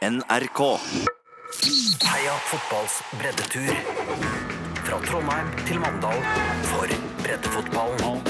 NRK. 0.00 0.60
Heia 2.08 2.36
fotballs 2.48 2.94
breddetur. 3.20 3.74
Fra 4.86 4.96
Trondheim 5.04 5.50
til 5.68 5.76
Mandal 5.82 6.22
for 6.70 6.94
breddefotballen. 7.20 8.22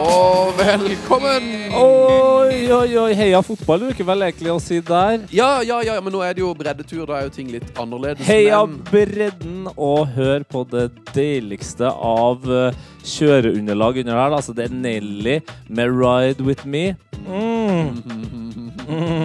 Og 0.00 0.50
velkommen! 0.58 1.46
Oi, 1.78 2.72
oi, 2.74 2.88
oi. 3.04 3.12
Heia 3.14 3.38
fotball, 3.46 3.84
bruker 3.86 4.08
vel 4.08 4.26
egentlig 4.26 4.50
å 4.50 4.58
si 4.62 4.80
der. 4.82 5.22
Ja, 5.30 5.60
ja, 5.62 5.78
ja, 5.86 6.00
men 6.02 6.10
nå 6.14 6.24
er 6.26 6.34
det 6.34 6.42
jo 6.42 6.50
breddetur. 6.58 7.04
Da 7.06 7.20
er 7.20 7.28
jo 7.28 7.34
ting 7.36 7.52
litt 7.54 7.70
annerledes. 7.78 8.26
Heia 8.26 8.64
men 8.66 8.80
bredden, 8.90 9.70
og 9.76 10.10
hør 10.16 10.42
på 10.42 10.64
det 10.74 10.88
deiligste 11.14 11.86
av 11.86 12.50
eh, 12.50 12.82
kjøreunderlag 13.14 14.02
under 14.02 14.20
her. 14.24 14.36
Altså, 14.40 14.56
det 14.58 14.66
er 14.66 14.74
Nelly 14.74 15.38
med 15.68 15.94
'Ride 15.94 16.42
With 16.42 16.66
Me'. 16.66 16.98
Mm. 17.30 17.49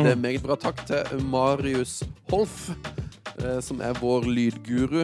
Det 0.06 0.12
er 0.14 0.20
meget 0.20 0.44
bra. 0.46 0.56
Takk 0.60 0.84
til 0.88 1.22
Marius 1.32 2.02
Holf, 2.32 2.70
eh, 3.40 3.60
som 3.66 3.82
er 3.82 3.94
vår 4.02 4.28
lydguru. 4.30 5.02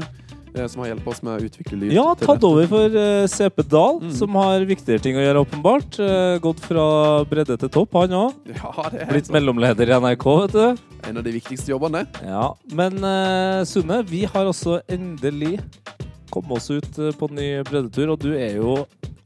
eh, 0.54 0.68
Som 0.68 0.82
har 0.84 0.90
hjulpet 0.92 1.08
oss 1.08 1.22
med 1.24 1.40
å 1.40 1.46
utvikle 1.48 1.78
lyd. 1.80 1.94
Ja, 1.96 2.14
tatt 2.20 2.44
over 2.44 2.68
for 2.68 2.90
CP 3.32 3.64
Dahl, 3.72 4.02
Mm. 4.02 4.12
som 4.12 4.30
har 4.36 4.60
viktigere 4.68 5.00
ting 5.02 5.16
å 5.16 5.24
gjøre, 5.24 5.46
åpenbart. 5.46 6.00
Eh, 6.00 6.40
gått 6.44 6.60
fra 6.60 7.24
bredde 7.24 7.58
til 7.58 7.70
topp, 7.70 7.94
han 7.94 8.10
òg. 8.10 8.34
Ja, 8.60 8.90
Blitt 9.08 9.28
så. 9.28 9.32
mellomleder 9.34 9.88
i 9.88 10.00
NRK, 10.00 10.26
vet 10.42 10.52
du. 10.52 10.78
en 11.08 11.18
av 11.18 11.24
de 11.24 11.32
viktigste 11.32 11.70
jobbene. 11.72 12.06
Ja, 12.24 12.54
Men 12.72 13.00
uh, 13.04 13.64
Sunne, 13.66 14.04
vi 14.06 14.26
har 14.26 14.46
også 14.46 14.82
endelig 14.90 15.60
kommet 16.32 16.52
oss 16.52 16.70
ut 16.70 17.00
eh, 17.00 17.12
på 17.12 17.30
en 17.30 17.36
ny 17.36 17.64
breddetur, 17.64 18.12
og 18.12 18.20
du 18.20 18.34
er 18.38 18.56
jo 18.56 18.86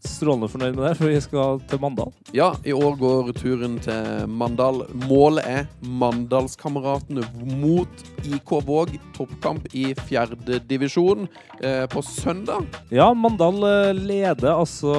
strålende 0.10 0.50
fornøyd 0.52 0.76
med 0.78 0.86
det, 0.90 0.94
for 1.00 1.10
vi 1.12 1.20
skal 1.24 1.60
til 1.70 1.80
Mandal. 1.84 2.12
Ja, 2.36 2.52
i 2.66 2.74
år 2.76 2.96
går 3.00 3.32
turen 3.38 3.78
til 3.84 4.28
Mandal. 4.28 4.84
Målet 5.08 5.46
er 5.48 5.68
Mandalskameratene 5.86 7.24
mot 7.62 8.04
IK 8.26 8.52
Våg. 8.68 8.96
Toppkamp 9.16 9.68
i 9.78 9.94
fjerde 10.08 10.60
divisjon 10.68 11.28
eh, 11.62 11.86
på 11.92 12.02
søndag. 12.04 12.66
Ja, 12.92 13.12
Mandal 13.16 13.62
eh, 13.64 13.94
leder 13.96 14.52
altså 14.56 14.96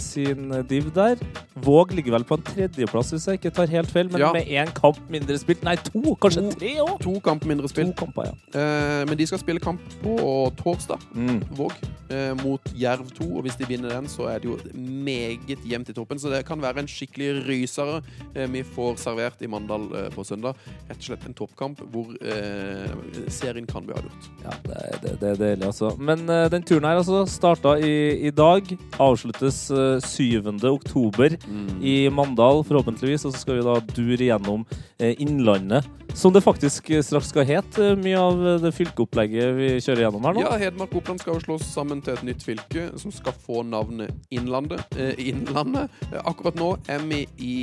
sin 0.00 0.50
div 0.70 0.90
der. 0.96 1.20
Våg 1.64 1.92
ligger 1.96 2.16
vel 2.16 2.24
på 2.28 2.36
en 2.38 2.44
tredjeplass, 2.46 3.12
hvis 3.14 3.26
jeg 3.30 3.40
ikke 3.40 3.52
tar 3.56 3.70
helt 3.72 3.90
feil, 3.92 4.10
men 4.12 4.20
Ja. 4.20 4.32
med 4.32 4.46
én 4.48 4.72
kamp 4.76 4.98
mindre 5.12 5.36
spilt. 5.40 5.62
Nei, 5.64 5.76
to! 5.76 6.14
Kanskje 6.20 6.42
To. 6.46 6.50
tre 6.58 6.72
òg? 6.84 6.96
To 7.04 7.14
kamp 7.24 7.44
mindre 7.48 7.68
spilt. 7.68 7.94
To 7.96 8.04
kamper, 8.06 8.30
ja. 8.30 8.34
Eh, 8.60 9.04
men 9.08 9.16
de 9.18 9.26
skal 9.26 9.40
spille 9.42 9.60
kamp 9.60 9.80
på 10.02 10.16
torsdag. 10.60 11.00
Mm. 11.14 11.40
Våg 11.56 11.72
eh, 12.10 12.32
mot 12.42 12.60
Jerv 12.76 13.08
2. 13.16 13.28
Og 13.36 13.42
hvis 13.46 13.56
de 13.60 13.68
vinner 13.68 13.92
den, 13.96 14.08
så 14.16 14.28
er 14.30 14.40
det 14.40 14.48
jo 14.48 14.56
meget 14.74 15.64
jevnt 15.66 15.90
i 15.92 15.96
toppen. 15.96 16.20
Så 16.20 16.32
det 16.32 16.44
kan 16.48 16.62
være 16.62 16.82
en 16.82 16.90
skikkelig 16.90 17.42
rysere 17.46 18.00
eh, 18.34 18.46
vi 18.52 18.62
får 18.64 19.00
servert 19.02 19.42
i 19.44 19.50
Mandal 19.50 19.88
eh, 19.92 20.08
på 20.14 20.24
søndag. 20.26 20.56
Rett 20.88 20.98
og 20.98 21.08
slett 21.10 21.26
en 21.28 21.36
toppkamp 21.36 21.82
hvor 21.92 22.14
eh, 22.20 23.26
serien 23.32 23.68
kan 23.68 23.86
bli 23.86 23.96
avgjort. 23.96 24.30
Ja, 24.44 24.56
det, 24.66 24.80
det, 25.02 25.14
det 25.22 25.32
er 25.32 25.42
deilig, 25.42 25.68
altså. 25.70 25.92
Men 25.98 26.24
den 26.26 26.64
turen 26.66 26.88
her 26.88 27.00
altså 27.00 27.24
starta 27.30 27.76
i, 27.78 27.94
i 28.28 28.32
dag. 28.34 28.68
Avsluttes 29.02 29.66
uh, 29.74 29.98
7. 30.02 30.46
oktober 30.70 31.36
i 31.82 31.96
Mandal, 32.12 32.62
forhåpentligvis. 32.66 33.26
Og 33.26 33.34
så 33.34 33.42
skal 33.42 33.60
vi 33.60 33.66
da 33.66 33.78
dure 33.92 34.30
gjennom 34.30 34.66
Innlandet, 34.96 35.84
som 36.16 36.32
det 36.32 36.40
faktisk 36.40 36.88
straks 37.04 37.28
skal 37.32 37.44
hete. 37.44 37.90
mye 38.00 38.16
av 38.16 38.38
det 38.62 38.72
fylkeopplegget 38.72 39.56
vi 39.58 39.68
kjører 39.84 40.06
gjennom 40.06 40.24
her 40.24 40.36
nå. 40.38 40.44
Ja, 40.46 40.54
Hedmark 40.60 40.94
og 40.94 41.02
Oppland 41.02 41.20
skal 41.20 41.36
jo 41.36 41.44
slås 41.44 41.66
sammen 41.68 42.00
til 42.04 42.16
et 42.16 42.24
nytt 42.24 42.46
fylke 42.46 42.86
som 43.00 43.12
skal 43.12 43.36
få 43.44 43.60
navnet 43.66 44.05
Innlandet. 44.30 44.82
Eh, 44.96 45.14
Innlandet. 45.28 45.90
Eh, 46.12 46.20
akkurat 46.24 46.56
nå 46.58 46.72
er 46.92 46.98
vi 47.08 47.22
i 47.38 47.54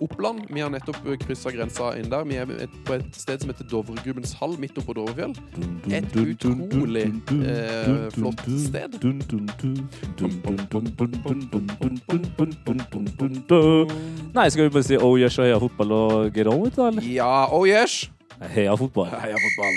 Oppland. 0.00 0.46
Vi 0.50 0.60
har 0.64 0.70
nettopp 0.72 1.00
kryssa 1.24 1.50
grensa 1.54 1.92
inn 1.98 2.10
der. 2.12 2.24
Vi 2.28 2.36
er 2.40 2.46
på 2.86 2.96
et 2.98 3.14
sted 3.18 3.40
som 3.42 3.50
heter 3.52 3.68
Dovregubbens 3.70 4.34
hall, 4.40 4.56
midt 4.58 4.78
oppe 4.78 4.92
på 4.92 4.98
Dovrefjell. 5.00 5.34
Et 5.94 6.16
utrolig 6.16 7.06
eh, 7.32 8.08
flott 8.14 8.44
sted. 8.66 8.98
Nei, 14.34 14.48
skal 14.50 14.64
vi 14.66 14.70
bare 14.74 14.82
si 14.86 14.96
oh 14.98 15.14
yes 15.20 15.38
og 15.38 15.46
heia 15.46 15.58
fotball 15.62 15.92
og 15.94 16.32
get 16.34 16.48
on 16.50 16.62
with 16.64 16.78
eller? 16.82 17.04
Ja, 17.06 17.46
oh 17.54 17.66
yes! 17.68 18.08
Heia 18.54 18.74
fotball. 18.76 19.06
Heia 19.22 19.38
fotball. 19.38 19.76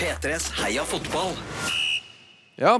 P3s 0.00 0.50
Heia 0.60 0.84
fotball. 0.84 1.32
Ja, 2.60 2.78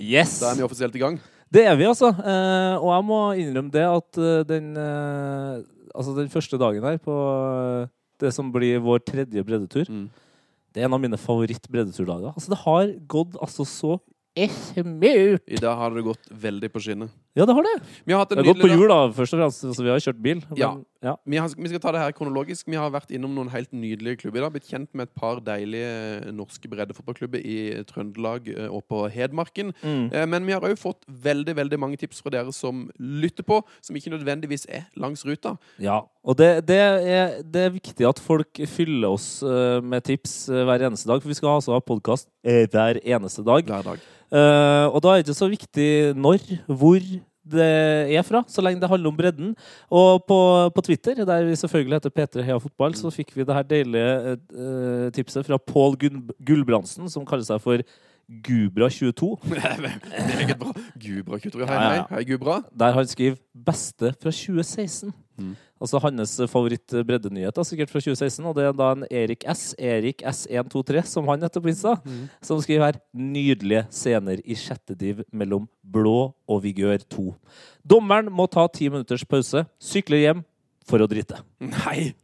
Yes! 0.00 0.38
da 0.40 0.54
er 0.54 0.56
vi 0.56 0.64
offisielt 0.64 0.94
i 0.96 1.02
gang. 1.02 1.18
Det 1.50 1.64
er 1.66 1.74
vi, 1.78 1.86
altså. 1.90 2.12
Eh, 2.14 2.76
og 2.78 2.90
jeg 2.94 3.06
må 3.08 3.20
innrømme 3.42 3.72
det 3.74 3.82
at 3.82 4.18
eh, 4.22 4.42
den, 4.46 4.68
eh, 4.78 5.62
altså 5.94 6.14
den 6.14 6.30
første 6.30 6.58
dagen 6.60 6.84
her 6.86 6.98
på 7.02 7.14
det 8.20 8.30
som 8.36 8.52
blir 8.54 8.78
vår 8.84 9.00
tredje 9.02 9.42
breddetur, 9.44 9.88
Mm. 9.90 10.08
det 10.74 10.82
er 10.82 10.86
en 10.86 10.94
av 10.94 11.00
mine 11.02 11.18
favoritt-breddeturdager. 11.18 12.34
Altså, 12.36 12.52
det 12.52 12.60
har 12.62 12.92
gått 13.08 13.34
altså 13.40 13.64
så 13.66 13.96
smooth. 14.38 15.40
I 15.48 15.58
dag 15.58 15.74
har 15.76 15.90
det 15.90 16.04
gått 16.06 16.28
veldig 16.30 16.70
på 16.70 16.80
skinner. 16.84 17.08
Ja, 17.38 17.44
det 17.46 17.54
har 17.54 17.62
det. 17.62 17.76
Vi 18.02 18.12
har 18.12 18.24
hatt 18.24 18.32
en 18.32 18.40
Det 18.40 18.42
har 18.42 18.54
gått 18.54 18.64
på 18.64 18.68
hjul, 18.72 18.88
da, 18.90 18.96
først 19.14 19.34
og 19.36 19.38
fremst. 19.38 19.62
Altså, 19.68 19.84
vi 19.86 19.90
har 19.92 20.00
kjørt 20.02 20.18
bil. 20.22 20.40
Men, 20.50 20.58
Ja. 20.58 20.70
ja. 21.06 21.12
Vi, 21.24 21.36
har, 21.38 21.48
vi 21.54 21.68
skal 21.70 21.80
ta 21.80 21.92
det 21.94 22.00
her 22.02 22.10
kronologisk. 22.16 22.66
Vi 22.66 22.74
har 22.74 22.90
vært 22.90 23.12
innom 23.14 23.36
noen 23.36 23.52
helt 23.52 23.70
nydelige 23.70 24.18
klubber 24.24 24.40
i 24.40 24.42
dag. 24.42 24.52
Blitt 24.56 24.66
kjent 24.66 24.90
med 24.98 25.06
et 25.06 25.14
par 25.14 25.38
deilige 25.38 26.32
norske 26.34 26.66
breddefotballklubber 26.72 27.38
i 27.38 27.84
Trøndelag 27.86 28.50
eh, 28.50 28.66
og 28.66 28.82
på 28.90 29.04
Hedmarken. 29.14 29.70
Mm. 29.78 30.10
Eh, 30.10 30.26
Men 30.26 30.44
vi 30.50 30.56
har 30.58 30.66
òg 30.66 30.74
fått 30.76 31.06
veldig 31.06 31.54
veldig 31.54 31.78
mange 31.78 32.02
tips 32.02 32.18
fra 32.20 32.34
dere 32.34 32.50
som 32.52 32.88
lytter 32.98 33.46
på, 33.46 33.62
som 33.80 33.94
ikke 33.94 34.10
nødvendigvis 34.10 34.66
er 34.66 34.90
langs 34.98 35.22
ruta. 35.24 35.54
Ja, 35.78 36.02
og 36.26 36.36
det, 36.36 36.66
det, 36.66 36.82
er, 36.82 37.42
det 37.46 37.66
er 37.68 37.76
viktig 37.78 38.10
at 38.10 38.18
folk 38.18 38.58
fyller 38.66 39.14
oss 39.14 39.36
eh, 39.46 39.78
med 39.80 40.02
tips 40.02 40.48
eh, 40.50 40.66
hver 40.66 40.82
eneste 40.90 41.06
dag, 41.06 41.22
for 41.22 41.30
vi 41.30 41.38
skal 41.38 41.60
altså 41.60 41.78
ha 41.78 41.80
podkast 41.80 42.26
hver 42.42 42.98
eneste 43.06 43.46
dag. 43.46 43.62
Hver 43.70 43.86
dag. 43.94 44.08
Uh, 44.30 44.86
og 44.94 45.00
da 45.02 45.10
er 45.10 45.18
det 45.18 45.24
ikke 45.26 45.34
så 45.40 45.48
viktig 45.50 45.86
når, 46.14 46.44
hvor 46.70 47.00
det 47.50 47.70
er 48.16 48.26
fra, 48.26 48.42
så 48.48 48.62
lenge 48.64 48.82
det 48.82 48.90
handler 48.90 49.12
om 49.12 49.16
bredden. 49.18 49.54
Og 49.90 50.22
på, 50.28 50.38
på 50.74 50.84
Twitter, 50.86 51.24
der 51.24 51.48
vi 51.48 51.56
selvfølgelig 51.58 52.00
heter 52.00 52.14
P3 52.16 52.46
Heia 52.46 52.60
Fotball, 52.62 52.94
så 52.98 53.12
fikk 53.14 53.34
vi 53.36 53.46
det 53.46 53.56
her 53.56 53.66
deilige 53.66 54.36
uh, 54.54 55.08
tipset 55.16 55.46
fra 55.46 55.58
Pål 55.58 55.98
Gulbrandsen, 56.46 57.10
som 57.10 57.26
kaller 57.28 57.46
seg 57.48 57.62
for 57.62 57.82
Gubra22. 58.30 59.48
Meget 59.50 60.58
bra. 60.62 60.74
Gubra22. 61.02 61.66
Hei, 61.66 61.78
hei. 61.78 62.02
Hei, 62.10 62.22
Gubra. 62.28 62.60
Der 62.78 62.92
han 62.94 63.06
skriver 63.06 63.36
'beste 63.54 64.14
fra 64.22 64.30
2016'. 64.30 65.10
Mm. 65.38 65.56
Altså 65.80 65.96
hans 66.04 66.34
favoritt-breddenyhet, 66.52 67.56
sikkert 67.64 67.88
fra 67.88 68.02
2016. 68.04 68.44
Og 68.50 68.54
det 68.58 68.66
er 68.68 68.74
da 68.76 68.90
en 68.92 69.06
Erik 69.10 69.46
S. 69.48 69.74
Erik 69.78 70.20
S123, 70.28 71.02
som 71.08 71.28
han 71.30 71.40
heter 71.40 71.62
på 71.64 71.70
Insta, 71.72 71.94
Mm. 72.04 72.28
som 72.42 72.60
skriver 72.60 72.84
her 72.92 73.00
'Nydelige 73.16 73.86
scener 73.90 74.40
i 74.44 74.54
sjette 74.54 74.94
div 74.96 75.24
mellom 75.32 75.68
Blå 75.82 76.34
og 76.48 76.62
Vigør 76.62 76.98
2'. 77.08 77.34
Dommeren 77.86 78.30
må 78.30 78.46
ta 78.50 78.66
ti 78.68 78.88
minutters 78.88 79.24
pause, 79.24 79.66
sykle 79.80 80.20
hjem 80.20 80.44
for 80.84 80.98
å 80.98 81.08
drite. 81.08 81.40
Nei! 81.60 82.14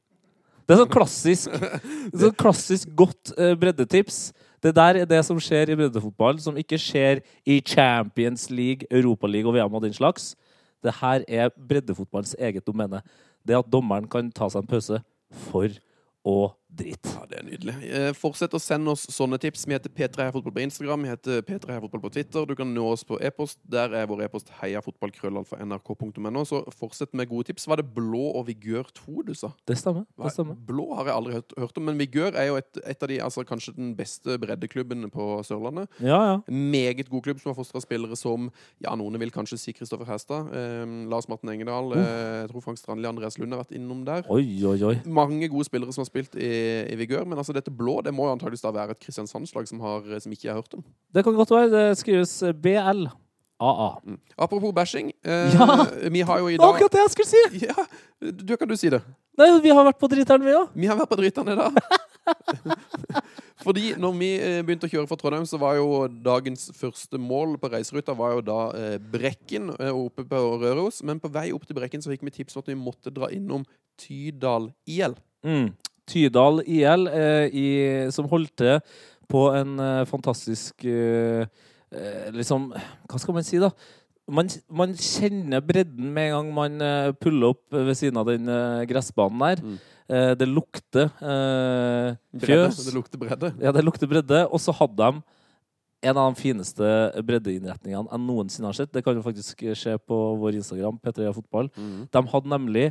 Det 0.68 0.74
er 0.74 0.84
sånn 0.84 0.90
klassisk, 0.90 1.48
sånn 2.20 2.34
klassisk 2.36 2.88
godt 2.94 3.32
eh, 3.38 3.54
breddetips. 3.54 4.32
Det 4.60 4.74
der 4.74 4.96
er 4.96 5.06
det 5.06 5.24
som 5.24 5.38
skjer 5.38 5.70
i 5.70 5.76
breddefotball, 5.76 6.40
som 6.40 6.56
ikke 6.56 6.76
skjer 6.76 7.22
i 7.46 7.60
Champions 7.60 8.50
League, 8.50 8.84
Europaliga 8.90 9.46
og 9.48 9.54
VM 9.54 9.74
og 9.74 9.82
den 9.82 9.92
slags. 9.94 10.34
Det 10.82 10.92
her 11.00 11.22
er 11.28 11.50
breddefotballens 11.50 12.34
eget 12.38 12.66
domene. 12.66 13.00
Det 13.46 13.58
at 13.58 13.70
dommeren 13.72 14.08
kan 14.10 14.30
ta 14.34 14.48
seg 14.50 14.64
en 14.64 14.70
pause 14.70 15.00
for 15.46 15.70
å 16.26 16.36
drite. 16.76 17.12
Ja, 17.14 17.24
det 17.30 17.38
er 17.40 17.46
nydelig. 17.46 17.74
Eh, 17.88 18.10
fortsett 18.16 18.54
å 18.56 18.60
sende 18.62 18.92
oss 18.92 19.06
sånne 19.12 19.38
tips. 19.42 19.64
Vi 19.66 19.74
heter 19.76 19.92
P3 19.92 20.26
Heia 20.26 20.34
Fotball 20.34 20.54
på 20.56 20.62
Instagram, 20.64 21.06
vi 21.06 21.12
heter 21.12 21.42
P3 21.46 21.72
Heia 21.72 21.82
Fotball 21.84 22.02
på 22.04 22.12
Twitter. 22.16 22.46
Du 22.48 22.54
kan 22.58 22.72
nå 22.74 22.84
oss 22.92 23.04
på 23.06 23.18
e-post. 23.24 23.58
Der 23.72 23.94
er 23.96 24.08
vår 24.10 24.24
e-post 24.26 24.52
heiafotballkrøllalfa.nrk.no. 24.60 26.44
Så 26.48 26.62
fortsett 26.76 27.14
med 27.16 27.30
gode 27.30 27.50
tips. 27.50 27.66
Var 27.70 27.80
det 27.80 27.88
Blå 27.96 28.24
og 28.36 28.46
Vigør 28.50 28.88
2 28.94 29.26
du 29.30 29.34
sa? 29.38 29.52
Det 29.68 29.78
stemmer. 29.80 30.06
Det 30.18 30.32
stemmer. 30.34 30.58
Blå 30.68 30.88
har 30.98 31.10
jeg 31.10 31.16
aldri 31.16 31.36
hørt, 31.38 31.56
hørt 31.58 31.80
om, 31.80 31.88
men 31.90 32.00
Vigør 32.00 32.36
er 32.36 32.50
jo 32.50 32.58
et, 32.60 32.82
et 32.84 33.02
av 33.02 33.12
de, 33.12 33.20
altså 33.24 33.46
kanskje 33.48 33.76
den 33.76 33.94
beste 33.98 34.38
breddeklubben 34.42 35.08
på 35.12 35.28
Sørlandet. 35.46 35.90
Ja, 36.00 36.20
ja. 36.32 36.36
Meget 36.52 37.10
god 37.10 37.24
klubb 37.26 37.40
som 37.42 37.52
har 37.52 37.58
fostra 37.58 37.82
spillere 37.84 38.16
som 38.18 38.50
ja, 38.84 38.94
noen 38.98 39.18
vil 39.20 39.32
kanskje 39.34 39.58
si 39.60 39.74
Kristoffer 39.76 40.08
Hestad. 40.08 40.52
Eh, 40.56 40.84
Lars 41.10 41.28
Martin 41.30 41.52
Engedal. 41.54 41.92
Eh, 41.96 42.12
jeg 42.42 42.52
tror 42.52 42.64
Frank 42.64 42.80
Strandli 42.80 43.08
Andreas 43.08 43.38
Lund 43.40 43.54
har 43.54 43.62
vært 43.64 43.74
innom 43.76 44.04
der. 44.06 44.26
Oi, 44.32 44.44
oi, 44.66 44.76
oi. 44.90 44.94
Mange 45.06 45.48
gode 45.52 45.68
spillere 45.68 45.94
som 45.94 46.04
har 46.04 46.10
spilt 46.10 46.36
i, 46.36 46.50
i 46.92 46.96
Vigør, 47.00 47.26
men 47.28 47.38
altså 47.40 47.54
dette 47.56 47.72
blå 47.72 47.98
det 48.06 48.14
må 48.14 48.28
jo 48.28 48.36
antakeligvis 48.36 48.64
da 48.64 48.72
være 48.74 48.96
et 48.96 49.02
Kristiansandslag 49.02 49.68
som, 49.70 49.80
har, 49.84 50.06
som 50.22 50.32
ikke 50.34 50.50
har 50.50 50.58
hørt 50.60 50.74
om. 50.78 50.84
Det 51.14 51.24
kan 51.26 51.36
godt 51.38 51.54
være. 51.54 51.70
Det 51.72 51.86
skrives 52.02 52.38
BL. 52.62 53.06
AA. 53.58 54.00
Mm. 54.04 54.18
Apropos 54.36 54.72
bashing. 54.76 55.12
Eh, 55.24 55.54
Ja. 55.56 55.86
Vi 56.12 56.20
har 56.20 56.38
jo 56.38 56.48
i 56.48 56.56
dag 56.60 56.74
akkurat 56.74 56.92
det 56.92 57.00
jeg 57.06 57.12
skulle 57.14 57.30
si! 57.30 57.66
Ja, 57.66 57.86
du 58.20 58.56
kan 58.56 58.68
du 58.68 58.76
si 58.76 58.90
det. 58.92 59.00
Nei, 59.36 59.48
vi 59.64 59.72
har 59.72 59.84
vært 59.84 59.98
på 60.00 60.08
driteren, 60.12 60.44
vi 60.44 60.52
òg. 60.56 60.68
Vi 60.76 60.88
har 60.88 60.96
vært 60.96 61.08
på 61.12 61.16
driteren 61.20 61.52
i 61.52 61.56
dag. 61.56 61.72
Fordi 63.64 63.94
når 64.00 64.14
vi 64.18 64.28
eh, 64.36 64.58
begynte 64.64 64.88
å 64.88 64.92
kjøre 64.92 65.08
fra 65.08 65.18
Trondheim, 65.20 65.46
så 65.48 65.58
var 65.60 65.78
jo 65.78 66.04
dagens 66.08 66.68
første 66.76 67.20
mål 67.20 67.56
på 67.60 67.70
reiseruta 67.72 68.14
var 68.16 68.36
jo 68.36 68.44
da 68.44 68.58
eh, 68.76 68.96
Brekken 69.00 69.72
eh, 69.78 69.92
oppe 69.92 70.26
på 70.28 70.42
Røros. 70.60 71.02
Men 71.06 71.20
på 71.22 71.30
vei 71.32 71.48
opp 71.56 71.64
til 71.68 71.78
Brekken 71.78 72.04
så 72.04 72.12
fikk 72.12 72.24
vi 72.28 72.34
tips 72.38 72.56
om 72.56 72.64
at 72.64 72.70
vi 72.72 72.78
måtte 72.78 73.12
dra 73.14 73.30
innom 73.34 73.64
Tydal 74.00 74.70
IL. 74.84 75.16
Mm. 75.46 75.70
Tydal 76.06 76.62
IL, 76.64 77.06
eh, 77.10 77.46
i, 77.50 77.68
som 78.14 78.28
holdt 78.30 78.54
til 78.62 78.80
på 79.30 79.46
en 79.58 79.78
eh, 79.82 80.04
fantastisk 80.10 80.84
eh, 80.86 81.46
Liksom, 82.34 82.72
hva 83.08 83.18
skal 83.22 83.36
man 83.36 83.44
si, 83.46 83.60
da? 83.62 83.68
Man, 84.26 84.48
man 84.74 84.90
kjenner 84.98 85.62
bredden 85.62 86.08
med 86.12 86.32
en 86.32 86.34
gang 86.34 86.48
man 86.52 87.12
puller 87.22 87.54
opp 87.54 87.62
ved 87.70 87.94
siden 87.96 88.18
av 88.18 88.26
den 88.26 88.50
gressbanen 88.90 89.44
der. 89.44 89.62
Mm. 89.62 89.76
Eh, 90.06 90.32
det 90.38 90.46
lukter 90.46 91.08
eh, 91.18 92.14
Bredde. 92.30 92.46
fjøs. 92.46 92.84
Det 92.86 92.94
lukter 92.94 93.18
bredde. 93.18 93.50
Ja, 93.62 93.72
det 93.74 93.82
lukter 93.84 94.06
bredde. 94.10 94.44
Og 94.50 94.62
så 94.62 94.74
hadde 94.76 94.96
de 95.02 95.22
en 96.06 96.20
av 96.20 96.30
de 96.30 96.38
fineste 96.38 96.90
breddeinnretningene 97.26 98.06
jeg 98.06 98.22
noensinne 98.22 98.70
har 98.70 98.76
sett. 98.78 98.92
Det 98.94 99.02
kan 99.02 99.16
du 99.16 99.24
faktisk 99.24 99.64
se 99.74 99.96
på 99.98 100.18
vår 100.38 100.60
Instagram, 100.60 101.00
P3 101.02 101.32
Fotball. 101.34 101.70
Mm. 101.74 102.04
De 102.12 102.22
hadde 102.32 102.52
nemlig 102.52 102.86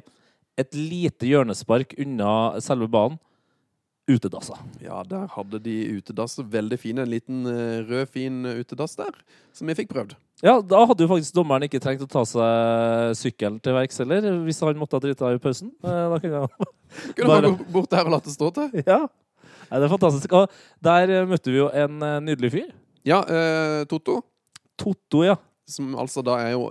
et 0.58 0.76
lite 0.78 1.28
hjørnespark 1.28 1.96
unna 2.02 2.60
selve 2.64 2.88
banen. 2.92 3.20
Utedasser. 4.06 4.60
Ja, 4.86 5.00
der 5.10 5.26
hadde 5.34 5.58
de 5.66 5.74
utedasser. 5.98 6.46
Veldig 6.54 6.78
fine. 6.78 7.02
En 7.02 7.10
liten 7.10 7.40
eh, 7.50 7.80
rød, 7.88 8.06
fin 8.14 8.36
utedass 8.46 8.94
der, 9.00 9.16
som 9.56 9.66
vi 9.66 9.74
fikk 9.80 9.90
prøvd. 9.96 10.14
Ja, 10.46 10.60
da 10.62 10.84
hadde 10.86 11.02
jo 11.02 11.10
faktisk 11.10 11.34
dommeren 11.34 11.66
ikke 11.66 11.80
trengt 11.82 12.04
å 12.06 12.10
ta 12.12 12.22
seg 12.30 13.16
sykkelen 13.18 13.58
til 13.66 13.74
verks 13.74 13.98
heller, 14.04 14.28
hvis 14.46 14.60
han 14.62 14.78
måtte 14.78 15.00
ha 15.00 15.02
drita 15.08 15.32
i 15.34 15.42
pausen. 15.42 15.72
Eh, 15.82 16.04
Da 16.14 16.20
kunne 16.22 16.44
han 16.44 16.72
Kunne 17.18 17.32
bare 17.32 17.50
gå 17.56 17.68
bort 17.74 17.90
der 17.96 18.06
og 18.06 18.14
latt 18.14 18.30
det 18.30 18.36
stå 18.36 18.52
til. 18.60 18.70
Ja. 18.92 19.02
Nei, 19.66 19.80
det 19.82 19.88
er 19.88 19.94
fantastisk. 19.96 20.38
Og 20.38 20.54
der 20.86 21.10
eh, 21.16 21.26
møtte 21.34 21.50
vi 21.50 21.64
jo 21.64 21.72
en 21.74 21.98
nydelig 22.28 22.54
fyr. 22.60 22.70
Ja, 23.10 23.24
eh, 23.26 23.82
Totto. 23.90 24.20
Totto, 24.78 25.26
ja. 25.26 25.40
Som 25.66 25.96
altså 25.98 26.22
da 26.22 26.38
er 26.46 26.52
jo, 26.54 26.68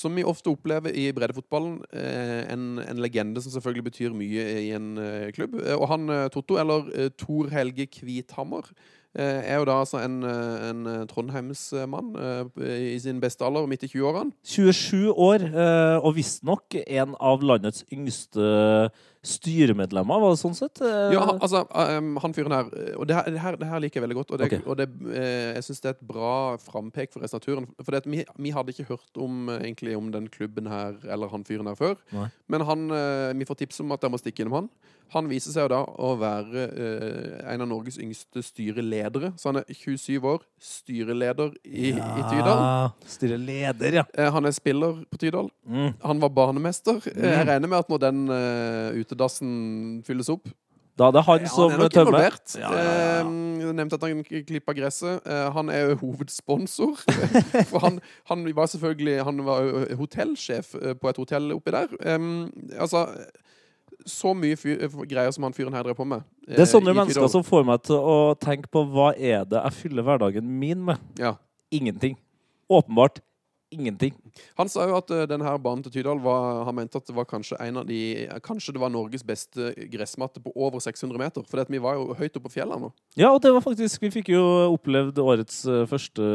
som 0.00 0.16
vi 0.16 0.24
ofte 0.26 0.52
opplever 0.52 0.94
i 0.96 1.08
breddefotballen, 1.16 1.80
eh, 1.92 2.46
en, 2.52 2.78
en 2.82 3.02
legende 3.02 3.42
som 3.42 3.52
selvfølgelig 3.54 3.88
betyr 3.90 4.16
mye 4.16 4.46
i 4.62 4.70
en 4.76 4.94
eh, 5.00 5.28
klubb. 5.36 5.58
Eh, 5.60 5.76
og 5.76 5.90
han 5.92 6.08
Totto, 6.32 6.56
eller 6.60 7.10
Tor 7.20 7.50
Helge 7.52 7.86
Kvithammer, 7.90 8.72
er 9.10 9.56
jo 9.58 9.64
da 9.66 9.74
altså 9.80 9.98
en, 10.04 10.20
en 10.22 10.84
Trondheimsmann 11.10 12.12
i 12.62 12.94
sin 13.02 13.18
beste 13.18 13.42
alder, 13.42 13.66
midt 13.66 13.82
i 13.82 13.88
20-årene. 13.90 14.30
27 14.46 15.10
år, 15.10 15.48
og 15.98 16.14
visstnok 16.14 16.76
en 16.84 17.16
av 17.18 17.42
landets 17.42 17.82
yngste 17.90 18.52
styremedlemmer, 19.26 20.20
var 20.22 20.32
det 20.32 20.40
sånn 20.40 20.54
sett? 20.56 20.80
Eh, 20.80 21.12
Ja, 21.14 21.24
altså, 21.36 21.64
um, 21.98 22.14
han 22.22 22.34
fyren 22.36 22.54
her 22.54 22.70
eh, 22.72 22.94
Og 22.96 23.06
det 23.08 23.16
her, 23.18 23.26
det 23.28 23.42
her, 23.42 23.58
det 23.60 23.68
her 23.68 23.82
liker 23.84 24.00
jeg 24.00 24.04
veldig 24.06 24.18
godt. 24.20 24.30
Og, 24.32 24.38
det, 24.40 24.48
okay. 24.48 24.62
og 24.64 24.78
det, 24.80 24.86
eh, 25.12 25.56
jeg 25.58 25.66
syns 25.66 25.82
det 25.84 25.90
er 25.90 25.96
et 25.98 26.06
bra 26.08 26.32
frampek 26.62 27.12
for 27.12 27.24
resten 27.24 27.40
av 27.40 27.44
turen. 27.44 27.68
For 27.84 28.00
vi, 28.08 28.24
vi 28.46 28.54
hadde 28.56 28.72
ikke 28.74 28.88
hørt 28.94 29.20
om, 29.20 29.48
eh, 29.52 29.60
egentlig, 29.66 29.96
om 29.98 30.08
den 30.14 30.30
klubben 30.32 30.70
her 30.70 30.96
eller 31.04 31.28
han 31.32 31.44
fyren 31.44 31.68
her 31.68 31.76
før. 31.78 31.98
Nei. 32.16 32.30
Men 32.48 32.64
han, 32.68 32.86
eh, 32.96 33.32
vi 33.36 33.48
får 33.48 33.60
tips 33.64 33.82
om 33.84 33.92
at 33.96 34.06
jeg 34.06 34.14
må 34.14 34.22
stikke 34.22 34.44
innom 34.46 34.58
han. 34.62 34.72
Han 35.10 35.26
viser 35.26 35.50
seg 35.50 35.64
jo 35.66 35.70
da 35.72 35.80
å 35.82 36.12
være 36.20 36.64
eh, 36.70 37.52
en 37.52 37.64
av 37.64 37.68
Norges 37.72 37.96
yngste 37.98 38.44
styreledere. 38.46 39.32
Så 39.40 39.50
han 39.50 39.58
er 39.58 39.66
27 39.74 40.22
år, 40.22 40.44
styreleder 40.62 41.56
i, 41.66 41.90
i 41.90 42.22
Tydal. 42.30 42.60
Styreleder, 43.10 43.96
ja. 44.00 44.04
Eh, 44.14 44.30
han 44.30 44.46
er 44.46 44.54
spiller 44.54 45.00
på 45.10 45.18
Tydal. 45.18 45.50
Mm. 45.66 45.90
Han 46.06 46.22
var 46.22 46.30
banemester. 46.36 47.00
Eh, 47.10 47.26
Jeg 47.40 47.48
regner 47.50 47.68
med 47.72 47.82
at 47.82 47.90
når 47.90 48.02
den 48.06 48.22
eh, 48.30 49.00
utedassen 49.10 50.02
fylles 50.06 50.30
opp 50.32 50.46
Da 51.00 51.08
er 51.08 51.12
det 51.16 51.22
han 51.24 51.44
som 51.48 51.70
han 51.70 51.80
er 51.80 51.82
nok 51.84 51.92
tømmer. 51.94 52.10
involvert. 52.12 52.54
Ja, 52.60 52.70
ja, 52.70 52.80
ja. 52.84 53.20
Eh, 53.24 53.60
jeg 53.64 53.74
nevnte 53.78 53.96
at 53.96 54.02
han 54.04 54.24
klippa 54.24 54.74
gresset. 54.76 55.22
Eh, 55.24 55.46
han 55.54 55.70
er 55.72 55.86
jo 55.90 55.94
hovedsponsor. 56.02 56.96
For 57.70 57.78
han, 57.80 58.00
han 58.28 58.42
var 58.56 58.66
selvfølgelig 58.68 59.14
Han 59.24 59.40
var 59.46 59.62
jo 59.64 59.84
hotellsjef 60.02 60.74
eh, 60.80 60.94
på 61.00 61.08
et 61.08 61.16
hotell 61.22 61.52
oppi 61.56 61.70
der. 61.72 61.88
Em, 62.04 62.50
altså 62.78 63.06
Så 64.04 64.34
mye 64.36 64.56
greier 65.08 65.30
som 65.32 65.44
han 65.48 65.52
fyren 65.56 65.72
her 65.76 65.82
drev 65.88 65.96
på 65.96 66.04
med. 66.08 66.22
eh, 66.48 66.56
Det 66.58 66.66
er 66.66 66.70
sånne 66.74 66.92
mennesker 66.96 67.28
som 67.32 67.44
får 67.44 67.64
meg 67.68 67.82
til 67.86 67.96
å 67.96 68.34
tenke 68.40 68.68
på 68.72 68.84
hva 68.92 69.12
er 69.16 69.44
det 69.48 69.60
jeg 69.62 69.72
fyller 69.80 70.02
hverdagen 70.06 70.44
min 70.60 70.84
med. 70.84 70.98
ja. 71.18 71.36
Ingenting. 71.70 72.16
Åpenbart 72.68 73.20
ingenting. 73.74 74.14
Han 74.58 74.70
sa 74.70 74.86
jo 74.88 74.98
at 74.98 75.10
uh, 75.14 75.24
denne 75.30 75.46
her 75.46 75.58
banen 75.62 75.84
til 75.86 75.94
Tydal 75.94 76.20
var, 76.22 76.64
Han 76.68 76.76
mente 76.78 77.00
at 77.00 77.06
det 77.06 77.16
var 77.16 77.28
kanskje 77.28 77.58
en 77.62 77.82
av 77.82 77.88
de 77.88 78.28
Kanskje 78.44 78.74
det 78.76 78.82
var 78.82 78.92
Norges 78.92 79.24
beste 79.26 79.72
gressmatte 79.92 80.42
på 80.42 80.52
over 80.54 80.82
600 80.82 81.18
meter. 81.20 81.46
For 81.48 81.64
vi 81.70 81.82
var 81.82 81.98
jo 81.98 82.14
høyt 82.18 82.36
oppe 82.36 82.48
på 82.48 82.56
fjellene 82.58 82.88
nå. 82.88 82.92
Ja, 83.18 83.32
og 83.32 83.42
det 83.44 83.52
var 83.54 83.64
faktisk 83.64 84.02
Vi 84.02 84.12
fikk 84.20 84.32
jo 84.34 84.44
opplevd 84.74 85.18
årets 85.22 85.64
uh, 85.68 85.84
første 85.90 86.30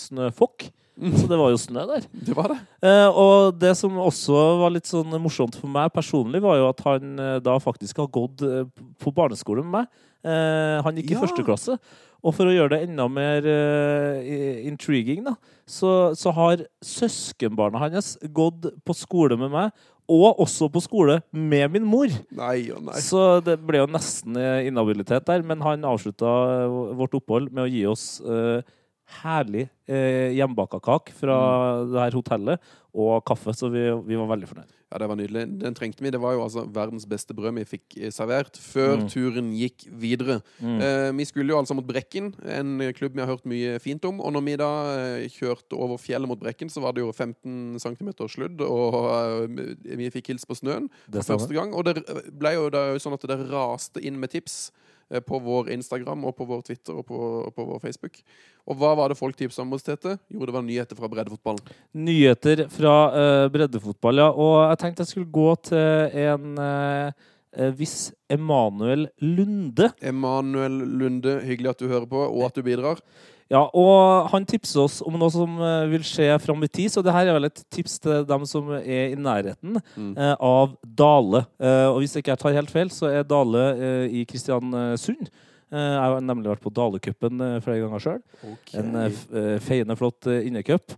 snøfokk. 0.00 0.70
Så 0.98 1.28
det 1.30 1.38
var 1.38 1.52
jo 1.52 1.58
snø 1.60 1.84
der. 1.86 2.06
Det 2.10 2.34
var 2.34 2.50
det. 2.52 2.58
Eh, 2.82 3.06
og 3.06 3.54
det 3.60 3.70
som 3.78 3.94
også 4.02 4.34
var 4.62 4.72
litt 4.74 4.88
sånn 4.88 5.14
morsomt 5.22 5.54
for 5.58 5.70
meg 5.70 5.92
personlig, 5.94 6.42
var 6.42 6.58
jo 6.58 6.66
at 6.72 6.82
han 6.86 7.22
eh, 7.22 7.36
da 7.44 7.54
faktisk 7.62 8.02
har 8.02 8.10
gått 8.14 8.42
eh, 8.42 8.66
på 8.98 9.14
barneskole 9.14 9.62
med 9.62 9.76
meg. 9.76 10.04
Eh, 10.26 10.78
han 10.82 10.98
gikk 10.98 11.14
i 11.14 11.20
første 11.20 11.44
klasse. 11.46 11.78
Og 12.26 12.34
for 12.34 12.50
å 12.50 12.54
gjøre 12.54 12.74
det 12.74 12.88
enda 12.88 13.06
mer 13.12 13.46
uh, 13.46 14.18
intriguing, 14.66 15.22
da, 15.26 15.36
så, 15.68 16.14
så 16.18 16.32
har 16.34 16.64
søskenbarna 16.84 17.80
hans 17.84 18.16
gått 18.34 18.70
på 18.82 18.96
skole 18.96 19.38
med 19.38 19.52
meg, 19.54 19.86
og 20.08 20.40
også 20.40 20.70
på 20.72 20.80
skole 20.80 21.18
med 21.36 21.74
min 21.74 21.86
mor. 21.86 22.08
Nei 22.32 22.70
og 22.72 22.80
nei. 22.86 22.96
Så 23.04 23.42
det 23.44 23.58
ble 23.60 23.82
jo 23.82 23.90
nesten 23.92 24.38
eh, 24.40 24.64
inhabilitet 24.70 25.26
der, 25.28 25.44
men 25.44 25.60
han 25.64 25.84
avslutta 25.84 26.32
eh, 26.64 26.76
vårt 26.96 27.18
opphold 27.18 27.50
med 27.52 27.66
å 27.66 27.68
gi 27.68 27.84
oss 27.90 28.06
uh, 28.24 28.64
herlig 29.20 29.66
eh, 29.88 30.34
hjemmebaka 30.36 30.80
kake 30.84 31.12
fra 31.16 31.36
det 31.88 32.00
her 32.00 32.16
hotellet, 32.16 32.72
og 32.98 33.22
kaffe, 33.28 33.52
så 33.54 33.68
vi, 33.70 33.84
vi 34.08 34.16
var 34.18 34.26
veldig 34.32 34.48
fornøyd. 34.50 34.74
Ja, 34.88 34.98
det 35.02 35.06
var 35.10 35.18
nydelig. 35.20 35.42
Den 35.60 35.74
trengte 35.76 36.00
vi. 36.02 36.10
Det 36.14 36.18
var 36.22 36.32
jo 36.32 36.40
altså 36.46 36.62
verdens 36.72 37.04
beste 37.06 37.34
brød 37.36 37.52
vi 37.58 37.64
fikk 37.68 37.96
eh, 38.00 38.10
servert 38.14 38.56
før 38.58 38.96
Mm. 38.98 39.08
turen 39.12 39.50
gikk 39.54 39.84
videre. 40.00 40.38
Mm. 40.64 40.78
Eh, 40.80 41.10
vi 41.18 41.26
skulle 41.28 41.52
jo 41.52 41.58
altså 41.60 41.76
mot 41.76 41.86
Brekken, 41.86 42.30
en 42.48 42.80
klubb 42.96 43.14
vi 43.14 43.20
har 43.22 43.28
hørt 43.30 43.44
mye 43.46 43.76
fint 43.84 44.04
om. 44.08 44.18
Og 44.24 44.32
når 44.32 44.44
vi 44.48 44.56
da 44.62 44.70
eh, 44.96 45.28
kjørte 45.28 45.76
over 45.76 46.00
fjellet 46.00 46.26
mot 46.30 46.40
Brekken, 46.40 46.72
så 46.72 46.80
var 46.82 46.96
det 46.96 47.04
jo 47.04 47.12
15 47.12 47.76
cm 47.84 48.10
sludd, 48.32 48.64
og 48.64 49.54
vi 49.84 50.10
fikk 50.14 50.32
hilst 50.32 50.48
på 50.48 50.56
snøen 50.58 50.88
for 51.12 51.22
første 51.34 51.54
gang. 51.54 51.74
Og 51.76 51.84
det 51.84 52.02
ble 52.40 52.54
jo 52.56 52.68
det 52.72 52.86
sånn 53.04 53.14
at 53.18 53.28
det 53.28 53.38
raste 53.52 54.00
inn 54.02 54.18
med 54.18 54.32
tips 54.32 54.70
på 55.24 55.38
vår 55.40 55.70
Instagram 55.72 56.26
og 56.28 56.36
på 56.36 56.46
vår 56.48 56.60
Twitter 56.66 56.98
og 57.00 57.06
på, 57.08 57.18
og 57.48 57.54
på 57.56 57.64
vår 57.64 57.80
Facebook. 57.80 58.18
Og 58.68 58.76
hva 58.76 58.92
var 58.98 59.08
det 59.08 59.16
folk 59.18 59.38
tipsa 59.38 59.62
om 59.64 59.72
hos 59.72 59.86
Tete? 59.86 60.18
Jo, 60.28 60.42
det 60.44 60.52
var 60.52 60.64
nyheter 60.66 60.98
fra 60.98 61.08
breddefotballen. 61.08 61.72
Nyheter 61.96 62.66
fra 62.72 62.94
uh, 63.14 63.46
breddefotball, 63.52 64.20
ja. 64.20 64.28
Og 64.28 64.58
jeg 64.66 64.80
tenkte 64.82 65.06
jeg 65.06 65.14
skulle 65.14 65.32
gå 65.32 65.48
til 65.70 66.20
en 66.26 66.60
uh, 66.60 67.26
hvis 67.58 67.78
viss 67.78 67.96
Emanuel 68.28 69.08
Lunde. 69.24 69.88
Emanuel 70.04 70.82
Lunde, 71.00 71.38
hyggelig 71.48 71.72
at 71.72 71.80
du 71.80 71.88
hører 71.88 72.06
på, 72.10 72.20
og 72.28 72.44
at 72.50 72.58
du 72.58 72.62
bidrar. 72.62 73.00
Ja, 73.50 73.62
og 73.72 74.28
han 74.28 74.44
tipser 74.44 74.82
oss 74.84 74.98
om 75.00 75.14
noe 75.16 75.30
som 75.32 75.54
eh, 75.64 75.86
vil 75.88 76.02
skje 76.04 76.26
fram 76.44 76.60
i 76.66 76.68
tid, 76.68 76.90
så 76.92 77.00
det 77.02 77.14
her 77.16 77.30
er 77.30 77.36
vel 77.38 77.48
et 77.48 77.62
tips 77.72 77.94
til 78.04 78.26
dem 78.28 78.44
som 78.44 78.68
er 78.76 79.14
i 79.14 79.16
nærheten 79.16 79.78
Mm. 79.96 80.10
eh, 80.20 80.34
av 80.36 80.74
Dale. 80.84 81.46
Eh, 81.58 81.86
og 81.88 82.02
hvis 82.02 82.12
jeg 82.18 82.24
ikke 82.26 82.36
tar 82.42 82.52
helt 82.58 82.70
feil, 82.74 82.90
så 82.92 83.08
er 83.08 83.24
Dale 83.24 83.62
eh, 83.78 84.18
i 84.20 84.24
Kristiansund. 84.28 85.30
Eh, 85.72 85.78
jeg 85.78 86.00
har 86.00 86.20
nemlig 86.20 86.50
vært 86.52 86.64
på 86.64 86.72
Dalecupen 86.76 87.40
eh, 87.40 87.60
flere 87.64 87.86
ganger 87.86 88.04
sjøl. 88.04 88.20
En 88.76 88.94
f- 89.08 89.26
eh, 89.32 89.56
feiende 89.64 89.96
flott 89.96 90.28
innecup 90.28 90.92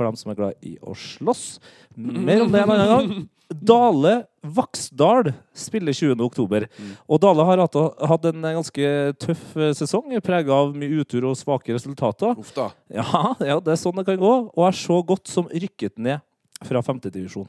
for 0.00 0.08
dem 0.08 0.16
som 0.16 0.32
er 0.32 0.40
glad 0.40 0.64
i 0.64 0.78
å 0.80 0.96
slåss. 0.96 1.44
Mer 2.00 2.46
om 2.46 2.50
det 2.50 2.64
en 2.64 2.72
annen 2.72 2.90
gang. 2.94 3.28
Dale 3.50 4.12
Vaksdal 4.46 5.32
spiller 5.58 5.92
20. 5.92 6.20
oktober. 6.22 6.68
Mm. 6.78 6.92
Og 7.10 7.18
Dale 7.20 7.44
har 7.44 7.60
hatt, 7.60 8.28
en 8.30 8.46
ganske 8.46 8.92
tøff 9.20 9.42
eh, 9.58 9.72
sesong, 9.76 10.14
prega 10.24 10.54
av 10.54 10.70
mye 10.78 11.02
utur 11.02 11.26
og 11.28 11.36
svake 11.38 11.74
resultater. 11.74 12.38
Uff 12.38 12.54
da. 12.56 12.70
Ja, 12.94 13.34
ja, 13.42 13.58
det 13.58 13.74
er 13.74 13.82
sånn 13.82 13.98
det 13.98 14.06
kan 14.06 14.22
gå. 14.22 14.32
Og 14.54 14.64
er 14.68 14.78
så 14.78 15.00
godt 15.06 15.28
som 15.28 15.50
rykket 15.50 15.98
ned 15.98 16.22
fra 16.64 16.82
femtedivisjon. 16.84 17.48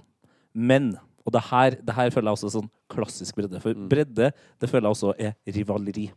Men 0.51 0.95
og 1.25 1.33
det 1.35 1.41
her, 1.49 1.75
det 1.77 1.95
her 1.95 2.09
føler 2.13 2.31
jeg 2.31 2.37
også 2.39 2.51
sånn 2.55 2.69
klassisk 2.91 3.37
bredde. 3.37 3.61
For 3.61 3.73
Mm. 3.73 3.87
bredde 3.89 4.31
det 4.33 4.69
føler 4.69 4.89
jeg 4.89 4.95
også 4.95 5.13
er 5.19 5.33
rivaleri. 5.47 6.11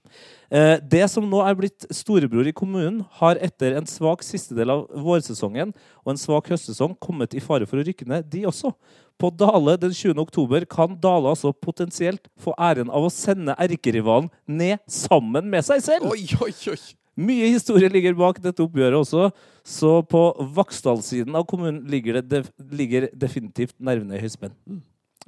Eh, 0.51 0.79
det 0.81 1.11
som 1.11 1.29
nå 1.29 1.43
er 1.47 1.55
blitt 1.55 1.87
storebror 1.91 2.47
i 2.47 2.53
kommunen, 2.53 3.05
har 3.21 3.37
etter 3.37 3.77
en 3.77 3.87
svak 3.87 4.23
siste 4.23 4.55
del 4.55 4.71
av 4.71 4.89
vårsesongen 4.89 5.75
og 6.05 6.11
en 6.11 6.21
svak 6.21 6.49
høstsesong 6.49 6.99
kommet 6.99 7.35
i 7.35 7.41
fare 7.41 7.67
for 7.67 7.79
å 7.79 7.87
rykke 7.87 8.07
ned, 8.07 8.29
de 8.31 8.45
også. 8.47 8.73
På 9.19 9.31
Dale 9.31 9.77
den 9.79 9.93
20. 9.95 10.19
oktober 10.19 10.65
kan 10.67 10.99
Dale 10.99 11.31
altså 11.31 11.53
potensielt 11.55 12.27
få 12.41 12.55
æren 12.59 12.91
av 12.91 13.05
å 13.07 13.13
sende 13.13 13.55
erkerivalen 13.55 14.31
ned 14.47 14.79
sammen 14.91 15.49
med 15.49 15.65
seg 15.65 15.83
selv. 15.83 16.11
Oi, 16.11 16.27
oi, 16.43 16.53
oi! 16.73 16.83
Mye 17.15 17.47
historie 17.53 17.87
ligger 17.93 18.17
bak 18.19 18.41
dette 18.43 18.63
oppgjøret 18.65 18.99
også, 18.99 19.29
så 19.63 19.91
på 20.11 20.23
Vaksdal-siden 20.57 21.37
av 21.39 21.47
kommunen 21.47 21.85
ligger 21.87 22.19
det 22.19 22.25
def 22.33 22.51
ligger 22.59 23.07
definitivt 23.15 23.77
nervene 23.79 24.19
i 24.19 24.23
høyspenn. 24.25 24.55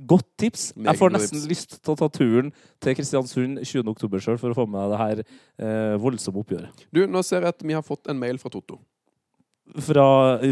Godt 0.06 0.26
tips. 0.36 0.72
Jeg 0.76 0.98
får 1.00 1.10
nesten 1.14 1.40
lyst 1.48 1.78
til 1.82 1.94
å 1.94 1.96
ta 1.96 2.08
turen 2.12 2.50
til 2.84 2.94
Kristiansund 2.98 3.62
20. 3.64 3.86
oktober 3.94 4.20
sjøl 4.20 4.36
for 4.38 4.52
å 4.52 4.58
få 4.58 4.66
med 4.68 4.90
det 4.92 4.98
her 5.00 5.22
eh, 5.24 5.94
voldsomme 6.02 6.42
oppgjøret. 6.42 6.84
Du, 6.92 7.06
nå 7.08 7.22
ser 7.24 7.40
jeg 7.46 7.54
at 7.54 7.64
vi 7.64 7.72
har 7.72 7.82
fått 7.86 8.10
en 8.12 8.18
mail 8.20 8.36
fra 8.42 8.50
Totto. 8.52 8.76
fra, 9.82 10.04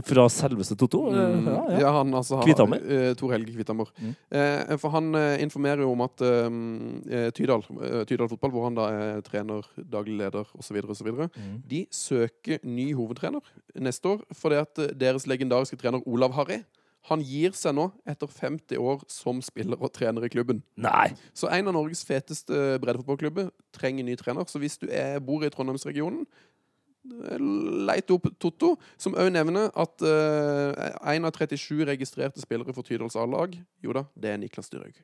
fra 0.02 0.24
selveste 0.32 0.74
Totto. 0.80 1.04
Eh, 1.12 1.34
Mm, 1.34 1.44
Ja, 1.46 1.60
ja. 1.70 1.78
ja. 1.84 1.90
han 1.98 2.10
altså 2.14 2.36
har- 2.36 2.44
Kvithammer? 2.48 2.80
eh, 2.90 3.14
Tor 3.14 3.30
Helge 3.32 3.52
Kvithammer. 3.54 3.86
Mm. 4.00 4.14
Uh, 4.32 4.76
for 4.80 4.90
han 4.90 5.14
uh, 5.14 5.36
informerer 5.44 5.80
jo 5.84 5.92
om 5.92 6.00
at 6.00 6.20
eh, 6.24 7.30
Tydal, 7.36 7.62
eh, 7.84 8.04
Tydal 8.08 8.28
fotball, 8.32 8.50
hvor 8.50 8.64
han 8.64 8.74
da 8.74 8.88
er 8.90 9.20
trener, 9.20 9.62
daglig 9.76 10.16
leder 10.18 10.44
osv., 10.58 10.80
osv., 10.88 11.12
Mm. 11.36 11.60
de 11.68 11.86
søker 11.92 12.58
ny 12.64 12.94
hovedtrener 12.94 13.40
neste 13.78 14.04
år 14.08 14.24
fordi 14.34 14.56
at 14.56 14.78
eh, 14.78 14.94
deres 14.96 15.26
legendariske 15.28 15.76
trener 15.78 16.00
Olav 16.08 16.32
Harry 16.32 16.64
han 17.10 17.22
gir 17.24 17.52
seg 17.56 17.76
nå 17.76 17.90
etter 18.08 18.30
50 18.30 18.80
år 18.80 19.04
som 19.12 19.42
spiller 19.44 19.80
og 19.80 19.92
trener 19.92 20.24
i 20.24 20.32
klubben. 20.32 20.62
Nei! 20.80 21.12
Så 21.36 21.50
en 21.52 21.68
av 21.68 21.76
Norges 21.76 22.04
feteste 22.08 22.78
breddefotballklubber 22.82 23.50
trenger 23.76 24.06
ny 24.08 24.16
trener. 24.20 24.48
Så 24.48 24.62
hvis 24.62 24.78
du 24.80 24.88
er, 24.88 25.20
bor 25.24 25.44
i 25.44 25.52
Trondheimsregionen, 25.52 26.24
eh, 27.28 27.48
leit 27.88 28.12
opp 28.14 28.30
Totto, 28.40 28.74
som 28.96 29.16
òg 29.20 29.32
nevner 29.34 29.68
at 29.76 30.06
én 31.12 31.28
av 31.28 31.34
37 31.36 31.84
registrerte 31.92 32.40
spillere 32.44 32.72
for 32.76 32.86
Tydals 32.86 33.18
A-lag, 33.20 33.52
jo 33.84 33.96
da, 33.96 34.08
det 34.16 34.32
er 34.32 34.40
Niklas 34.40 34.72
Dyrhaug. 34.72 34.96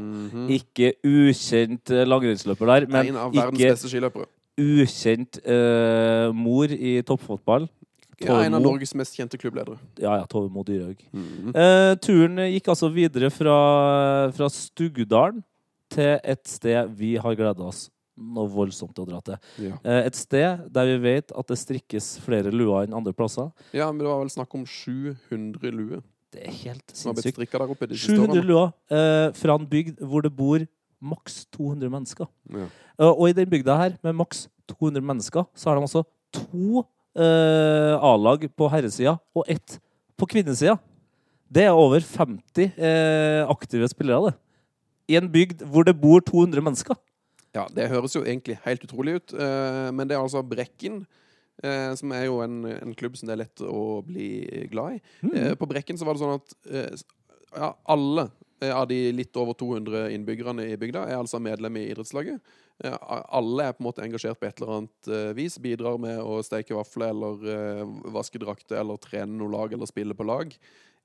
Mhm. 0.00 0.48
Ikke 0.58 0.94
ukjent 1.04 1.90
eh, 1.92 2.06
langrennsløper 2.08 2.66
der, 2.66 2.86
men 2.88 3.12
en 3.12 3.20
av 3.20 3.34
verdens 3.34 3.60
ikke 3.60 3.74
beste 3.74 3.90
skiløpere. 3.92 4.26
ukjent 4.60 5.40
uh, 5.44 6.30
mor 6.32 6.70
i 6.72 7.02
toppfotball. 7.06 7.68
Ja, 8.20 8.36
en 8.44 8.54
av 8.54 8.62
Norges 8.62 8.94
mest 8.94 9.16
kjente 9.16 9.38
klubbledere. 9.40 9.78
Ja, 9.98 10.16
ja, 10.20 10.26
Tove 10.30 10.50
Mo 10.52 10.62
Dyrhaug. 10.62 11.00
Mhm. 11.12 11.54
Eh, 11.56 11.94
turen 11.96 12.36
gikk 12.52 12.68
altså 12.68 12.92
videre 12.92 13.30
fra, 13.30 14.30
fra 14.32 14.48
Stugdalen 14.48 15.42
til 15.90 16.18
et 16.24 16.46
sted 16.48 16.88
vi 16.96 17.16
har 17.16 17.34
gleda 17.34 17.62
oss 17.66 17.88
noe 18.16 18.46
voldsomt 18.48 18.94
å 19.02 19.06
dra 19.08 19.18
til. 19.26 19.36
Ja. 19.58 19.76
Eh, 19.82 20.04
et 20.06 20.14
sted 20.14 20.68
der 20.72 20.86
vi 20.86 20.98
vet 21.02 21.32
at 21.34 21.46
det 21.50 21.58
strikkes 21.58 22.12
flere 22.22 22.52
luer 22.54 22.84
enn 22.86 22.94
andre 22.94 23.12
plasser. 23.12 23.50
ja, 23.72 23.90
men 23.90 23.98
det 23.98 24.06
var 24.06 24.20
vel 24.22 24.30
snakk 24.30 24.54
om 24.54 24.64
700 24.64 25.72
luer 25.74 26.02
Det 26.30 26.42
er 26.46 26.52
helt 26.64 26.90
sinnssykt. 26.94 27.34
strikka 27.36 27.58
der 27.58 27.70
oppe 27.70 27.86
de 27.88 27.94
700 27.98 28.28
årene. 28.30 28.44
luer 28.46 28.72
eh, 28.90 29.32
fra 29.32 29.54
en 29.58 29.66
bygd 29.66 29.98
hvor 30.02 30.22
det 30.22 30.30
bor 30.34 30.62
maks 31.02 31.44
200 31.52 31.90
mennesker. 31.90 32.26
Ja. 32.50 32.66
Eh, 32.98 33.10
og 33.10 33.28
i 33.28 33.32
den 33.32 33.50
bygda 33.50 33.76
her, 33.76 33.98
med 34.02 34.14
maks 34.14 34.48
200 34.68 35.02
mennesker, 35.02 35.44
så 35.54 35.68
har 35.70 35.76
de 35.76 35.82
altså 35.82 36.04
to 36.32 36.84
eh, 37.16 37.94
A-lag 37.98 38.46
på 38.56 38.68
herresida 38.72 39.16
og 39.34 39.48
ett 39.50 39.78
på 40.18 40.28
kvinnesida. 40.30 40.76
Det 41.54 41.66
er 41.68 41.76
over 41.76 42.02
50 42.02 42.70
eh, 42.74 43.42
aktive 43.50 43.88
spillere, 43.90 44.30
det. 44.30 44.36
I 45.12 45.18
en 45.20 45.28
bygd 45.30 45.62
hvor 45.68 45.84
det 45.86 45.96
bor 46.00 46.22
200 46.24 46.64
mennesker. 46.64 46.96
Ja, 47.54 47.66
det 47.70 47.90
høres 47.92 48.16
jo 48.16 48.24
egentlig 48.24 48.56
helt 48.64 48.82
utrolig 48.86 49.18
ut, 49.20 49.34
eh, 49.36 49.90
men 49.94 50.08
det 50.08 50.16
er 50.16 50.22
altså 50.24 50.42
Brekken, 50.42 51.04
eh, 51.62 51.92
som 51.98 52.14
er 52.16 52.26
jo 52.26 52.40
en, 52.42 52.64
en 52.72 52.94
klubb 52.98 53.18
som 53.18 53.28
det 53.28 53.36
er 53.36 53.42
lett 53.44 53.62
å 53.62 54.00
bli 54.06 54.28
glad 54.72 54.96
i. 54.96 55.02
Eh, 55.30 55.52
på 55.60 55.68
Brekken 55.70 56.00
så 56.00 56.08
var 56.08 56.16
det 56.16 56.24
sånn 56.24 56.40
at 56.40 56.56
eh, 56.70 57.04
ja, 57.54 57.70
alle 57.94 58.26
eh, 58.58 58.74
av 58.74 58.88
de 58.90 58.98
litt 59.14 59.38
over 59.38 59.54
200 59.60 60.08
innbyggerne 60.16 60.66
i 60.72 60.78
bygda 60.80 61.06
er 61.06 61.20
altså 61.20 61.38
medlem 61.42 61.78
i 61.78 61.86
idrettslaget. 61.92 62.42
Alle 62.82 63.68
er 63.68 63.76
på 63.76 63.84
en 63.84 63.86
måte 63.86 64.02
engasjert 64.04 64.40
på 64.40 64.48
et 64.48 64.58
eller 64.60 64.78
annet 64.78 65.10
eh, 65.12 65.28
vis. 65.38 65.58
Bidrar 65.62 66.00
med 66.02 66.18
å 66.20 66.40
steike 66.44 66.74
vafler 66.74 67.12
eller 67.14 67.44
eh, 67.54 67.84
vaske 68.14 68.40
drakter 68.42 68.80
eller 68.80 68.98
trene 69.02 69.38
noe 69.38 69.52
lag 69.52 69.76
eller 69.76 69.88
spille 69.90 70.16
på 70.18 70.26
lag. 70.26 70.56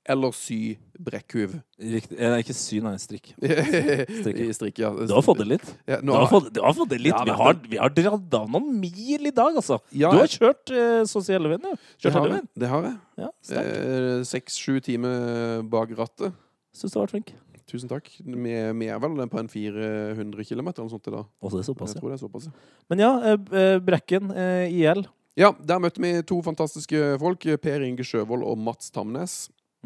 Eller 0.08 0.32
sy 0.32 0.78
brekkhuv. 0.96 1.58
Riktig. 1.78 2.16
Eh, 2.16 2.34
ikke 2.40 2.56
sy, 2.56 2.78
nei, 2.82 2.94
strikk. 3.00 3.34
Strikke, 4.56 4.80
ja. 4.80 4.90
Du 4.96 5.12
har 5.12 5.24
fått 5.24 5.42
det 5.42 5.48
litt. 5.50 5.66
Ja, 5.84 6.00
Du 6.00 6.14
har 6.16 6.26
fått, 6.30 6.48
du 6.56 6.62
har 6.64 6.74
fått 6.76 6.90
det 6.94 7.02
litt. 7.04 7.12
Ja, 7.12 7.24
vi, 7.28 7.36
har, 7.36 7.58
vi 7.74 7.80
har 7.80 7.92
dratt 7.94 8.38
av 8.40 8.48
noen 8.50 8.72
mil 8.80 9.28
i 9.28 9.34
dag, 9.34 9.60
altså. 9.60 9.78
Ja, 9.92 10.10
du 10.14 10.22
har 10.22 10.32
kjørt 10.32 10.72
eh, 10.72 11.02
så 11.04 11.20
å 11.20 11.26
si 11.26 11.36
det 11.36 12.16
har 12.16 12.32
jeg. 12.32 12.48
Det 12.64 12.72
har 12.72 12.88
jeg. 12.88 12.96
Ja, 13.20 13.30
sterkt. 13.44 14.40
Eh, 14.40 14.80
timer 14.88 15.62
bak 15.68 15.92
rattet. 16.00 16.34
Syns 16.72 16.96
du 16.96 16.98
har 16.98 17.06
vært 17.06 17.18
flink. 17.18 17.36
Tusen 17.70 17.90
takk. 17.90 18.08
Vi, 18.18 18.52
er 18.90 18.98
vel 19.02 19.22
på 19.30 19.38
en 19.38 19.48
400 19.50 20.46
km 20.48 20.68
eller 20.72 20.82
noe 20.82 20.92
sånt 20.92 21.06
i 21.06 21.14
dag. 21.14 21.26
Å, 21.28 21.50
det 21.52 21.62
er 21.62 21.68
såpass, 21.68 21.94
Jeg 21.94 22.02
tror 22.02 22.10
det 22.10 22.16
er 22.16 22.22
såpass. 22.24 22.48
ja. 22.50 22.84
Men 22.90 23.02
ja, 23.04 23.10
eh, 23.30 23.36
eh, 23.60 23.78
Brekken, 23.84 24.32
eh, 24.34 24.74
IL. 24.74 25.04
Ja, 25.38 25.52
der 25.62 25.82
møtte 25.82 26.02
vi 26.02 26.10
to 26.26 26.40
fantastiske 26.42 27.14
folk. 27.22 27.46
Per 27.62 27.84
Inge 27.86 28.06
Sjøvold 28.06 28.42
og 28.44 28.58
Mats 28.58 28.90
Tamnes. 28.90 29.36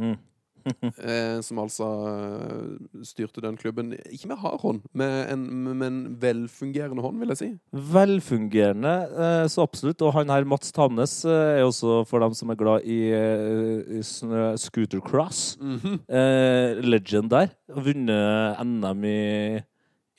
Mm. 0.00 0.16
Eh, 1.04 1.40
som 1.44 1.58
altså 1.60 1.86
eh, 2.08 3.00
styrte 3.04 3.42
den 3.44 3.56
klubben. 3.60 3.92
Ikke 4.12 4.30
med 4.30 4.40
hard 4.40 4.60
hånd, 4.62 4.80
med 4.96 5.32
en, 5.32 5.42
med 5.66 5.86
en 5.86 5.98
velfungerende 6.22 7.02
hånd, 7.04 7.18
vil 7.20 7.32
jeg 7.34 7.40
si. 7.40 7.48
Velfungerende, 7.92 8.94
eh, 9.12 9.44
så 9.52 9.66
absolutt. 9.66 10.02
Og 10.04 10.14
han 10.16 10.32
her, 10.32 10.46
Mats 10.48 10.72
Tamnes, 10.74 11.16
eh, 11.28 11.58
er 11.58 11.66
også 11.66 12.02
for 12.08 12.24
dem 12.24 12.36
som 12.36 12.52
er 12.52 12.60
glad 12.60 12.88
i, 12.88 13.00
i 13.98 14.02
snø 14.02 14.54
mm 14.54 15.78
-hmm. 15.82 15.98
legend 16.80 17.30
der. 17.30 17.48
Vunnet 17.68 18.64
NM 18.64 19.04
i, 19.04 19.60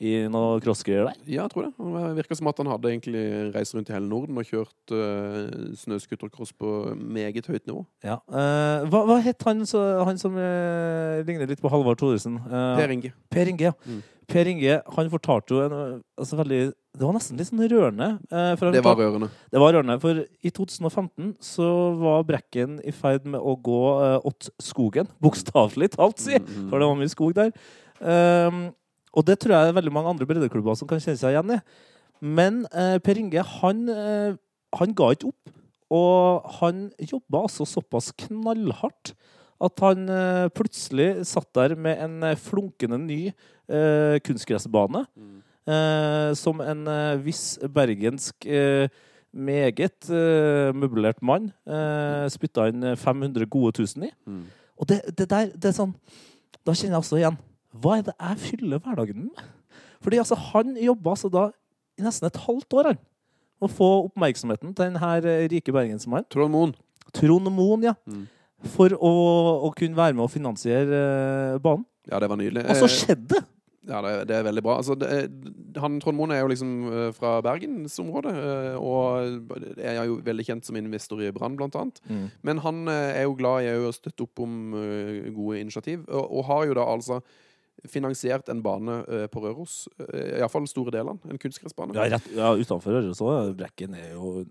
i 0.04 0.16
noe 0.28 0.58
crossgreier 0.64 1.08
der. 1.08 1.20
Ja, 1.24 1.46
jeg 1.46 1.54
tror 1.54 1.68
det. 1.68 1.74
Det 1.80 2.16
virka 2.18 2.36
som 2.36 2.50
at 2.52 2.58
han 2.60 2.68
hadde 2.68 2.90
egentlig 2.92 3.22
reist 3.56 3.76
rundt 3.78 3.92
i 3.92 3.96
hele 3.96 4.10
Norden 4.10 4.40
og 4.42 4.50
kjørt 4.50 4.92
uh, 4.92 5.72
snøscootercross 5.80 6.52
på 6.60 6.72
meget 7.00 7.48
høyt 7.48 7.64
nivå. 7.70 7.86
Ja. 8.04 8.18
Uh, 8.28 8.84
hva, 8.92 9.06
hva 9.08 9.22
het 9.24 9.48
han, 9.48 9.64
så, 9.70 9.84
han 10.08 10.20
som 10.20 10.36
uh, 10.36 11.24
ligner 11.24 11.48
litt 11.48 11.64
på 11.64 11.72
Halvard 11.72 12.02
Thoresen? 12.02 12.42
Uh, 12.44 12.76
Per 12.82 12.96
Inge. 12.98 13.14
Per 13.32 13.54
Inge, 13.54 13.72
ja. 13.72 13.78
Mm. 13.88 14.04
Per 14.30 14.50
Inge 14.50 14.80
han 14.96 15.12
fortalte 15.12 15.54
jo 15.54 15.62
en 15.66 15.76
eh, 15.76 15.98
altså 16.20 16.40
veldig 16.40 16.60
Det 16.96 17.04
var 17.04 17.16
nesten 17.18 17.40
litt 17.40 17.50
sånn 17.50 17.66
rørende. 17.70 18.08
eh, 18.32 18.54
Det 18.74 18.84
var 18.86 18.98
rørende. 18.98 19.30
Det 19.52 19.62
var 19.62 19.76
rørende, 19.76 19.98
for 20.02 20.22
i 20.24 20.50
2015 20.50 21.36
så 21.44 21.68
var 22.00 22.24
Brekken 22.24 22.80
i 22.88 22.94
ferd 22.96 23.28
med 23.28 23.42
å 23.42 23.58
gå 23.60 23.82
uh, 24.00 24.20
åt 24.24 24.50
skogen. 24.64 25.10
Bokstavelig 25.24 25.92
talt, 25.98 26.20
si! 26.24 26.40
Mm, 26.40 26.48
-hmm. 26.48 26.70
For 26.70 26.80
det 26.80 26.88
var 26.88 26.96
mye 26.96 27.12
skog 27.12 27.36
der. 27.36 27.52
Um, 28.00 28.72
og 29.16 29.26
det 29.28 29.38
tror 29.40 29.56
jeg 29.56 29.72
er 29.72 29.78
veldig 29.78 29.94
mange 29.96 30.12
andre 30.12 30.28
breddeklubber 30.28 30.76
som 30.78 30.90
kan 30.90 31.00
kjenne 31.00 31.20
seg 31.22 31.36
igjen 31.36 31.56
i. 31.56 31.60
Men 32.20 32.64
eh, 32.72 32.98
Per 33.04 33.20
Inge, 33.20 33.44
han, 33.60 33.86
eh, 33.92 34.36
han 34.80 34.96
ga 34.98 35.12
ikke 35.16 35.32
opp. 35.32 35.54
Og 35.96 36.50
han 36.60 36.90
jobba 37.00 37.46
altså 37.46 37.68
såpass 37.70 38.10
knallhardt 38.26 39.14
at 39.64 39.84
han 39.86 40.10
eh, 40.12 40.48
plutselig 40.52 41.10
satt 41.30 41.48
der 41.56 41.76
med 41.80 42.02
en 42.04 42.26
flunkende 42.42 43.00
ny 43.00 43.20
eh, 43.30 44.18
kunstgressbane. 44.26 45.06
Mm. 45.16 45.42
Eh, 45.66 46.32
som 46.38 46.60
en 46.62 46.86
eh, 46.92 47.26
viss 47.26 47.56
bergensk 47.74 48.46
meget 49.36 50.08
møblert 50.78 51.18
mann 51.26 51.50
eh, 51.68 52.28
spytta 52.32 52.70
inn 52.72 52.86
500 52.96 53.50
gode 53.52 53.74
tusen 53.82 54.06
i. 54.08 54.12
Mm. 54.30 54.46
Og 54.78 54.88
det, 54.92 55.02
det 55.18 55.28
der, 55.32 55.50
det 55.52 55.72
er 55.72 55.76
sånn 55.76 55.94
Da 56.68 56.74
kjenner 56.76 56.96
jeg 56.98 57.02
også 57.02 57.20
igjen 57.20 57.40
Hva 57.82 58.00
er 58.00 58.08
det 58.08 58.16
jeg 58.16 58.42
fyller 58.46 58.82
hverdagen 58.84 59.28
med? 59.28 59.44
Fordi 60.06 60.22
altså, 60.22 60.38
han 60.52 60.76
jobba 60.78 61.16
altså 61.16 61.32
da 61.34 61.50
i 62.00 62.06
nesten 62.06 62.28
et 62.30 62.40
halvt 62.46 62.78
år, 62.78 62.92
han. 62.92 63.02
Å 63.64 63.72
få 63.72 63.88
oppmerksomheten 64.10 64.74
til 64.76 64.90
denne 64.90 65.12
eh, 65.24 65.48
rike 65.52 65.74
bergensmannen. 65.74 66.28
Trond 66.32 66.52
Moen. 66.54 66.76
Trond 67.16 67.50
Moen, 67.56 67.86
ja. 67.88 67.96
Mm. 68.06 68.26
For 68.76 68.96
å, 68.98 69.12
å 69.68 69.74
kunne 69.78 69.98
være 69.98 70.16
med 70.18 70.26
å 70.26 70.32
finansiere 70.32 71.02
uh, 71.56 71.60
banen. 71.64 71.86
Ja, 72.10 72.20
det 72.22 72.30
var 72.32 72.40
nydelig. 72.42 72.66
Og 72.66 72.82
så 72.84 72.90
Eh, 72.90 72.96
skjedde 73.00 73.30
det! 73.38 73.42
Ja, 73.86 74.00
det, 74.02 74.12
det 74.30 74.34
er 74.34 74.46
veldig 74.48 74.64
bra. 74.66 74.80
Altså, 74.82 74.96
det, 74.98 75.10
han, 75.78 76.00
Trond 76.02 76.18
Moen 76.18 76.34
er 76.34 76.40
jo 76.42 76.50
liksom 76.50 76.72
fra 77.14 77.36
bergensområdet, 77.46 78.34
og 78.82 79.52
er 79.78 80.00
jo 80.10 80.16
veldig 80.26 80.46
kjent 80.48 80.66
som 80.66 80.80
investor 80.80 81.22
i 81.22 81.30
Brann, 81.36 81.54
blant 81.60 81.78
annet. 81.78 82.02
Mm. 82.10 82.24
Men 82.50 82.64
han 82.66 82.80
er 82.90 83.28
jo 83.28 83.36
glad 83.38 83.68
i 83.68 83.76
å 83.78 83.94
støtte 83.94 84.26
opp 84.26 84.42
om 84.42 84.74
gode 84.74 85.62
initiativ, 85.62 86.02
og, 86.10 86.26
og 86.26 86.50
har 86.50 86.66
jo 86.66 86.80
da 86.80 86.88
altså 86.96 87.20
finansiert 87.90 88.50
en 88.50 88.64
bane 88.66 88.98
eh, 89.06 89.28
på 89.32 89.44
Røros. 89.44 89.86
Uh, 90.00 90.40
Iallfall 90.40 90.68
store 90.70 90.94
delene. 90.96 91.20
En 91.30 91.42
kunstgressbane. 91.42 91.96
Ja, 91.98 92.08
rett, 92.16 92.28
ja 92.36 92.52
utenfor 92.56 92.98
Røros 92.98 93.22
òg. 93.24 93.54
Brekken 93.60 93.96
er 94.00 94.14
jo, 94.16 94.44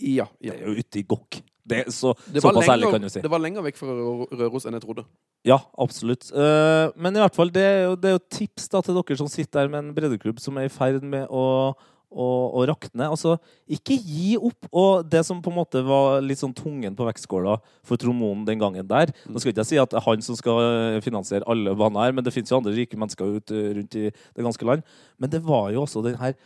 Ja, 0.00 0.28
det 0.42 0.56
er 0.56 0.68
jo 0.68 0.78
ute 0.80 1.00
i 1.00 1.06
gokk. 1.08 1.40
Det, 1.64 1.86
så, 1.96 2.12
Det 2.28 2.42
såpass 2.44 2.68
ærlig 2.68 2.90
kan 2.92 3.00
du 3.00 3.08
si. 3.08 3.22
det 3.24 3.30
var 3.32 3.40
lenger 3.40 3.64
vekk 3.64 3.78
fra 3.78 3.94
Røros 4.36 4.66
enn 4.68 4.76
jeg 4.76 4.84
trodde. 4.84 5.06
Ja, 5.48 5.62
absolutt. 5.80 6.28
Eh, 6.28 6.90
men 7.00 7.16
i 7.16 7.22
hvert 7.22 7.36
fall, 7.36 7.52
det 7.52 7.64
er 7.64 7.82
jo, 7.86 7.96
det 7.96 8.10
er 8.10 8.16
jo 8.18 8.22
tips 8.36 8.68
da, 8.72 8.82
til 8.84 8.98
dere 8.98 9.16
som 9.20 9.30
sitter 9.32 9.62
der 9.62 9.72
med 9.72 9.80
en 9.80 9.94
breddeklubb 9.96 10.42
som 10.44 10.60
er 10.60 10.68
i 10.68 10.72
ferd 10.72 11.00
med 11.04 11.24
å, 11.32 11.72
å, 12.14 12.28
og 12.54 12.68
rakne. 12.70 13.08
Altså, 13.10 13.36
ikke 13.66 13.98
gi 13.98 14.38
opp. 14.38 14.70
Og 14.70 15.04
det 15.10 15.24
som 15.26 15.42
på 15.42 15.52
en 15.52 15.58
måte 15.58 15.82
var 15.86 16.22
litt 16.24 16.40
sånn 16.40 16.54
tungen 16.56 16.96
på 16.96 17.08
vektskåla 17.08 17.58
for 17.84 18.00
tromonen 18.00 18.46
den 18.48 18.62
gangen 18.62 18.86
der 18.88 19.10
Nå 19.28 19.40
skal 19.40 19.52
ikke 19.52 19.62
jeg 19.64 19.72
si 19.72 19.80
at 19.80 19.92
det 19.92 19.98
er 19.98 20.06
han 20.06 20.24
som 20.24 20.38
skal 20.38 21.00
finansiere 21.04 21.46
alle 21.50 21.74
baner 21.78 22.06
her, 22.06 22.16
men 22.16 22.24
det 22.26 22.32
finnes 22.34 22.52
jo 22.52 22.58
andre 22.60 22.74
rike 22.76 22.98
mennesker 22.98 23.38
ut, 23.38 23.54
eh, 23.54 23.70
rundt 23.78 23.98
i 23.98 24.08
det 24.10 24.46
ganske 24.46 24.68
land. 24.68 24.84
Men 25.18 25.32
det 25.32 25.42
var 25.44 25.70
jo 25.74 25.84
også 25.84 26.04
den 26.04 26.18
her 26.20 26.36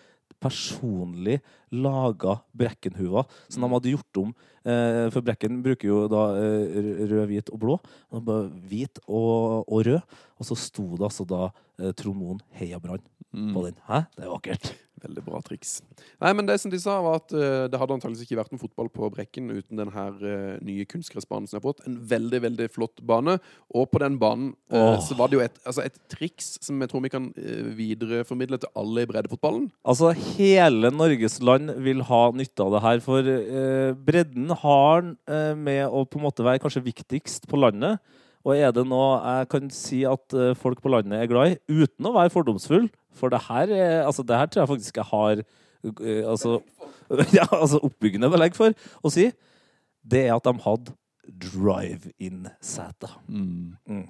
personlig 0.42 1.38
laga 1.74 2.38
Brekkenhuva 2.56 3.24
som 3.50 3.64
de 3.64 3.70
hadde 3.72 3.92
gjort 3.94 4.20
om. 4.22 4.32
Eh, 4.68 5.06
for 5.12 5.24
Brekken 5.24 5.60
bruker 5.64 5.90
jo 5.90 6.00
da 6.10 6.24
eh, 6.38 6.90
rød, 7.10 7.24
hvit 7.30 7.52
og 7.54 7.62
blå. 7.62 7.78
Og 8.14 8.32
Hvit 8.70 9.00
og, 9.06 9.64
og 9.66 9.86
rød. 9.88 10.18
Og 10.38 10.50
så 10.50 10.58
sto 10.58 10.90
det 10.96 11.08
altså 11.08 11.26
da 11.28 11.48
eh, 11.80 11.94
tromonen 11.98 12.42
Heia 12.58 12.80
Brann 12.82 13.02
på 13.32 13.66
den. 13.66 13.80
Hæ? 13.88 14.04
Det 14.16 14.26
er 14.26 14.32
vakkert. 14.32 14.72
Veldig 15.02 15.22
bra 15.26 15.40
triks. 15.44 15.78
Nei, 16.22 16.32
men 16.36 16.48
det 16.48 16.58
som 16.62 16.72
de 16.72 16.80
sa, 16.82 16.98
var 17.04 17.20
at 17.20 17.34
uh, 17.34 17.66
det 17.70 17.78
hadde 17.80 17.96
antakeligvis 17.96 18.26
ikke 18.26 18.38
vært 18.40 18.52
noen 18.54 18.62
fotball 18.62 18.90
på 18.92 19.10
Brekken 19.14 19.50
uten 19.52 19.80
den 19.80 19.92
her 19.94 20.16
uh, 20.22 20.58
nye 20.64 20.86
kunstgressbanen 20.88 21.48
som 21.48 21.58
jeg 21.58 21.62
har 21.62 21.66
fått. 21.68 21.84
En 21.88 21.98
veldig, 22.10 22.42
veldig 22.46 22.68
flott 22.74 23.02
bane. 23.06 23.38
Og 23.74 23.88
på 23.92 24.02
den 24.02 24.18
banen 24.20 24.52
uh, 24.74 24.96
oh. 24.96 24.98
så 25.04 25.16
var 25.18 25.30
det 25.30 25.38
jo 25.38 25.44
et, 25.44 25.58
altså 25.64 25.84
et 25.86 25.98
triks 26.10 26.56
som 26.64 26.80
jeg 26.82 26.90
tror 26.90 27.04
vi 27.04 27.12
kan 27.12 27.30
videreformidle 27.78 28.58
til 28.62 28.72
alle 28.78 29.04
i 29.04 29.10
breddefotballen. 29.10 29.68
Altså, 29.88 30.12
hele 30.36 30.90
Norges 30.94 31.38
land 31.44 31.74
vil 31.84 32.02
ha 32.08 32.22
nytte 32.34 32.64
av 32.64 32.74
det 32.74 32.84
her, 32.84 33.02
for 33.04 33.28
bredden 34.08 34.52
har 34.62 35.12
med 35.58 35.84
å 35.86 36.04
på 36.08 36.18
en 36.18 36.26
måte 36.26 36.46
være 36.46 36.62
kanskje 36.62 36.84
viktigst 36.86 37.48
på 37.50 37.60
landet. 37.60 38.00
Og 38.48 38.54
er 38.56 38.70
det 38.72 38.86
noe 38.88 39.18
jeg 39.20 39.48
kan 39.52 39.66
si 39.74 39.98
at 40.08 40.32
eh, 40.36 40.54
folk 40.56 40.80
på 40.80 40.88
landet 40.94 41.18
er 41.20 41.28
glad 41.28 41.52
i, 41.52 41.82
uten 41.84 42.08
å 42.08 42.14
være 42.16 42.32
fordomsfull 42.32 42.86
For 43.18 43.28
det 43.34 43.42
her, 43.48 43.68
er- 43.76 44.06
altså, 44.08 44.24
det 44.24 44.38
her 44.40 44.48
tror 44.48 44.62
jeg 44.64 44.70
faktisk 44.72 45.00
jeg 45.02 45.08
har 45.10 45.42
eh, 45.44 46.22
altså, 46.24 46.54
ja, 47.36 47.44
altså 47.52 47.82
oppbyggende 47.84 48.30
belegg 48.32 48.56
for 48.56 48.72
å 49.04 49.12
si. 49.12 49.28
Det 50.08 50.24
er 50.26 50.34
at 50.38 50.48
de 50.48 50.54
hadde 50.64 50.94
drive-in-seter. 51.28 53.12
Mm. 53.28 54.06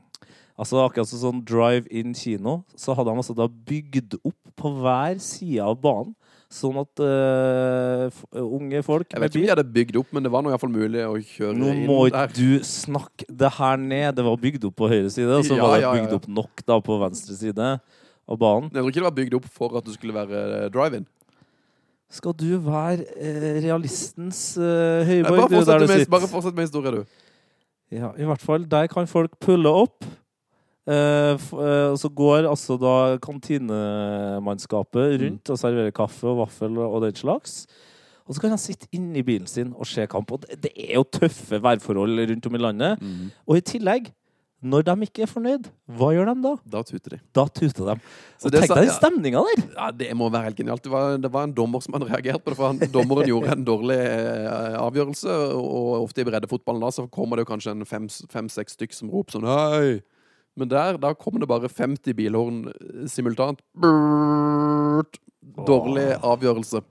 Altså 0.59 0.81
akkurat 0.85 1.09
som 1.11 1.21
sånn 1.23 1.43
drive-in 1.47 2.15
kino, 2.19 2.61
så 2.79 2.95
hadde 2.99 3.11
de 3.13 3.23
altså 3.23 3.35
da 3.39 3.47
bygd 3.49 4.17
opp 4.27 4.53
på 4.59 4.73
hver 4.81 5.19
side 5.23 5.63
av 5.63 5.79
banen, 5.83 6.15
sånn 6.49 6.79
at 6.81 7.03
uh, 7.05 8.21
unge 8.41 8.81
folk 8.87 9.11
Jeg 9.13 9.21
vet 9.21 9.35
ikke 9.35 9.41
om 9.43 9.45
de 9.45 9.53
hadde 9.53 9.65
bygd 9.75 9.99
opp, 10.01 10.15
men 10.17 10.25
det 10.25 10.31
var 10.33 10.45
nå 10.45 10.53
iallfall 10.53 10.73
mulig 10.73 11.03
å 11.05 11.19
kjøre 11.21 11.57
Nå 11.59 11.75
må 11.85 11.99
ikke 12.09 12.25
du 12.39 12.65
snakke 12.65 13.27
det 13.29 13.51
her 13.59 13.77
ned. 13.83 14.17
Det 14.17 14.25
var 14.25 14.41
bygd 14.41 14.65
opp 14.71 14.77
på 14.81 14.89
høyre 14.89 15.13
side, 15.13 15.29
og 15.29 15.45
så 15.45 15.59
Ja, 15.59 15.67
var 15.69 15.83
det 15.83 15.93
bygd 15.99 16.17
opp 16.17 16.29
nok 16.41 16.65
da 16.65 16.79
på 16.85 16.97
venstre 17.03 17.37
side 17.37 17.69
av 18.29 18.41
banen. 18.41 18.73
Jeg 18.73 18.81
tror 18.81 18.91
ikke 18.93 19.01
det 19.03 19.09
var 19.11 19.17
bygd 19.21 19.39
opp 19.41 19.49
for 19.61 19.79
at 19.81 19.89
det 19.89 19.97
skulle 19.97 20.17
være 20.17 20.41
eh, 20.47 20.67
drive-in. 20.73 21.07
Skal 22.17 22.33
du 22.41 22.51
være 22.65 23.05
eh, 23.21 23.59
realistens 23.67 24.41
Nei, 24.57 25.05
høyborg, 25.11 25.43
Bare 25.45 25.49
du, 25.49 25.57
der 25.59 25.61
fortsett 25.61 25.85
du 25.85 25.93
med, 25.93 26.13
bare 26.17 26.31
fortsett 26.33 26.57
med 26.57 26.69
historien, 26.69 27.03
du. 27.03 27.19
Ja, 27.93 28.13
i 28.17 28.25
hvert 28.29 28.45
fall. 28.45 28.65
Der 28.69 28.89
kan 28.93 29.09
folk 29.09 29.37
pulle 29.41 29.69
opp. 29.85 30.05
Eh, 30.89 31.35
eh, 31.37 31.95
så 32.01 32.09
går 32.09 32.47
altså 32.49 32.79
da 32.81 32.95
kantinemannskapet 33.25 35.19
rundt 35.23 35.51
og 35.53 35.61
serverer 35.61 35.93
kaffe 35.95 36.29
og 36.31 36.43
vaffel 36.45 36.79
og, 36.81 37.03
den 37.05 37.17
slags. 37.19 37.67
Og 38.29 38.37
så 38.37 38.43
kan 38.45 38.53
han 38.53 38.61
sitte 38.61 38.89
inni 38.93 39.21
i 39.23 39.25
bilen 39.27 39.49
sin 39.49 39.73
og 39.77 39.89
se 39.89 40.05
kamp. 40.09 40.33
Og 40.33 40.45
det, 40.49 40.73
er 40.77 40.97
jo 40.99 41.05
tøffe 41.05 41.61
værforhold 41.65 42.25
rundt 42.31 42.47
om 42.49 42.57
i 42.57 42.63
landet. 42.63 43.05
Og 43.49 43.57
i 43.61 43.65
tillegg, 43.65 44.11
når 44.59 44.83
de 44.89 44.95
ikke 45.07 45.23
er 45.23 45.31
fornøyd, 45.31 45.69
hva 45.97 46.09
gjør 46.17 46.33
de 46.33 46.43
da? 46.43 46.53
Da 46.75 46.81
tuter 46.83 47.15
de. 47.15 47.19
Da 47.37 47.45
tuter 47.47 47.93
de. 47.93 47.95
Og 48.43 48.53
tenk 48.53 48.73
deg 48.73 48.89
den 48.89 48.91
stemninga 48.97 49.43
der! 49.47 49.63
Ja, 49.77 49.87
Det 49.95 50.09
må 50.19 50.27
være 50.35 50.49
helt 50.49 50.59
genialt. 50.59 50.83
Det 50.83 50.91
var, 50.91 51.15
det 51.17 51.31
var 51.33 51.47
en 51.47 51.55
dommer 51.55 51.85
som 51.85 51.95
hadde 51.95 52.09
reagert 52.11 52.43
på 52.43 52.51
det. 52.51 52.59
For 52.59 52.73
han, 52.73 52.81
dommeren 52.93 53.29
gjorde 53.31 53.55
en 53.55 53.65
dårlig 53.69 54.01
eh, 54.03 54.75
avgjørelse, 54.81 55.37
og 55.55 56.03
ofte 56.03 56.25
i 56.25 56.29
breddefotballen 56.29 56.83
da 56.85 56.91
så 56.97 57.07
kommer 57.07 57.39
det 57.39 57.47
jo 57.47 57.53
kanskje 57.53 57.77
en 57.77 57.87
fem- 57.89 58.11
fem-seks 58.35 58.75
stykk 58.77 58.97
som 58.99 59.13
roper 59.15 59.37
sånn 59.39 59.47
Hei! 59.49 60.01
Men 60.59 60.71
der 60.73 60.99
da 61.01 61.15
kommer 61.15 61.43
det 61.43 61.51
bare 61.51 61.71
50 61.71 62.17
bilhorn 62.19 62.65
eh, 62.73 63.05
simultant. 63.11 63.63
Brrrt. 63.79 65.21
Dårlig 65.69 66.11
avgjørelse. 66.23 66.83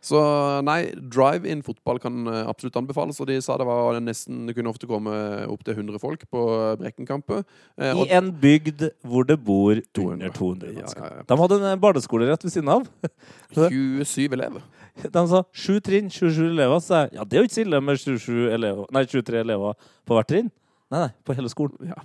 Så 0.00 0.16
nei, 0.64 0.94
drive-in 1.12 1.60
fotball 1.64 1.98
kan 2.00 2.24
eh, 2.30 2.46
absolutt 2.48 2.78
anbefales. 2.80 3.18
Og 3.20 3.28
de 3.28 3.36
sa 3.44 3.58
det 3.60 3.66
var 3.68 3.98
nesten 4.00 4.46
Det 4.48 4.54
kunne 4.56 4.72
ofte 4.72 4.88
komme 4.88 5.12
opptil 5.52 5.76
100 5.76 6.00
folk 6.00 6.24
på 6.32 6.44
Brekkenkampet. 6.80 7.44
Eh, 7.76 8.00
I 8.06 8.06
en 8.16 8.30
bygd 8.40 8.86
hvor 9.04 9.28
det 9.28 9.36
bor 9.44 9.76
200. 9.92 10.14
under 10.14 10.32
200 10.38 10.72
mennesker. 10.78 11.04
ja, 11.04 11.18
ja. 11.20 11.26
De 11.28 11.38
hadde 11.42 11.58
en 11.60 11.68
eh, 11.74 11.80
barneskole 11.84 12.30
rett 12.30 12.46
ved 12.46 12.54
siden 12.56 12.72
av. 12.72 12.88
27 13.56 14.32
elever. 14.32 14.64
De 15.16 15.26
sa 15.28 15.42
sju 15.52 15.76
trinn, 15.84 16.08
27 16.12 16.46
elever. 16.48 16.80
Så 16.84 17.02
jeg, 17.02 17.12
ja, 17.18 17.24
det 17.28 17.36
er 17.36 17.44
jo 17.44 17.50
ikke 17.50 17.58
så 17.58 17.66
ille 17.66 17.82
med 17.84 18.00
27 18.00 18.32
elever, 18.56 18.88
nei, 18.96 19.04
23 19.08 19.44
elever 19.44 19.92
på 20.08 20.16
hvert 20.16 20.32
trinn. 20.32 20.48
Nei, 20.90 21.04
nei, 21.04 21.12
på 21.24 21.36
hele 21.36 21.52
skolen. 21.52 21.76
Ja. 21.92 22.00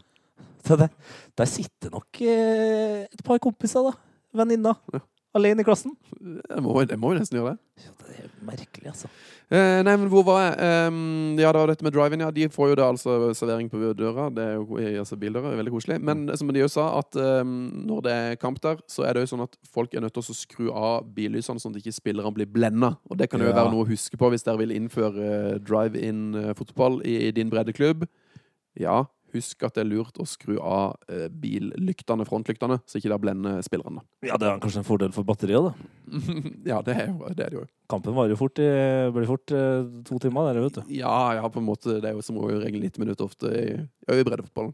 Det, 0.82 0.90
der 1.38 1.46
sitter 1.50 1.92
nok 1.94 2.22
eh, 2.26 3.04
et 3.06 3.24
par 3.26 3.38
kompiser, 3.44 3.86
da. 3.86 3.94
Venninner. 4.36 4.80
Ja. 4.94 5.04
Alene 5.36 5.62
i 5.62 5.68
klassen. 5.68 5.92
Jeg 6.24 6.62
må, 6.64 6.72
jeg 6.88 6.96
må 6.96 7.10
jo 7.12 7.18
nesten 7.20 7.36
gjøre 7.36 7.58
det. 7.58 7.84
Ja, 7.84 7.90
det 8.06 8.14
er 8.24 8.30
merkelig, 8.48 8.86
altså. 8.94 9.10
Eh, 9.52 9.82
nei, 9.84 9.96
men 10.00 10.08
hvor 10.08 10.24
var 10.24 10.38
jeg? 10.46 10.54
Eh, 10.64 11.00
ja, 11.44 11.50
det 11.52 11.60
var 11.60 11.68
dette 11.74 11.84
med 11.84 11.92
drive-in. 11.92 12.24
Ja, 12.24 12.30
de 12.32 12.46
får 12.54 12.70
jo 12.72 12.78
da 12.80 12.86
altså 12.94 13.18
servering 13.36 13.68
på 13.70 13.82
døra. 14.00 14.30
Det 14.32 14.46
er 14.46 14.54
jo 14.56 14.78
altså 15.02 15.18
bildøra. 15.20 15.52
Veldig 15.60 15.74
koselig. 15.76 15.98
Men 16.08 16.24
som 16.40 16.48
de 16.56 16.64
jo 16.64 16.70
sa, 16.72 16.86
at 17.02 17.20
eh, 17.20 17.42
når 17.44 18.06
det 18.08 18.14
er 18.16 18.40
kamp 18.40 18.62
der, 18.64 18.80
så 18.88 19.04
er 19.10 19.18
det 19.20 19.26
jo 19.26 19.34
sånn 19.34 19.44
at 19.44 19.60
folk 19.76 19.92
er 20.00 20.06
nødt 20.08 20.16
til 20.16 20.24
å 20.24 20.38
skru 20.40 20.72
av 20.72 21.04
billysene, 21.18 21.60
sånn 21.60 21.76
at 21.76 21.84
ikke 21.84 21.98
spillerne 22.00 22.32
blir 22.40 22.48
blenda. 22.56 22.94
Og 23.12 23.20
det 23.20 23.28
kan 23.34 23.44
jo 23.44 23.52
Ja. 23.52 23.58
være 23.60 23.76
noe 23.76 23.84
å 23.84 23.92
huske 23.92 24.16
på 24.18 24.32
hvis 24.32 24.48
dere 24.48 24.64
vil 24.64 24.72
innføre 24.80 25.28
eh, 25.36 25.60
drive-in-fotball 25.68 27.02
i, 27.04 27.26
i 27.28 27.36
din 27.36 27.52
breddeklubb. 27.52 28.08
Ja, 28.80 29.04
husk 29.36 29.66
at 29.68 29.78
det 29.78 29.84
er 29.84 29.90
lurt 29.92 30.20
å 30.22 30.26
skru 30.28 30.56
av 30.58 30.96
eh, 31.12 31.28
billyktene, 31.30 32.26
frontlyktene, 32.28 32.80
så 32.88 33.00
ikke 33.00 33.12
det 33.14 33.22
blender 33.24 33.62
spillerne. 33.66 34.04
Ja, 34.26 34.40
det 34.42 34.50
er 34.50 34.62
kanskje 34.64 34.82
en 34.82 34.88
fordel 34.88 35.14
for 35.16 35.28
batteriet, 35.28 35.70
da. 35.70 35.90
ja, 36.72 36.82
det 36.86 36.98
er, 36.98 37.10
jo, 37.12 37.32
det 37.36 37.48
er 37.48 37.56
det 37.56 37.60
jo. 37.62 37.66
Kampen 37.92 38.18
varer 38.18 38.34
jo 38.34 38.40
fort, 38.40 38.62
i, 38.64 38.70
blir 39.16 39.30
fort 39.30 39.56
eh, 39.56 39.88
to 40.08 40.20
timer, 40.24 40.50
der, 40.50 40.64
vet 40.66 40.80
du. 40.80 40.94
Ja, 40.98 41.16
ja, 41.38 41.48
på 41.52 41.62
en 41.62 41.68
måte. 41.70 42.00
Det 42.02 42.12
er 42.12 42.18
jo 42.18 42.26
som 42.26 42.40
regel 42.42 42.82
90 42.82 43.04
minutter 43.04 43.28
ofte 43.28 43.52
i, 43.52 43.66
i 43.80 44.28
breddefotballen. 44.28 44.74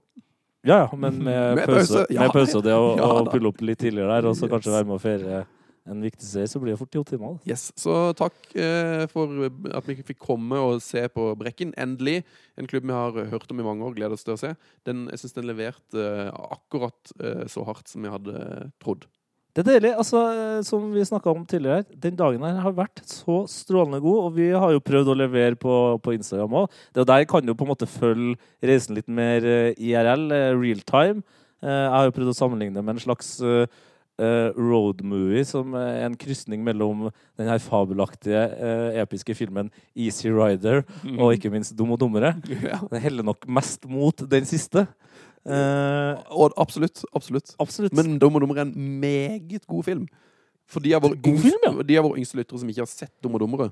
Ja, 0.61 0.83
ja, 0.83 0.89
men 0.93 1.23
med, 1.23 1.55
Med 1.55 1.65
pause, 1.65 1.79
pause, 1.79 2.05
ja. 2.13 2.21
med 2.21 2.35
pause 2.35 2.59
og 2.59 2.65
det 2.67 2.75
å, 2.77 2.91
Ja 3.01 3.07
å 3.17 3.25
pulle 3.31 3.49
opp 3.49 3.63
litt 3.65 3.81
tidligere 3.81 4.13
der, 4.13 4.29
og 4.29 4.37
så 4.37 4.49
kanskje 4.51 4.75
være 4.75 4.87
med 4.89 4.99
å 4.99 5.01
feire 5.01 5.41
en 5.89 6.03
viktig 6.05 6.27
seier, 6.27 6.49
så 6.51 6.59
blir 6.61 6.75
det 6.75 6.79
fort 6.81 6.91
to 6.93 7.03
timer. 7.07 7.39
Yes, 7.49 7.71
Så 7.79 7.95
takk 8.19 8.35
eh, 8.53 9.07
for 9.11 9.47
at 9.73 9.87
vi 9.87 9.95
fikk 10.03 10.19
komme 10.21 10.59
og 10.61 10.81
se 10.85 11.07
på 11.09 11.31
Brekken. 11.39 11.73
Endelig. 11.81 12.21
En 12.59 12.69
klubb 12.69 12.85
vi 12.85 12.93
har 12.93 13.17
hørt 13.31 13.49
om 13.51 13.59
i 13.59 13.65
mange 13.65 13.87
år. 13.87 13.95
Gleder 13.97 14.13
oss 14.17 14.27
til 14.27 14.35
å 14.35 14.41
se. 14.41 14.53
Den, 14.85 15.07
jeg 15.09 15.23
syns 15.23 15.33
den 15.39 15.49
leverte 15.49 16.05
eh, 16.05 16.29
akkurat 16.53 17.15
eh, 17.17 17.47
så 17.49 17.65
hardt 17.65 17.89
som 17.89 18.05
jeg 18.05 18.13
hadde 18.13 18.45
trodd. 18.83 19.09
Det 19.51 19.65
er 19.65 19.67
deilig. 19.73 19.89
altså, 19.99 20.19
eh, 20.31 20.61
Som 20.63 20.91
vi 20.93 21.03
snakka 21.03 21.33
om 21.33 21.43
tidligere, 21.49 21.83
den 21.91 22.15
dagen 22.15 22.45
her 22.45 22.61
har 22.63 22.77
vært 22.77 23.01
så 23.09 23.41
strålende 23.51 23.99
god. 24.05 24.19
Og 24.29 24.37
vi 24.37 24.51
har 24.53 24.71
jo 24.71 24.79
prøvd 24.85 25.11
å 25.11 25.17
levere 25.17 25.57
på, 25.59 25.75
på 25.99 26.13
Instagram 26.15 26.61
òg. 26.61 26.81
Der 26.95 27.25
kan 27.27 27.43
du 27.45 27.55
på 27.57 27.65
en 27.67 27.73
måte 27.73 27.89
følge 27.89 28.37
reisen 28.63 28.95
litt 28.95 29.09
mer 29.11 29.43
eh, 29.43 29.73
IRL, 29.75 30.29
eh, 30.31 30.51
real 30.55 30.85
time. 30.85 31.25
Eh, 31.61 31.67
Jeg 31.67 31.95
har 31.97 32.07
jo 32.07 32.15
prøvd 32.15 32.31
å 32.31 32.37
sammenligne 32.37 32.81
med 32.85 32.95
en 32.95 33.03
slags 33.09 33.39
eh, 34.21 34.47
eh, 34.47 34.57
road 34.57 35.01
movie, 35.03 35.43
som 35.47 35.73
er 35.77 36.05
en 36.05 36.15
krysning 36.19 36.63
mellom 36.63 37.09
den 37.39 37.49
her 37.49 37.59
fabelaktige, 37.63 38.41
uh, 38.55 39.01
episke 39.01 39.35
filmen 39.35 39.71
Easy 39.95 40.29
Rider 40.29 40.83
og 41.17 41.33
ikke 41.35 41.51
minst 41.53 41.75
Dum 41.77 41.91
og 41.91 41.99
dummere. 41.99 42.35
Ja. 42.61 42.79
Det 42.91 43.01
heller 43.01 43.25
nok 43.25 43.47
mest 43.47 43.87
mot 43.89 44.23
den 44.31 44.45
siste. 44.45 44.85
Uh, 45.41 46.21
Og 46.29 46.53
absolutt. 46.57 47.03
absolutt. 47.15 47.55
absolutt. 47.59 47.93
Men 47.97 48.19
Dum 48.19 48.35
og 48.35 48.41
dummere 48.41 48.61
er 48.61 48.69
en 48.69 48.99
meget 49.01 49.65
god 49.67 49.83
film. 49.83 50.07
For 50.69 50.79
de 50.79 50.93
av 50.95 51.03
våre 51.03 52.19
yngste 52.19 52.37
lyttere 52.37 52.59
som 52.59 52.69
ikke 52.69 52.85
har 52.85 52.91
sett 52.91 53.13
Dum 53.23 53.35
og 53.35 53.41
dummere, 53.43 53.71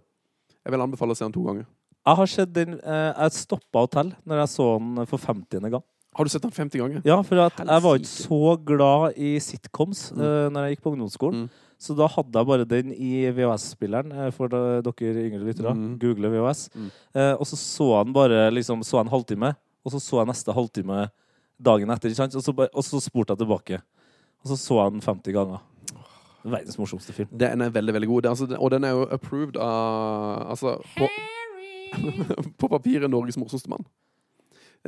jeg 0.65 0.73
vil 0.73 0.81
anbefale 0.81 1.13
å 1.13 1.19
se 1.19 1.23
den 1.27 1.35
to 1.35 1.45
ganger. 1.45 1.67
Jeg 2.07 2.17
har 2.17 2.29
sett 2.31 2.51
den 2.55 2.75
uh, 2.81 3.13
Jeg 3.13 3.37
stoppa 3.37 3.85
å 3.85 3.91
telle 3.91 4.17
når 4.25 4.43
jeg 4.43 4.53
så 4.55 4.67
den 4.79 5.05
for 5.09 5.21
50. 5.21 5.69
gang. 5.69 5.85
Har 6.19 6.27
du 6.27 6.31
sett 6.33 6.43
den 6.43 6.51
50 6.51 6.81
ganger? 6.81 7.03
Ja, 7.07 7.15
for 7.23 7.39
at 7.39 7.61
jeg 7.63 7.81
var 7.85 7.95
ikke 7.95 8.09
så 8.11 8.39
glad 8.67 9.13
i 9.15 9.37
sitcoms 9.39 10.09
eh, 10.11 10.49
når 10.51 10.65
jeg 10.65 10.75
gikk 10.75 10.81
på 10.83 10.91
ungdomsskolen. 10.91 11.45
Mm. 11.45 11.67
Så 11.79 11.93
da 11.95 12.09
hadde 12.11 12.41
jeg 12.41 12.47
bare 12.49 12.65
den 12.67 12.89
i 12.91 13.21
VHS-spilleren, 13.31 14.11
eh, 14.11 14.27
for 14.35 14.51
dere 14.51 15.21
yngre 15.23 15.39
lyttere. 15.47 15.71
Mm. 15.71 15.93
Google 16.01 16.33
VHS. 16.33 16.65
Mm. 16.75 16.89
Uh, 17.15 17.31
og 17.37 17.47
så 17.47 17.59
så 17.61 17.87
han 18.01 18.11
bare 18.11 18.49
liksom, 18.51 18.83
så 18.83 18.99
en 18.99 19.11
halvtime, 19.13 19.53
og 19.87 19.93
så 19.93 20.01
så 20.03 20.19
jeg 20.19 20.29
neste 20.33 20.57
halvtime 20.57 21.05
dagen 21.55 21.95
etter. 21.95 22.11
Ikke 22.11 22.19
sant? 22.19 22.35
Og, 22.35 22.43
så, 22.43 22.67
og 22.67 22.87
så 22.89 22.99
spurte 22.99 23.37
jeg 23.37 23.45
tilbake. 23.45 23.79
Og 24.43 24.51
så 24.51 24.59
så 24.59 24.81
jeg 24.81 24.97
den 24.97 25.05
50 25.07 25.37
ganger. 25.39 25.63
Verdens 26.43 26.81
morsomste 26.81 27.15
film. 27.15 27.31
Den 27.31 27.63
er 27.63 27.71
veldig, 27.71 27.95
veldig 27.95 28.11
god. 28.11 28.21
Det, 28.21 28.27
er 28.27 28.35
altså, 28.35 28.59
og 28.59 28.75
den 28.75 28.83
er 28.83 28.99
jo 28.99 29.07
approved 29.15 29.55
av 29.55 30.51
Altså 30.51 30.75
på, 30.99 31.07
på 32.59 32.71
papiret 32.75 33.07
Norges 33.07 33.39
morsomste 33.39 33.71
mann. 33.71 33.87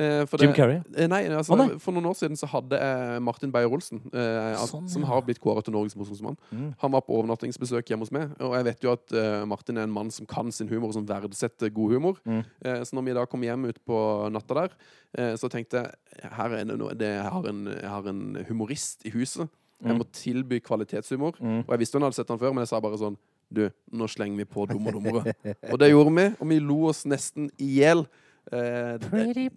Eh, 0.00 0.24
det, 0.24 0.38
Jim 0.40 0.52
Carrey. 0.56 0.78
Eh, 0.96 1.06
Nei, 1.10 1.26
altså, 1.28 1.52
oh, 1.52 1.58
nei. 1.60 1.78
For 1.82 1.92
noen 1.92 2.06
år 2.08 2.14
siden 2.16 2.38
så 2.40 2.46
hadde 2.48 2.78
jeg 2.80 3.22
Martin 3.26 3.50
Beyer-Olsen, 3.52 4.00
eh, 4.08 4.62
Sånn, 4.64 4.86
som 4.88 5.02
har 5.04 5.20
blitt 5.26 5.40
kåret 5.42 5.66
til 5.66 5.74
Norges 5.74 5.94
morsomste 6.00 6.24
mann. 6.24 6.38
Mm. 6.50 6.70
Han 6.80 6.94
var 6.94 7.02
på 7.04 7.12
overnattingsbesøk 7.18 7.92
hjemme 7.92 8.06
hos 8.06 8.12
meg, 8.14 8.32
og 8.40 8.54
jeg 8.56 8.64
vet 8.70 8.86
jo 8.86 8.92
at 8.96 9.12
eh, 9.12 9.44
Martin 9.44 9.76
er 9.76 9.84
en 9.84 9.92
mann 9.92 10.10
som 10.10 10.24
kan 10.26 10.48
sin 10.50 10.70
humor, 10.72 10.88
og 10.88 10.96
som 10.96 11.04
verdsetter 11.06 11.68
god 11.76 11.92
humor. 11.92 12.16
Mm. 12.24 12.40
Eh, 12.64 12.80
så 12.88 12.96
når 12.96 13.04
vi 13.10 13.16
da 13.20 13.26
kom 13.28 13.44
hjem 13.44 13.68
ut 13.68 13.82
på 13.84 13.98
natta 14.32 14.54
der, 14.62 14.78
eh, 15.18 15.34
så 15.36 15.50
tenkte 15.52 15.84
jeg 15.84 16.32
her 16.38 16.56
er 16.56 16.64
det 16.72 16.78
noe, 16.80 16.94
det, 16.96 17.12
jeg, 17.18 17.28
har 17.36 17.50
en, 17.52 17.66
jeg 17.74 17.92
har 17.92 18.08
en 18.14 18.24
humorist 18.48 19.04
i 19.04 19.12
huset. 19.12 19.48
Jeg 19.82 19.92
Mm. 19.92 19.98
må 19.98 20.04
tilby 20.14 20.60
kvalitetshumor. 20.62 21.34
Mm. 21.42 21.64
Og 21.66 21.70
jeg 21.74 21.80
visste 21.80 21.98
hun 21.98 22.04
hadde 22.06 22.14
sett 22.14 22.28
han 22.30 22.38
før, 22.38 22.52
men 22.54 22.62
jeg 22.62 22.68
sa 22.70 22.78
bare 22.80 22.96
sånn 23.00 23.16
Du, 23.52 23.66
nå 23.92 24.06
slenger 24.08 24.38
vi 24.38 24.44
på 24.48 24.62
Dum 24.70 24.86
og 24.86 24.94
dummere. 24.94 25.34
og 25.72 25.78
det 25.82 25.90
gjorde 25.90 26.12
vi, 26.16 26.22
og 26.40 26.48
vi 26.48 26.58
lo 26.62 26.76
oss 26.88 27.02
nesten 27.04 27.50
i 27.60 27.66
hjel. 27.82 28.06
Det 28.50 28.60
er 28.60 28.98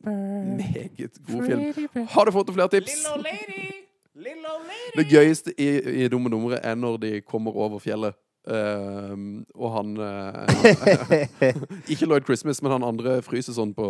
en 0.08 0.58
meget 0.58 1.18
god 1.28 1.46
film. 1.46 2.08
Har 2.10 2.26
du 2.26 2.32
fått 2.32 2.54
flere 2.54 2.70
tips? 2.70 3.06
Det 4.96 5.08
gøyeste 5.10 5.54
i, 5.60 5.70
i 6.06 6.08
Dumme 6.08 6.30
numre 6.30 6.60
er 6.64 6.76
når 6.76 6.98
de 6.98 7.22
kommer 7.22 7.52
over 7.52 7.80
fjellet. 7.80 8.16
Uh, 8.46 9.42
og 9.56 9.72
han 9.74 9.98
uh, 9.98 10.46
Ikke 11.92 12.06
Lloyd 12.06 12.22
Christmas, 12.28 12.62
men 12.62 12.76
han 12.76 12.84
andre 12.86 13.16
fryser 13.26 13.56
sånn 13.58 13.72
på, 13.74 13.88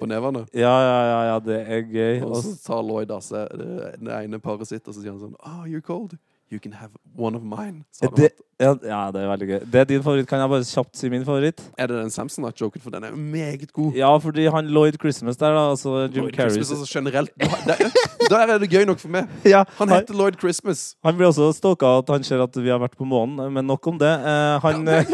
på 0.00 0.08
nevene. 0.08 0.46
Ja, 0.56 0.72
ja, 0.80 0.96
ja, 1.10 1.18
ja, 1.28 1.34
det 1.44 1.58
er 1.60 1.84
gøy. 1.84 2.22
Og 2.24 2.40
så 2.40 2.54
tar 2.64 2.80
Lloyd 2.88 3.12
av 3.12 3.20
seg 3.26 3.52
det 3.52 4.14
ene 4.16 4.40
paret 4.40 4.70
sitt, 4.70 4.86
og 4.88 4.96
så 4.96 5.02
sier 5.02 5.12
han 5.12 5.20
sånn 5.20 5.36
Oh, 5.44 5.68
you're 5.68 5.84
cold. 5.84 6.16
You 6.50 6.58
can 6.58 6.72
have 6.72 6.90
one 7.18 7.36
of 7.36 7.42
mine. 7.42 7.84
det, 8.16 8.30
ja, 8.60 8.74
ja, 8.82 9.10
det 9.12 9.20
er 9.20 9.28
veldig 9.28 9.48
gøy. 9.48 9.58
Det 9.72 9.80
er 9.80 9.84
din 9.84 10.02
favoritt. 10.02 10.28
Kan 10.28 10.40
jeg 10.40 10.48
bare 10.48 10.64
kjapt 10.64 10.96
si 10.96 11.08
min 11.12 11.24
favoritt? 11.24 11.60
Er 11.78 11.86
det 11.86 11.98
den 12.00 12.10
Samsonite-joken? 12.10 12.80
For 12.80 12.90
den 12.90 13.04
er 13.04 13.10
meget 13.16 13.72
god. 13.72 13.92
Ja, 13.94 14.16
fordi 14.16 14.46
han 14.46 14.66
Lloyd 14.66 14.92
Christmas 15.00 15.36
der, 15.36 15.52
da, 15.52 15.70
altså 15.70 16.08
Jim 16.08 16.22
Lloyd 16.22 16.32
Carrey 16.32 16.50
Christmas 16.50 16.80
altså 16.80 16.98
generelt 16.98 17.30
Da 18.28 18.36
Der 18.36 18.54
er 18.54 18.58
det 18.58 18.70
gøy 18.70 18.84
nok 18.88 18.98
for 18.98 19.08
meg. 19.08 19.28
ja, 19.44 19.64
Han 19.78 19.88
han, 19.88 19.98
heter 19.98 20.14
Lloyd 20.14 20.32
Christmas. 20.40 20.96
han 21.04 21.16
blir 21.16 21.26
også 21.26 21.52
stalka 21.52 21.86
at 21.98 22.08
han 22.08 22.24
ser 22.24 22.42
at 22.42 22.56
vi 22.56 22.68
har 22.68 22.78
vært 22.80 22.96
på 22.96 23.04
månen, 23.04 23.52
men 23.52 23.64
nok 23.66 23.86
om 23.86 23.98
det. 23.98 24.08
Eh, 24.08 24.60
han 24.64 24.88
ja, 24.88 25.02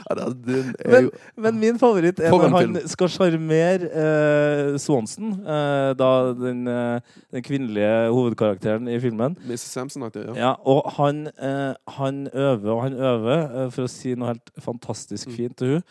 Men, 0.91 1.09
men 1.37 1.59
min 1.59 1.79
favoritt 1.79 2.19
er 2.19 2.31
når 2.33 2.49
han 2.55 2.77
skal 2.91 3.09
sjarmere 3.13 3.89
eh, 4.03 4.77
Swanson, 4.81 5.33
eh, 5.45 5.91
da 5.99 6.09
den, 6.37 6.61
eh, 6.67 6.99
den 7.31 7.43
kvinnelige 7.43 8.11
hovedkarakteren 8.13 8.87
i 8.91 8.99
filmen. 9.03 9.37
Mrs. 9.47 9.67
Samsonite, 9.75 10.25
ja. 10.29 10.37
Ja, 10.37 10.53
og 10.65 10.91
han, 10.97 11.27
eh, 11.27 11.73
han 11.97 12.23
øver 12.33 12.71
og 12.75 12.81
han 12.83 12.93
øver 12.93 13.37
eh, 13.65 13.69
for 13.71 13.87
å 13.87 13.91
si 13.91 14.15
noe 14.15 14.33
helt 14.35 14.51
fantastisk 14.59 15.27
Mm. 15.31 15.35
fint 15.35 15.57
til 15.57 15.67
hun. 15.77 15.83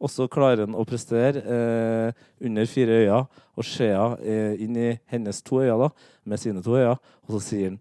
Og 0.00 0.10
så 0.12 0.26
klarer 0.28 0.66
han 0.66 0.74
å 0.76 0.84
prestere 0.84 1.40
eh, 1.40 2.12
under 2.44 2.66
fire 2.68 2.98
øyne 3.02 3.22
og 3.56 3.64
se 3.64 3.88
eh, 3.88 4.54
inn 4.60 4.76
i 4.76 4.90
hennes 5.08 5.38
to 5.42 5.62
øyne 5.62 5.78
da, 5.86 5.88
med 6.28 6.38
sine 6.38 6.60
to 6.62 6.76
øyne. 6.76 6.98
Og 7.26 7.36
så 7.36 7.40
sier 7.48 7.70
han 7.70 7.78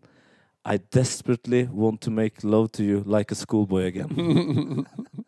I 0.65 0.79
desperately 0.95 1.67
want 1.69 2.01
to 2.01 2.09
make 2.09 2.41
love 2.43 2.69
to 2.73 2.83
you 2.83 3.03
like 3.05 3.31
a 3.31 3.35
schoolboy 3.35 3.83
again. 3.85 4.85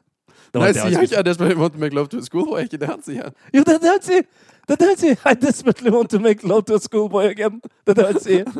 Det 0.53 0.61
var 0.61 0.65
Nei, 0.67 0.73
sier 0.73 0.93
jeg 0.95 1.09
ikke 1.09 1.19
I 1.19 1.23
desperately 1.27 1.59
want 1.61 1.73
to 1.73 1.79
make 1.79 1.95
love 1.95 2.07
to 2.13 2.17
a 2.17 2.21
schoolboy? 2.21 2.59
Er 2.59 2.69
ikke 2.69 2.79
det 2.81 2.89
han 2.89 3.01
sier? 3.03 3.31
Jo, 3.53 3.63
det 3.67 3.73
er 3.75 3.81
det 3.83 3.91
han 3.93 4.03
sier! 4.03 4.27
Det 4.67 4.75
er 4.75 4.81
det 4.83 4.87
han 4.91 4.99
sier! 5.01 5.17
I 5.31 5.33
desperately 5.41 5.91
want 5.95 6.09
to 6.13 6.19
make 6.19 6.47
love 6.47 6.63
to 6.69 6.75
a 6.75 6.79
schoolboy 6.79 7.27
again. 7.31 7.61
Det 7.85 7.95
er 7.95 7.99
det 8.01 8.07
han 8.11 8.21
sier. 8.23 8.53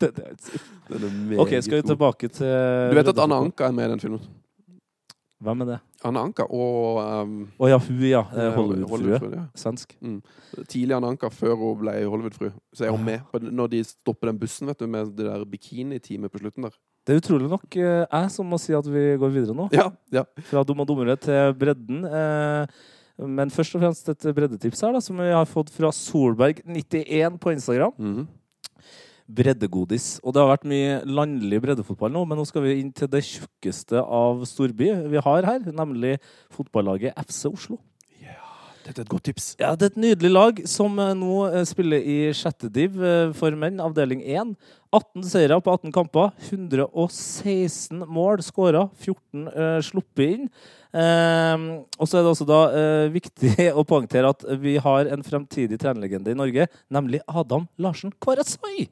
Det 0.00 0.08
er 0.08 0.12
det 0.18 0.26
han 0.26 0.38
sier. 0.44 0.68
Den 0.90 1.06
er 1.08 1.16
meget 1.30 1.40
OK, 1.44 1.56
skal 1.60 1.76
vi 1.76 1.80
god. 1.80 1.88
tilbake 1.94 2.28
til 2.28 2.46
Du 2.92 3.00
vet 3.00 3.08
at 3.14 3.18
Anna 3.24 3.40
Anka 3.44 3.64
er 3.68 3.74
med 3.76 3.88
i 3.88 3.90
den 3.94 4.00
filmen? 4.00 4.28
Hvem 5.40 5.60
er 5.64 5.68
det? 5.70 5.78
Anna 6.04 6.20
Anka 6.20 6.44
og 6.52 6.98
um, 7.00 7.36
Å 7.56 7.68
ja, 7.70 7.78
hun, 7.80 8.00
ja. 8.04 8.20
eh, 8.28 8.50
Hollywood-frue. 8.56 8.90
Hollywood-frue, 8.92 9.36
ja. 9.38 9.44
Svensk. 9.56 9.94
Tidlig 10.68 10.96
Anna 10.96 11.08
Anka, 11.14 11.30
før 11.32 11.54
hun 11.56 11.78
ble 11.80 11.94
Hollywood-fru. 12.04 12.50
Så 12.76 12.84
er 12.84 12.92
hun 12.92 13.04
med 13.04 13.24
på, 13.32 13.40
når 13.40 13.70
de 13.72 13.80
stopper 13.88 14.28
den 14.28 14.40
bussen 14.40 14.68
vet 14.68 14.80
du, 14.80 14.86
med 14.86 15.14
det 15.16 15.28
der 15.30 15.44
bikini-teamet 15.48 16.32
på 16.32 16.42
slutten 16.42 16.68
der. 16.68 16.76
Det 17.10 17.16
er 17.16 17.24
utrolig 17.24 17.48
nok 17.50 17.74
eh, 17.74 18.04
jeg 18.06 18.30
som 18.30 18.46
må 18.46 18.54
si 18.62 18.70
at 18.76 18.86
vi 18.86 19.00
går 19.18 19.32
videre 19.34 19.54
nå. 19.58 19.64
Ja, 19.74 19.88
ja. 20.14 20.22
Fra 20.46 20.62
dum 20.62 20.78
og 20.84 20.86
dummere 20.86 21.16
til 21.18 21.56
bredden. 21.58 22.04
Eh, 22.06 22.76
men 23.26 23.50
først 23.50 23.74
og 23.74 23.82
fremst 23.82 24.12
et 24.12 24.26
breddetips 24.36 24.84
her, 24.86 24.94
da, 24.94 25.00
som 25.02 25.18
vi 25.18 25.26
har 25.34 25.48
fått 25.50 25.72
fra 25.74 25.90
Solberg91 25.90 27.40
på 27.42 27.56
Instagram. 27.56 27.96
Mhm. 27.98 28.28
Breddegodis. 29.30 30.20
Og 30.22 30.34
det 30.34 30.42
har 30.42 30.52
vært 30.52 30.70
mye 30.70 31.00
landlig 31.06 31.60
breddefotball 31.62 32.14
nå, 32.14 32.22
men 32.30 32.38
nå 32.38 32.46
skal 32.46 32.64
vi 32.64 32.78
inn 32.78 32.94
til 32.94 33.10
det 33.10 33.24
tjukkeste 33.26 33.98
av 34.02 34.46
storby 34.46 34.92
vi 35.10 35.22
har 35.26 35.50
her, 35.50 35.66
nemlig 35.66 36.16
fotballaget 36.54 37.18
FC 37.26 37.50
Oslo. 37.50 37.78
Dette 38.84 39.02
er 39.02 39.04
et 39.04 39.12
godt 39.12 39.26
tips. 39.28 39.46
Ja, 39.60 39.74
Det 39.76 39.86
er 39.86 39.92
et 39.92 40.00
nydelig 40.00 40.30
lag 40.32 40.60
som 40.68 40.98
eh, 40.98 41.14
nå 41.16 41.36
eh, 41.50 41.64
spiller 41.68 42.00
i 42.00 42.18
sjette 42.36 42.70
div 42.72 42.96
eh, 43.04 43.32
for 43.36 43.54
menn, 43.58 43.80
avdeling 43.82 44.22
1. 44.24 44.54
18 44.90 45.26
seire 45.28 45.58
på 45.62 45.72
18 45.74 45.92
kamper. 45.94 46.30
116 46.48 48.00
mål 48.10 48.42
skåra. 48.42 48.88
14 48.98 49.44
uh, 49.46 49.76
sluppet 49.86 50.32
inn. 50.34 50.48
Ehm, 50.98 51.66
og 51.94 52.08
så 52.10 52.18
er 52.18 52.24
det 52.24 52.32
også 52.32 52.46
da 52.48 52.58
uh, 52.74 53.12
viktig 53.14 53.68
å 53.78 53.84
poengtere 53.86 54.32
at 54.34 54.42
vi 54.58 54.74
har 54.82 55.06
en 55.14 55.22
fremtidig 55.22 55.78
trenerlegende 55.78 56.34
i 56.34 56.40
Norge, 56.40 56.66
nemlig 56.90 57.22
Adam 57.30 57.68
Larsen 57.78 58.10
Kvarasai. 58.18 58.88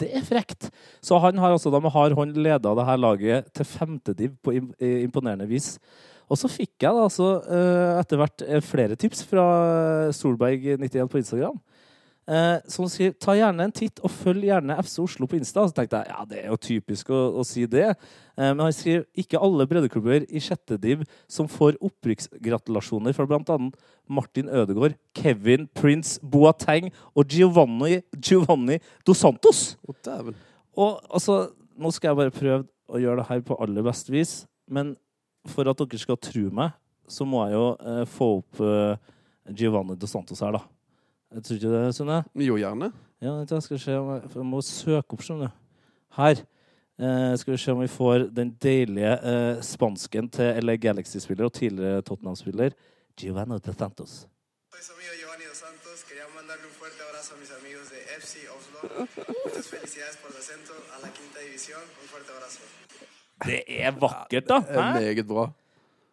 Det 0.00 0.08
er 0.16 0.24
frekt. 0.24 0.70
Så 1.04 1.20
han 1.20 1.36
har 1.42 1.52
altså 1.52 1.74
da 1.74 1.82
med 1.84 1.92
hard 1.92 2.16
hånd 2.16 2.40
leda 2.40 2.72
her 2.88 3.04
laget 3.04 3.52
til 3.52 3.68
femtediv 3.68 4.32
på 4.40 4.56
imponerende 4.56 5.50
vis. 5.50 5.74
Og 6.30 6.38
så 6.40 6.50
fikk 6.50 6.84
jeg 6.84 6.94
da 6.94 7.06
altså 7.08 7.28
eh, 7.44 7.98
etter 8.00 8.20
hvert 8.20 8.44
eh, 8.46 8.62
flere 8.64 8.96
tips 8.98 9.24
fra 9.28 9.46
Solberg91 10.16 11.10
på 11.10 11.20
Instagram. 11.20 11.58
Eh, 12.30 12.58
som 12.70 12.86
skriver, 12.86 13.16
ta 13.18 13.34
gjerne 13.34 13.64
en 13.66 13.72
titt 13.74 13.98
og 13.98 14.12
følg 14.14 14.44
gjerne 14.46 14.76
FC 14.78 15.00
Oslo 15.02 15.26
på 15.26 15.40
Insta. 15.40 15.64
Så 15.66 15.74
tenkte 15.74 16.02
jeg 16.04 16.12
ja, 16.12 16.26
det 16.30 16.38
er 16.38 16.52
jo 16.52 16.58
typisk 16.68 17.10
å, 17.10 17.22
å 17.42 17.46
si 17.46 17.64
det. 17.70 17.88
Eh, 17.90 18.52
men 18.52 18.62
han 18.62 18.74
skriver 18.76 19.08
ikke 19.18 19.40
alle 19.42 19.66
breddeklubber 19.70 20.28
i 20.30 20.42
sjette 20.42 20.78
div 20.82 21.02
som 21.30 21.50
får 21.50 21.80
opprykksgratulasjoner 21.82 23.16
fra 23.16 23.26
bl.a. 23.26 23.58
Martin 24.12 24.50
Ødegaard, 24.52 24.94
Kevin 25.18 25.66
Prince 25.74 26.22
Boateng 26.22 26.92
og 27.18 27.26
Giovanni, 27.26 28.00
Giovanni 28.14 28.78
Dos 29.06 29.22
Santos. 29.24 29.64
Dæven. 30.06 30.38
Og 30.78 31.02
altså, 31.10 31.48
nå 31.78 31.90
skal 31.92 32.12
jeg 32.12 32.22
bare 32.22 32.34
prøve 32.34 32.62
å 32.92 33.02
gjøre 33.02 33.22
det 33.22 33.30
her 33.32 33.42
på 33.46 33.58
aller 33.62 33.84
best 33.84 34.10
vis, 34.12 34.42
men 34.70 34.94
for 35.48 35.68
at 35.70 35.82
dere 35.82 36.00
skal 36.00 36.20
tro 36.20 36.44
meg, 36.54 36.76
så 37.10 37.26
må 37.28 37.42
jeg 37.46 37.56
jo 37.56 37.66
eh, 37.80 38.04
få 38.08 38.28
opp 38.38 38.62
eh, 38.62 39.10
Giovanni 39.50 39.96
Dos 39.98 40.14
Santos 40.14 40.40
her, 40.44 40.54
da. 40.54 40.62
Jeg 41.32 41.44
tror 41.46 41.58
ikke 41.58 41.72
det, 41.72 41.82
Sunne? 41.96 42.22
Jo, 42.36 42.56
gjerne. 42.60 42.92
Ja, 43.22 43.36
vent, 43.38 43.52
jeg 43.54 43.64
skal 43.64 43.80
se 43.80 43.98
om 43.98 44.10
jeg, 44.14 44.32
jeg 44.34 44.48
må 44.48 44.60
søke 44.66 45.16
opp, 45.16 45.22
skjønner 45.24 45.50
du. 45.50 45.60
Her. 46.18 46.42
Eh, 47.02 47.32
skal 47.40 47.54
vi 47.54 47.58
se 47.58 47.72
om 47.72 47.80
vi 47.80 47.88
får 47.88 48.28
den 48.36 48.52
deilige 48.62 49.14
eh, 49.30 49.62
spansken 49.64 50.28
til 50.28 50.60
LA 50.62 50.76
Galaxy-spiller 50.76 51.48
og 51.48 51.54
tidligere 51.56 52.02
Tottenham-spiller 52.02 52.76
Giovanni 53.18 53.58
Dos 53.58 53.76
Santos. 53.76 54.12
Soy 54.70 54.82
su 54.82 54.92
amigo 54.92 55.14
Giovanni 55.20 55.44
Dos 55.48 55.58
Santos. 55.58 56.04
Quería 56.08 56.28
mandarle 56.36 56.66
un 56.66 56.76
fuerte 56.80 57.00
abrazo 57.08 57.34
a 57.34 57.38
mis 57.38 57.52
amigos 57.60 57.90
de 57.90 57.98
FC 58.20 58.46
Oslo. 58.56 58.80
Muchas 59.44 59.66
felicidades 59.66 60.16
por 60.18 60.30
el 60.30 60.36
ascenso 60.36 60.74
a 60.94 61.00
la 61.00 61.10
quinta 61.12 61.38
división. 61.40 61.82
Un 62.02 62.08
fuerte 62.12 62.30
abrazo. 62.30 62.60
Det 63.46 63.62
er 63.66 63.90
vakkert, 63.98 64.46
da! 64.48 64.60
Hæ? 64.68 64.86
meget 65.00 65.26
bra. 65.28 65.48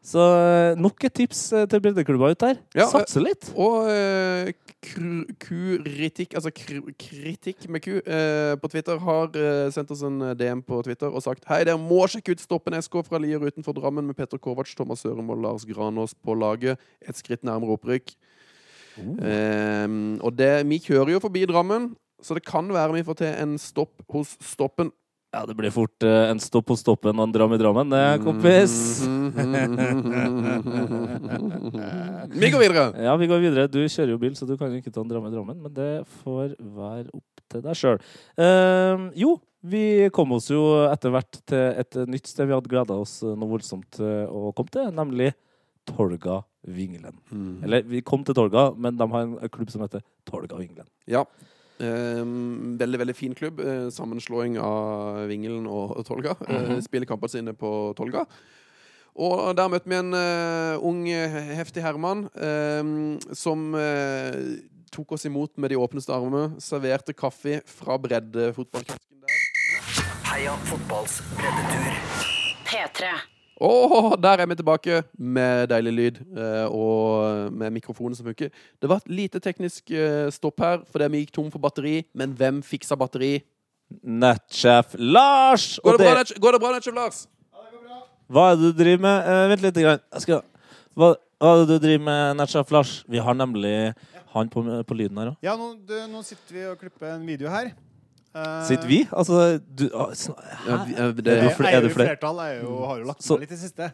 Så 0.09 0.21
eh, 0.23 0.77
nok 0.79 1.03
et 1.03 1.11
tips 1.13 1.41
eh, 1.53 1.65
til 1.67 1.81
breddeklubba 1.83 2.29
ut 2.31 2.39
der. 2.39 2.55
Ja, 2.73 2.85
eh, 2.85 2.91
Satse 2.93 3.19
litt. 3.19 3.49
Og 3.59 3.89
eh, 3.91 4.53
kru- 4.87 5.27
kuritikk, 5.43 6.37
altså 6.39 6.53
kritikk 6.55 7.65
med 7.69 7.83
ku, 7.83 7.97
eh, 7.99 8.53
på 8.61 8.69
Twitter 8.71 8.95
har 9.03 9.27
eh, 9.35 9.67
sendt 9.75 9.91
oss 9.91 10.05
en 10.07 10.21
eh, 10.29 10.37
DM 10.39 10.61
på 10.63 10.79
Twitter 10.87 11.11
og 11.11 11.19
sagt 11.25 11.43
Hei, 11.51 11.65
dere 11.67 11.75
må 11.77 12.05
sjekke 12.07 12.31
ut 12.31 12.39
Stoppen 12.45 12.79
SK 12.79 12.95
fra 13.09 13.19
Lier 13.19 13.43
utenfor 13.43 13.75
Drammen 13.75 14.07
med 14.07 14.15
Petter 14.15 14.39
Kovac, 14.39 14.71
Thomas 14.79 15.03
Sørum 15.03 15.29
og 15.35 15.43
Lars 15.43 15.67
Granås 15.67 16.15
på 16.15 16.33
laget. 16.39 16.79
Et 17.03 17.19
skritt 17.19 17.43
nærmere 17.43 17.75
opprykk. 17.75 18.15
Eh, 18.99 19.87
og 20.23 20.31
det, 20.39 20.53
vi 20.69 20.79
kjører 20.83 21.13
jo 21.17 21.21
forbi 21.23 21.43
Drammen, 21.49 21.91
så 22.23 22.35
det 22.35 22.43
kan 22.47 22.67
være 22.71 22.95
vi 22.97 23.03
får 23.07 23.19
til 23.21 23.35
en 23.35 23.53
stopp 23.61 24.01
hos 24.15 24.37
Stoppen. 24.43 24.91
Ja, 25.29 25.43
det 25.45 25.53
blir 25.53 25.69
fort 25.69 26.01
uh, 26.01 26.25
en 26.31 26.39
stopp 26.41 26.71
på 26.71 26.75
stoppen 26.79 27.19
og 27.19 27.27
en 27.27 27.33
dram 27.35 27.51
i 27.53 27.59
Drammen, 27.61 27.91
det, 27.93 28.05
kompis. 28.23 28.73
Vi 32.33 32.49
går 32.49 32.63
videre! 32.63 32.85
Ja, 33.05 33.13
vi 33.19 33.27
går 33.29 33.43
videre. 33.43 33.67
Du 33.69 33.77
kjører 33.83 34.15
jo 34.15 34.21
bil, 34.21 34.33
så 34.33 34.47
du 34.49 34.55
kan 34.57 34.73
jo 34.73 34.79
ikke 34.81 34.93
ta 34.95 35.03
en 35.03 35.11
dram 35.11 35.27
i 35.29 35.33
Drammen, 35.33 35.59
men 35.61 35.75
det 35.75 35.91
får 36.23 36.55
være 36.57 37.13
opp 37.13 37.43
til 37.49 37.61
deg 37.65 37.77
sjøl. 37.77 38.01
jo, 39.17 39.35
vi 39.69 39.83
kom 40.15 40.33
oss 40.33 40.49
jo 40.49 40.63
etter 40.87 41.13
hvert 41.13 41.39
til 41.49 41.77
et 41.83 42.01
nytt 42.09 42.29
sted 42.29 42.49
vi 42.49 42.55
hadde 42.55 42.71
gleda 42.71 42.97
oss 42.97 43.19
noe 43.21 43.51
voldsomt 43.53 44.01
å 44.01 44.49
komme 44.57 44.73
til, 44.73 44.89
nemlig 44.97 45.31
Tolga 45.89 46.41
Vingelen. 46.65 47.21
Eller 47.65 47.85
vi 47.85 48.01
kom 48.05 48.25
til 48.25 48.37
Tolga, 48.37 48.71
men 48.77 48.97
de 48.97 49.09
har 49.13 49.29
en 49.29 49.53
klubb 49.53 49.69
som 49.73 49.85
heter 49.85 50.01
Tolga 50.29 50.57
Vingelen. 50.57 50.89
Ja. 51.09 51.25
Ehm, 51.79 52.77
veldig 52.79 52.99
veldig 52.99 53.15
fin 53.15 53.35
klubb. 53.35 53.59
Eh, 53.63 53.89
sammenslåing 53.95 54.57
av 54.59 55.27
Vingelen 55.31 55.67
og, 55.67 55.99
Tolga. 56.07 56.35
Eh, 56.47 56.79
spiller 56.83 57.07
kampene 57.07 57.31
sine 57.31 57.53
på 57.55 57.93
Tolga. 57.97 58.25
Og 59.19 59.55
der 59.57 59.67
møtte 59.67 59.89
vi 59.89 59.97
en 59.97 60.13
uh, 60.15 60.79
ung, 60.85 61.01
heftig 61.57 61.81
herremann 61.83 62.21
ehm, 62.39 63.17
som 63.35 63.73
uh, 63.75 64.37
tok 64.93 65.17
oss 65.17 65.25
imot 65.27 65.57
med 65.59 65.73
de 65.73 65.79
åpneste 65.81 66.13
armene. 66.15 66.53
Serverte 66.63 67.15
kaffe 67.17 67.57
fra 67.67 67.97
breddefotballkiosken 67.99 69.25
der. 69.25 69.41
Heia 70.29 70.55
fotballs 70.69 71.19
breddetur. 71.35 71.99
P3. 72.69 73.11
Og 73.59 74.13
der 74.23 74.39
er 74.39 74.47
vi 74.47 74.55
tilbake 74.55 75.01
med 75.19 75.67
deilig 75.71 75.93
lyd 75.97 76.19
eh, 76.37 76.65
og 76.71 77.51
med 77.51 77.73
mikrofonen 77.75 78.15
som 78.15 78.25
funker. 78.29 78.49
Det 78.79 78.87
var 78.89 79.01
et 79.03 79.09
lite 79.11 79.39
teknisk 79.43 79.91
eh, 79.91 80.29
stopp 80.31 80.59
her 80.63 80.83
fordi 80.87 81.09
vi 81.11 81.23
gikk 81.25 81.33
tom 81.35 81.49
for 81.51 81.59
batteri. 81.59 81.97
Men 82.15 82.35
hvem 82.39 82.61
fiksa 82.63 82.95
batteri? 82.99 83.39
Nettsjef 84.05 84.95
Lars! 84.99 85.79
Går 85.83 85.91
Og 85.91 85.99
det 85.99 86.05
bra, 86.07 86.23
det- 86.23 86.39
går 86.39 86.51
det 86.55 86.61
bra, 86.61 86.71
Netchef 86.77 86.95
Lars? 86.95 87.27
Hva 88.29 88.51
er 88.51 88.55
det 88.61 88.69
du 88.69 88.83
driver 88.83 89.01
med? 89.01 89.27
Eh, 89.27 89.47
vent 89.49 89.61
litt. 89.65 89.75
Grann. 89.81 89.99
Jeg 90.13 90.21
skal, 90.21 90.41
hva, 90.95 91.15
hva 91.41 91.53
er 91.55 91.63
det 91.65 91.67
du 91.71 91.79
driver 91.87 92.03
med, 92.05 92.37
nettsjef 92.37 92.71
Lars? 92.71 92.91
Vi 93.09 93.17
har 93.25 93.33
nemlig 93.33 93.75
han 94.35 94.49
på, 94.53 94.61
på 94.85 94.93
lyden 94.93 95.17
her 95.17 95.31
òg. 95.31 95.37
Ja, 95.41 95.55
nå, 95.57 95.71
du, 95.89 95.95
nå 96.11 96.21
sitter 96.23 96.53
vi 96.53 96.65
og 96.69 96.77
klipper 96.77 97.15
en 97.15 97.25
video 97.25 97.49
her. 97.49 97.71
Eh, 98.35 98.63
Sitter 98.67 98.87
vi? 98.87 98.99
Altså, 99.11 99.57
du 99.75 99.87
ah, 99.93 100.11
sn- 100.13 100.35
Ja, 100.67 100.83
vi- 100.85 100.93
eh, 100.93 100.97
det, 100.97 101.05
Er 101.07 101.21
det 101.23 101.27
er 101.27 101.43
er 101.77 101.81
det 101.81 101.91
flere? 101.93 102.17
flertall. 102.17 102.39
Er 102.45 102.61
jo, 102.61 102.75
har 102.85 102.99
jo 102.99 103.05
lagt 103.09 103.23
Så- 103.25 103.37
meg 103.39 103.47
litt 103.49 103.55
i 103.57 103.61
siste. 103.63 103.91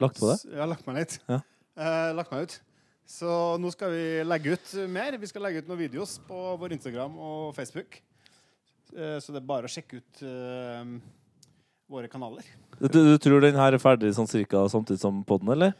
Lagt 0.00 0.18
på 0.20 0.28
det? 0.30 0.36
S- 0.40 0.46
Jeg 0.50 0.58
har 0.60 0.66
lagt 0.68 0.86
meg 0.86 0.96
litt. 0.96 1.18
Ja. 1.28 1.40
Eh, 1.76 2.12
lagt 2.14 2.30
meg 2.32 2.42
ut. 2.42 2.60
Så 3.06 3.58
nå 3.58 3.70
skal 3.72 3.90
vi 3.90 4.22
legge 4.24 4.52
ut 4.52 4.74
mer. 4.88 5.16
Vi 5.18 5.26
skal 5.26 5.42
legge 5.42 5.58
ut 5.64 5.68
noen 5.68 5.78
videos 5.80 6.18
på 6.28 6.58
vår 6.60 6.72
Instagram 6.76 7.16
og 7.18 7.54
Facebook. 7.56 8.00
Eh, 8.96 9.18
så 9.18 9.32
det 9.32 9.36
er 9.42 9.46
bare 9.46 9.64
å 9.64 9.70
sjekke 9.72 9.96
ut 9.98 10.22
eh, 10.22 10.84
våre 11.90 12.08
kanaler. 12.08 12.44
Du, 12.80 12.88
du 12.88 13.18
tror 13.18 13.40
den 13.40 13.54
her 13.56 13.72
er 13.74 13.78
ferdig 13.82 14.12
sånn 14.14 14.28
cirka 14.28 14.62
samtidig 14.70 15.00
som 15.00 15.24
podden, 15.24 15.48
eller? 15.56 15.72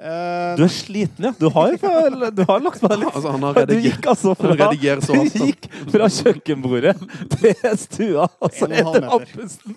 Eh, 0.00 0.56
Du 0.56 0.62
er 0.64 0.72
sliten, 0.72 1.26
ja. 1.28 1.32
Du 1.36 1.50
har, 1.52 1.74
du 1.76 2.42
har 2.48 2.62
lagt 2.64 2.80
på 2.80 2.88
deg 2.88 3.02
litt. 3.02 3.12
altså, 3.16 3.34
han 3.34 3.42
har 3.44 3.66
Du 3.68 3.76
gikk 3.76 4.06
altså 4.08 4.32
fra, 4.38 4.56
så 5.04 5.16
du 5.18 5.40
gikk 5.44 5.66
fra 5.92 6.08
kjøkkenbordet 6.16 6.94
til 7.36 7.74
stua, 7.82 8.28
og 8.40 8.54
så 8.56 8.70
etter 8.70 9.08
appelsen 9.12 9.74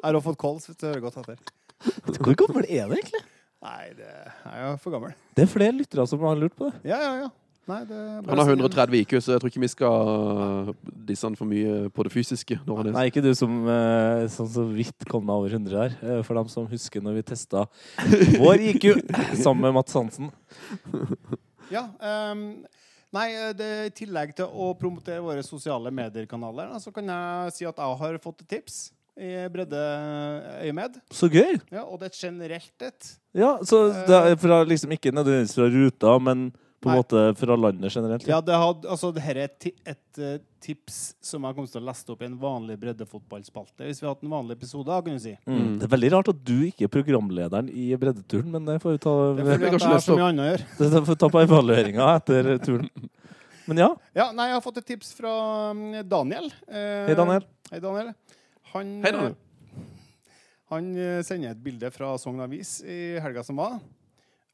jeg 0.00 0.02
har 0.02 0.22
fått 0.24 0.40
kols, 0.40 0.66
hvis 0.66 0.80
du 0.80 0.88
hører 0.88 1.04
godt 1.04 1.20
etter. 1.22 1.38
Hvor 2.18 2.34
gammel 2.42 2.66
er 2.66 2.90
du 2.90 2.96
egentlig? 2.98 3.22
Nei, 3.60 3.90
det 3.96 4.08
er 4.08 4.60
jo 4.64 4.72
for 4.80 4.96
gammel. 4.96 5.14
Det 5.36 5.44
er 5.44 5.50
flere 5.52 5.76
lyttere 5.76 6.06
som 6.08 6.22
har 6.24 6.38
lurt 6.40 6.56
på 6.56 6.70
det. 6.70 6.80
Ja, 6.90 6.98
ja, 7.04 7.12
ja. 7.26 7.30
Nei, 7.70 7.80
det 7.88 8.00
Han 8.26 8.42
har 8.42 8.50
130 8.52 8.98
IQ, 9.04 9.16
så 9.22 9.34
jeg 9.34 9.42
tror 9.42 9.52
ikke 9.52 9.62
vi 9.62 9.70
skal 9.72 10.72
disse 11.08 11.26
han 11.26 11.38
for 11.38 11.50
mye 11.50 11.90
på 11.94 12.06
det 12.06 12.12
fysiske. 12.14 12.58
Når 12.66 12.80
han 12.80 12.90
er 12.90 12.96
Nei, 12.98 13.06
ikke 13.12 13.22
du 13.24 13.30
som 13.38 13.60
sånn 14.34 14.50
så 14.50 14.66
vidt 14.68 15.06
kom 15.10 15.24
deg 15.28 15.36
over 15.36 15.54
100 15.56 15.78
her. 15.84 15.96
Eh, 16.02 16.22
For 16.26 16.38
dem 16.38 16.50
som 16.52 16.68
husker 16.70 17.04
når 17.04 17.20
vi 17.20 17.26
testa 17.30 17.64
vår 18.42 18.66
IQ 18.72 18.90
sammen 19.38 19.68
med 19.68 19.78
Mats 19.80 19.96
Hansen. 19.96 20.32
Ja, 21.70 21.86
um 22.02 22.64
nei, 23.14 23.26
det, 23.58 23.68
I 23.88 23.92
tillegg 23.94 24.32
til 24.38 24.46
å 24.50 24.72
promotere 24.78 25.22
våre 25.22 25.42
sosiale 25.46 25.90
medier-kanaler, 25.94 26.72
så 26.82 26.92
kan 26.94 27.10
jeg 27.10 27.54
si 27.56 27.66
at 27.66 27.78
jeg 27.82 28.00
har 28.02 28.18
fått 28.22 28.44
et 28.44 28.52
tips 28.56 28.80
i 29.20 29.32
breddeøyemed. 29.52 31.00
Så 31.12 31.28
gøy! 31.30 31.58
Ja, 31.72 31.84
og 31.84 32.00
det 32.00 32.08
er 32.08 32.12
et 32.14 32.20
generelt 32.22 32.84
et. 32.86 33.10
Ja, 33.36 33.52
så 33.66 33.82
det 34.08 34.20
er 34.30 34.36
fra, 34.40 34.62
liksom 34.66 34.94
ikke 34.94 35.12
nødvendigvis 35.14 35.56
fra 35.58 35.68
ruta, 35.70 36.14
men 36.22 36.48
på 36.80 36.88
en 36.88 36.96
måte 36.96 37.34
fra 37.36 37.56
landet 37.56 37.92
generelt. 37.92 38.26
Ja, 38.28 38.40
det 38.40 38.56
had, 38.56 38.86
altså, 38.88 39.10
dette 39.12 39.32
er 39.34 39.40
et, 39.42 39.66
et 39.84 40.20
eh, 40.20 40.38
tips 40.64 41.00
som 41.24 41.44
jeg 41.44 41.56
kommer 41.56 41.68
til 41.68 41.82
å 41.82 41.84
leste 41.84 42.14
opp 42.14 42.22
i 42.24 42.28
en 42.30 42.38
vanlig 42.40 42.78
breddefotballspalte. 42.80 43.84
Hvis 43.84 44.00
vi 44.00 44.06
hadde 44.06 44.14
hatt 44.14 44.24
en 44.24 44.32
vanlig 44.32 44.56
episode, 44.56 45.00
kan 45.04 45.18
du 45.18 45.20
si. 45.20 45.34
Mm. 45.44 45.76
Det 45.80 45.88
er 45.88 45.92
veldig 45.92 46.12
rart 46.16 46.32
at 46.32 46.40
du 46.50 46.56
ikke 46.70 46.88
er 46.88 46.92
programlederen 46.94 47.68
i 47.68 47.90
breddeturen, 48.00 48.48
men 48.54 48.64
det 48.68 48.78
får 48.80 48.96
vi 48.96 49.02
ta, 49.04 49.14
Det 49.36 49.44
er 49.44 49.52
fordi 49.52 49.70
jeg 49.70 49.92
har 49.92 50.06
så 50.06 50.16
mye 50.16 50.30
annet 50.30 50.46
å 50.46 50.48
gjøre. 50.50 50.70
det 50.80 50.90
får 50.96 51.10
vi 51.12 51.18
ta 51.24 51.32
på 51.36 51.44
evalueringa 51.44 52.08
etter 52.16 52.50
turen. 52.64 52.90
Men 53.68 53.84
ja, 53.84 53.92
Ja, 54.16 54.30
nei, 54.32 54.48
jeg 54.48 54.56
har 54.56 54.64
fått 54.64 54.80
et 54.80 54.90
tips 54.94 55.12
fra 55.20 55.36
mm, 55.76 56.00
Daniel. 56.08 56.48
Eh, 56.64 57.12
hei 57.12 57.18
Daniel. 57.18 57.44
Hei, 57.70 57.84
Daniel. 57.84 58.12
Han, 58.72 58.98
Hei, 59.04 59.12
Daniel. 59.12 59.38
Han 60.72 60.92
eh, 60.96 61.20
sender 61.26 61.52
et 61.52 61.62
bilde 61.62 61.92
fra 61.92 62.14
Sogn 62.18 62.40
Avis 62.40 62.78
i 62.86 63.18
helga 63.20 63.44
som 63.46 63.60
var. 63.60 63.80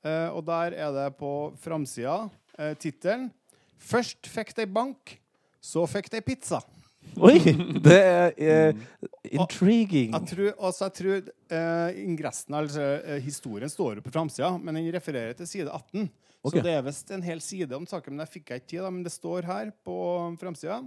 Eh, 0.06 0.28
og 0.30 0.44
der 0.46 0.76
er 0.78 0.94
det 0.94 1.08
på 1.18 1.32
framsida 1.62 2.28
eh, 2.58 2.74
tittelen 2.78 3.30
'Først 3.76 4.26
fikk 4.32 4.54
de 4.56 4.64
bank, 4.66 5.18
så 5.60 5.84
fikk 5.86 6.08
de 6.14 6.22
pizza'. 6.24 6.62
Oi! 7.16 7.38
Det 7.86 7.96
er 7.96 8.32
eh, 8.36 8.78
intriguing. 9.30 10.12
Jeg 10.12 10.28
tror, 10.30 10.48
altså, 10.58 10.88
jeg 10.88 10.94
tror 10.98 11.28
eh, 11.58 12.00
ingressen, 12.02 12.54
altså 12.54 12.86
eh, 13.04 13.20
historien, 13.24 13.70
står 13.70 13.98
jo 13.98 14.04
på 14.04 14.12
framsida, 14.12 14.50
men 14.58 14.78
den 14.78 14.90
refererer 14.94 15.36
til 15.36 15.48
side 15.48 15.70
18. 15.70 16.08
Okay. 16.42 16.58
Så 16.58 16.64
det 16.64 16.74
er 16.76 16.84
visst 16.86 17.10
en 17.10 17.24
hel 17.26 17.40
side 17.42 17.76
om 17.76 17.86
saken, 17.88 18.14
men 18.14 18.24
jeg 18.24 18.34
fikk 18.36 18.50
ikke 18.54 18.68
tid. 18.68 18.82
Da, 18.84 18.90
men 18.90 19.06
det 19.06 19.14
står 19.14 19.48
her 19.48 19.72
på 19.84 19.96
framsida. 20.40 20.82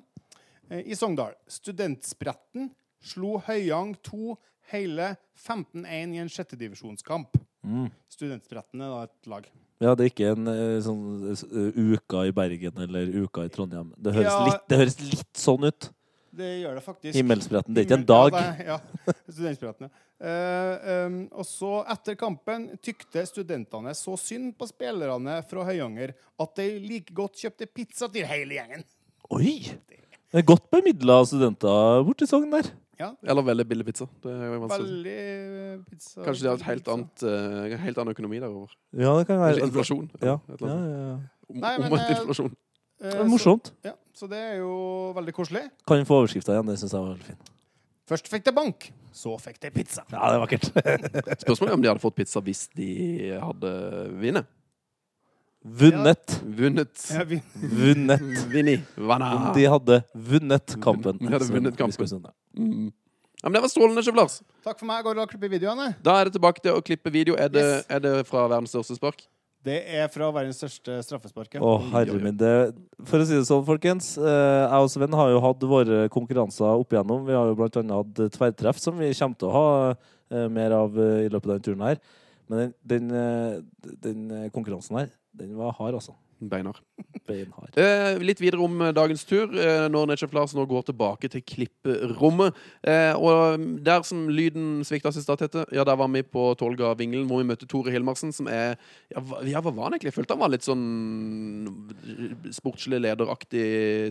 Eh, 0.69 0.85
I 0.85 0.97
Sogndal. 0.97 1.35
Studentspretten 1.49 2.69
slo 3.01 3.37
Høyang 3.47 3.95
2 4.05 4.37
hele 4.73 5.13
15-1 5.39 6.15
i 6.15 6.21
en 6.21 6.31
sjettedivisjonskamp. 6.31 7.39
Mm. 7.69 7.87
Studentspretten 8.11 8.81
er 8.81 8.93
da 8.93 9.03
et 9.05 9.29
lag. 9.31 9.47
Ja, 9.79 9.93
det 9.95 10.05
er 10.05 10.11
ikke 10.11 10.33
en 10.33 10.49
eh, 10.51 10.79
sånn 10.83 11.03
eh, 11.31 11.79
Uka 11.93 12.25
i 12.27 12.33
Bergen 12.35 12.81
eller 12.83 13.13
Uka 13.21 13.45
i 13.47 13.53
Trondheim. 13.53 13.93
Det 13.95 14.15
høres, 14.17 14.33
Ja. 14.33 14.43
litt, 14.49 14.65
det 14.67 14.79
høres 14.81 14.99
litt 15.05 15.39
sånn 15.39 15.69
ut. 15.69 15.89
Det 16.39 16.49
gjør 16.61 16.75
det 16.77 16.83
faktisk. 16.85 17.15
Himmelspretten. 17.15 17.73
Det 17.73 17.81
er 17.81 17.87
ikke 17.87 17.99
en 17.99 18.09
dag. 18.09 18.37
Ja, 18.67 18.77
det 19.25 19.55
ja. 19.79 19.89
Eh, 20.19 21.05
um, 21.07 21.19
og 21.31 21.45
så, 21.47 21.77
etter 21.87 22.17
kampen, 22.19 22.65
tykte 22.83 23.21
studentene 23.23 23.93
så 23.95 24.17
synd 24.19 24.49
på 24.59 24.67
spillerne 24.67 25.37
fra 25.47 25.63
Høyanger 25.63 26.11
at 26.43 26.57
de 26.59 26.65
like 26.83 27.15
godt 27.15 27.39
kjøpte 27.39 27.69
pizza 27.71 28.09
til 28.11 28.27
hele 28.27 28.57
gjengen. 28.57 28.83
Oi! 29.31 29.53
Det 30.29 30.41
er 30.41 30.43
godt 30.43 30.67
bemidla 30.75 31.21
studenter 31.23 32.03
borti 32.03 32.27
Sogn 32.27 32.51
der. 32.51 32.67
Eller 32.99 33.45
veldig 33.47 33.65
billig 33.67 33.85
pizza. 33.87 34.07
Det 34.23 34.31
er. 34.31 34.55
Veldig 34.59 35.13
eh, 35.15 35.75
pizza. 35.87 36.23
Kanskje 36.25 36.43
de 36.43 36.49
har 36.51 36.57
et 36.59 36.65
helt, 36.67 36.87
annet, 36.91 37.23
uh, 37.23 37.77
helt 37.79 38.01
annen 38.01 38.11
økonomi 38.15 38.41
derover. 38.43 38.73
Ja, 38.91 39.13
det 39.19 39.27
kan 39.29 39.39
være 39.39 39.61
inflasjon. 39.63 40.09
Ja, 40.19 40.33
eller 40.49 40.57
et 40.57 40.65
ja, 40.67 40.79
ja, 40.79 41.05
ja. 41.05 41.13
Om- 41.49 41.61
Nei, 41.63 41.71
men, 41.79 41.87
Omvendt 41.87 42.09
eh, 42.09 42.17
inflasjon. 42.17 42.51
Eh, 42.99 43.15
Det 43.15 43.29
morsomt. 43.31 43.71
Så, 43.71 43.87
ja, 43.87 43.93
så 44.13 44.27
det 44.27 44.41
er 44.49 44.57
jo 44.59 44.73
veldig 45.15 45.33
koselig. 45.37 45.63
Kan 45.87 46.03
få 46.05 46.19
overskrifta 46.19 46.57
igjen? 46.57 46.67
Det 46.67 46.75
syns 46.81 46.93
jeg 46.97 47.05
var 47.05 47.13
veldig 47.15 47.29
fint. 47.31 47.51
Først 48.09 48.27
fikk 48.27 48.43
de 48.49 48.51
bank, 48.57 48.89
så 49.13 49.35
fikk 49.39 49.59
de 49.63 49.71
pizza. 49.71 50.03
Ja, 50.11 50.31
det 50.33 50.35
er 50.35 50.43
vakkert. 50.43 50.69
Spørsmålet 51.45 51.71
er 51.71 51.77
om 51.77 51.83
de 51.85 51.91
hadde 51.93 52.03
fått 52.03 52.17
pizza 52.19 52.41
hvis 52.43 52.65
de 52.75 52.89
hadde 53.39 53.71
vunnet. 54.19 54.49
Vunnet. 55.63 56.35
Vunnet. 56.43 57.01
Ja, 57.11 57.23
vi, 57.27 57.41
Vunnet. 57.53 58.21
Vinni. 58.51 58.77
Om 58.97 59.51
de 59.55 59.65
hadde 59.67 60.01
vunnet 60.15 60.75
kampen. 60.81 61.19
De 61.19 61.33
hadde 61.33 61.49
vunnet 61.51 61.77
kampen. 61.77 62.29
Mm. 62.57 62.91
Ja, 63.41 63.47
men 63.47 63.53
det 63.55 63.61
var 63.63 63.71
strålende, 63.71 64.03
Sjef 64.03 64.15
Lars. 64.17 64.41
takk 64.65 64.79
for 64.79 64.85
meg. 64.89 65.03
Går 65.05 65.15
det 65.15 65.23
å 65.23 65.29
klippe 65.31 65.49
videoene? 65.51 65.95
Da 66.03 66.17
er 66.19 66.25
det 66.27 66.33
tilbake 66.35 66.61
til 66.61 66.73
å 66.75 66.81
klippe 66.83 67.11
video. 67.13 67.35
Er 67.39 67.47
det, 67.49 67.61
Yes. 67.63 67.85
er 67.89 67.99
det 68.03 68.27
fra 68.27 68.47
verdens 68.51 68.73
største 68.73 68.95
spark? 68.97 69.21
Det 69.63 69.77
er 69.87 70.07
fra 70.07 70.31
verdens 70.31 70.57
største 70.59 70.97
straffespark. 71.03 71.53
ja. 71.53 71.59
Å, 71.61 71.77
herre 71.91 72.19
min. 72.19 72.35
Det, 72.35 72.73
for 73.05 73.19
å 73.19 73.25
si 73.27 73.35
det 73.35 73.45
sånn, 73.47 73.65
folkens. 73.67 74.17
eh, 74.17 74.67
Jeg 74.69 74.79
og 74.83 74.89
Sven 74.89 75.11
har 75.13 75.29
jo 75.31 75.39
hatt 75.43 75.59
våre 75.59 76.07
konkurranser 76.09 76.79
opp 76.79 76.89
igjennom. 76.95 77.25
Vi 77.27 77.33
har 77.35 77.45
jo 77.47 77.55
blant 77.55 77.75
annet 77.77 77.91
hatt 77.91 78.31
tverrtreff, 78.37 78.79
som 78.79 78.97
vi 78.97 79.11
kommer 79.13 79.37
til 79.37 79.49
å 79.49 79.51
ha 79.51 79.95
eh, 80.31 80.47
mer 80.47 80.71
av 80.71 80.95
eh, 80.97 81.25
i 81.25 81.29
løpet 81.29 81.45
av 81.49 81.59
denne 81.59 81.63
turen 81.67 81.81
her. 81.87 81.99
Men 82.49 82.73
den, 82.83 83.07
den, 83.09 83.11
eh, 83.11 83.93
den 84.03 84.31
eh, 84.31 84.49
konkurransen 84.49 84.97
her, 84.97 85.09
den 85.35 85.55
var 85.59 85.71
hard, 85.79 85.93
altså. 85.99 86.15
Beinar. 86.41 86.79
Beinhard. 87.29 87.75
Eh, 87.77 88.17
litt 88.23 88.41
videre 88.41 88.63
om 88.65 88.79
eh, 88.81 88.93
dagens 88.95 89.25
tur, 89.29 89.51
eh, 89.53 89.85
når 89.91 90.09
Netchef 90.09 90.31
Flars 90.33 90.55
nå 90.57 90.65
går 90.69 90.87
tilbake 90.89 91.29
til 91.29 91.43
klipperommet. 91.45 92.57
Eh, 92.81 93.13
og 93.13 93.61
der 93.85 94.05
som 94.07 94.25
lyden 94.33 94.81
svikta 94.87 95.13
sist, 95.13 95.29
Tete, 95.29 95.67
ja, 95.75 95.85
der 95.85 95.99
var 95.99 96.09
vi 96.09 96.23
på 96.25 96.47
Tolga 96.57 96.95
Vingelen, 96.97 97.27
hvor 97.29 97.43
vi 97.43 97.49
møtte 97.51 97.69
Tore 97.69 97.93
Hilmarsen, 97.93 98.33
som 98.33 98.49
er 98.49 98.73
ja, 99.13 99.21
hva, 99.21 99.43
ja, 99.45 99.61
hva 99.61 99.69
var 99.69 99.89
han 99.89 99.97
egentlig? 99.97 100.09
Jeg 100.09 100.17
følte 100.17 100.35
han 100.35 100.41
var 100.41 100.53
litt 100.55 100.65
sånn 100.65 100.87
sportslig 102.55 103.01
lederaktig 103.05 103.67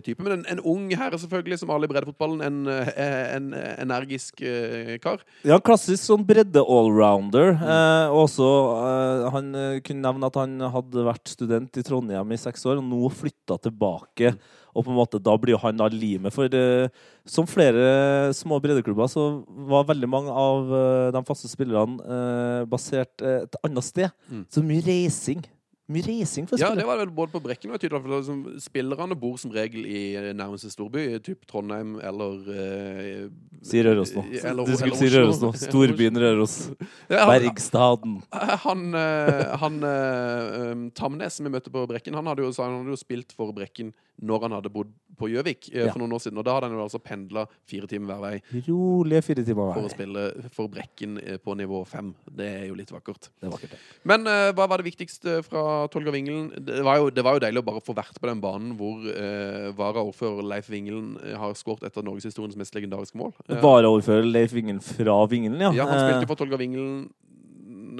type. 0.07 0.23
Men 0.23 0.39
en, 0.39 0.47
en 0.55 0.63
ung 0.63 0.87
herre, 0.95 1.19
selvfølgelig, 1.19 1.59
som 1.59 1.73
alle 1.75 1.89
i 1.89 1.91
breddefotballen. 1.91 2.45
En, 2.45 2.61
en, 2.69 3.51
en 3.59 3.89
energisk 3.89 4.41
eh, 4.41 4.95
kar. 5.03 5.23
Ja, 5.47 5.59
klassisk 5.63 6.03
sånn 6.05 6.25
bredde-allrounder. 6.27 7.55
Mm. 7.59 8.13
og 8.13 8.23
også 8.25 8.47
eh, 8.75 9.25
Han 9.35 9.51
eh, 9.57 9.79
kunne 9.85 10.05
nevne 10.05 10.29
at 10.29 10.39
han 10.39 10.57
hadde 10.75 11.05
vært 11.07 11.31
student 11.31 11.79
i 11.79 11.85
Trondheim 11.85 12.33
i 12.33 12.39
seks 12.39 12.65
år, 12.69 12.78
og 12.79 12.87
nå 12.87 13.11
flytta 13.13 13.59
tilbake. 13.63 14.33
Og 14.73 14.85
på 14.85 14.93
en 14.93 14.97
måte 14.99 15.21
da 15.21 15.35
blir 15.39 15.55
jo 15.55 15.61
han 15.63 15.79
da 15.79 15.89
limet. 15.91 16.33
For 16.35 16.51
eh, 16.55 16.89
som 17.27 17.47
flere 17.49 18.31
små 18.37 18.59
breddeklubber, 18.63 19.09
så 19.11 19.43
var 19.69 19.87
veldig 19.89 20.09
mange 20.09 20.33
av 20.33 20.73
eh, 20.79 21.11
de 21.15 21.23
faste 21.27 21.51
spillerne 21.51 21.99
eh, 21.99 22.65
basert 22.69 23.25
eh, 23.25 23.43
et 23.45 23.61
annet 23.65 23.87
sted. 23.87 24.13
Mm. 24.29 24.43
Så 24.53 24.65
mye 24.65 24.85
reising. 24.85 25.43
Mye 25.89 26.03
reising 26.05 26.45
for 26.47 26.59
Ja, 26.61 26.69
det 26.77 26.83
var 26.85 26.99
vel 27.01 27.09
både 27.09 27.31
på 27.33 27.39
Brekken 27.41 27.71
og 27.73 27.79
tydelig, 27.81 28.01
for 28.03 28.11
liksom, 28.19 28.41
Spillerne 28.61 29.15
bor 29.17 29.39
som 29.41 29.49
regel 29.55 29.87
i 29.89 30.01
nærmeste 30.37 30.69
storby, 30.69 31.07
typ 31.25 31.47
Trondheim 31.49 31.95
eller 32.05 32.51
eh, 32.53 33.23
Si 33.65 33.81
Røros 33.83 34.13
nå. 34.13 34.21
eller- 34.43 34.65
Du 34.69 34.75
skulle 34.77 34.93
eller 34.93 35.01
si 35.01 35.09
Røros 35.15 35.41
nå. 35.41 35.49
Storbyen 35.63 36.19
Røros. 36.21 36.57
Ja, 37.09 37.25
han- 37.25 37.33
Bergstaden. 37.41 38.19
Han, 38.67 38.85
eh, 38.93 39.57
han 39.57 39.83
eh, 39.83 40.71
um, 40.71 40.85
Tamnes 40.91 41.33
som 41.39 41.45
vi 41.49 41.51
møtte 41.57 41.71
på 41.73 41.87
Brekken, 41.89 42.13
han 42.13 42.25
hadde, 42.29 42.45
jo, 42.45 42.53
han 42.61 42.77
hadde 42.83 42.93
jo 42.93 42.99
spilt 43.01 43.33
for 43.33 43.51
Brekken 43.55 43.89
når 44.25 44.45
han 44.45 44.57
hadde 44.57 44.71
bodd 44.73 44.91
på 45.19 45.27
Gjøvik 45.31 45.69
eh, 45.73 45.89
for 45.89 45.99
noen 46.01 46.13
år 46.15 46.21
siden. 46.23 46.39
Og 46.39 46.45
da 46.47 46.55
hadde 46.55 46.69
han 46.69 46.77
jo 46.77 46.83
altså 46.85 47.01
pendla 47.03 47.45
fire 47.67 47.87
timer 47.91 48.13
hver 48.13 48.21
vei 48.23 48.63
Rolige 48.69 49.21
fire 49.27 49.43
timer 49.47 49.69
hver 49.69 49.77
for 49.79 49.89
å 49.89 49.91
spille 49.93 50.23
for 50.55 50.71
Brekken 50.71 51.17
eh, 51.23 51.37
på 51.43 51.55
nivå 51.59 51.81
fem. 51.89 52.13
Det 52.25 52.47
er 52.61 52.65
jo 52.69 52.77
litt 52.79 52.91
vakkert. 52.93 53.29
Det 53.39 53.49
er 53.49 53.53
vakkert, 53.53 53.75
det. 53.75 53.81
Men 54.11 54.27
eh, 54.31 54.49
hva 54.57 54.67
var 54.71 54.81
det 54.81 54.89
viktigste 54.89 55.39
fra 55.47 55.63
Tolga 55.93 56.13
Vingelen? 56.15 56.49
Det 56.65 56.81
var, 56.85 57.01
jo, 57.01 57.11
det 57.13 57.25
var 57.25 57.37
jo 57.37 57.43
deilig 57.45 57.63
å 57.63 57.67
bare 57.71 57.83
få 57.85 57.95
vært 57.97 58.19
på 58.19 58.31
den 58.31 58.43
banen 58.43 58.75
hvor 58.79 59.05
eh, 59.13 59.69
varaordfører 59.77 60.45
Leif 60.55 60.71
Vingelen 60.71 61.15
eh, 61.23 61.35
har 61.39 61.55
skåret 61.59 61.85
et 61.87 61.99
av 61.99 62.07
norgeshistoriens 62.07 62.57
mest 62.59 62.75
legendariske 62.77 63.19
mål. 63.19 63.33
Eh, 63.47 63.59
Varaordfører 63.63 64.27
Leif 64.27 64.55
Vingelen 64.55 64.81
fra 64.83 65.19
Vingelen, 65.31 65.59
ja. 65.69 65.73
ja, 65.81 65.87
han 65.89 65.99
Eh, 65.99 66.05
spilte 66.07 66.29
for 66.29 66.39
Tolga 66.39 66.57
Vingelen 66.59 67.09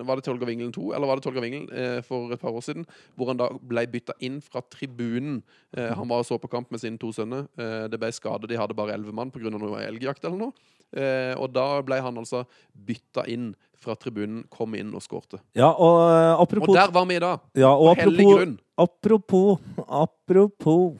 Var 0.08 0.16
det 0.20 0.24
Tolga 0.26 0.46
Vingelen 0.50 0.72
2, 0.76 0.94
eller 0.96 1.08
var 1.08 1.20
det 1.20 1.24
Tolga 1.26 1.42
Vingelen 1.44 1.70
eh, 1.72 2.02
for 2.06 2.32
et 2.34 2.42
par 2.42 2.52
år 2.56 2.64
siden? 2.66 2.86
Hvor 3.16 3.28
han 3.32 3.38
da 3.40 3.50
ble 3.62 3.86
bytta 3.88 4.14
inn 4.26 4.40
fra 4.42 4.62
tribunen. 4.62 5.42
Eh, 5.76 5.92
han 5.96 6.08
var 6.10 6.20
og 6.24 6.26
så 6.30 6.38
på 6.40 6.50
kamp 6.52 6.72
med 6.72 6.80
sine 6.84 6.98
to 7.02 7.12
sønner. 7.16 7.48
Eh, 7.60 7.88
det 7.92 8.00
ble 8.02 8.12
skade, 8.16 8.48
de 8.50 8.58
hadde 8.60 8.76
bare 8.78 8.94
elleve 8.98 9.14
mann 9.14 9.32
pga. 9.32 9.50
noe 9.50 9.82
elgjakt 9.86 10.24
eller 10.26 10.38
noe. 10.38 10.54
Eh, 10.96 11.36
og 11.38 11.52
da 11.54 11.82
ble 11.86 12.00
han 12.02 12.18
altså 12.18 12.46
bytta 12.74 13.28
inn 13.30 13.52
fra 13.80 13.94
tribunen, 13.96 14.42
kom 14.52 14.74
inn 14.76 14.90
og 14.98 15.02
skårte. 15.06 15.40
Ja, 15.56 15.70
og 15.72 16.00
apropos, 16.42 16.70
Og 16.70 16.76
der 16.76 16.92
var 16.92 17.06
vi 17.06 17.16
i 17.16 17.20
dag. 17.24 17.40
ja, 17.56 17.70
og 17.72 17.96
hellig 17.96 18.26
apropos, 18.26 18.40
grunn. 18.40 18.58
apropos 18.76 19.60
Apropos 19.88 20.98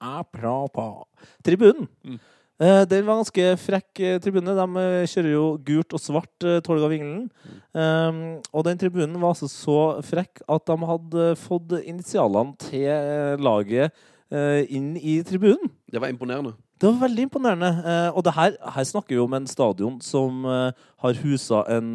Apropos 0.00 1.04
Tribunen. 1.44 1.88
Mm. 2.04 2.18
Eh, 2.62 2.84
det 2.86 3.00
var 3.02 3.18
ganske 3.18 3.44
frekk 3.58 4.00
eh, 4.00 4.18
tribune. 4.22 4.54
De 4.54 4.82
eh, 4.82 5.06
kjører 5.10 5.32
jo 5.32 5.46
gult 5.66 5.94
og 5.96 6.02
svart 6.02 6.46
uh, 6.46 6.60
av 6.62 6.92
Vingelen. 6.92 7.24
Mm. 7.26 7.56
Um, 7.74 8.20
og 8.54 8.66
den 8.68 8.78
tribunen 8.78 9.18
var 9.18 9.34
altså 9.34 9.48
så 9.50 9.78
frekk 10.06 10.44
at 10.46 10.66
de 10.70 10.76
hadde 10.90 11.24
fått 11.42 11.74
initialene 11.82 12.54
til 12.62 13.42
laget 13.42 13.90
uh, 14.30 14.62
inn 14.70 14.94
i 15.00 15.18
tribunen. 15.26 15.72
Det 15.90 15.98
var 15.98 16.14
imponerende. 16.14 16.54
Det 16.78 16.90
var 16.92 17.08
veldig 17.08 17.26
imponerende. 17.26 17.72
Uh, 17.82 18.10
og 18.14 18.22
det 18.26 18.36
her, 18.38 18.54
her 18.76 18.86
snakker 18.86 19.16
vi 19.16 19.22
om 19.24 19.34
en 19.34 19.50
stadion 19.50 19.98
som 20.04 20.46
uh, 20.46 20.70
har 21.02 21.20
husa 21.24 21.64
en 21.74 21.94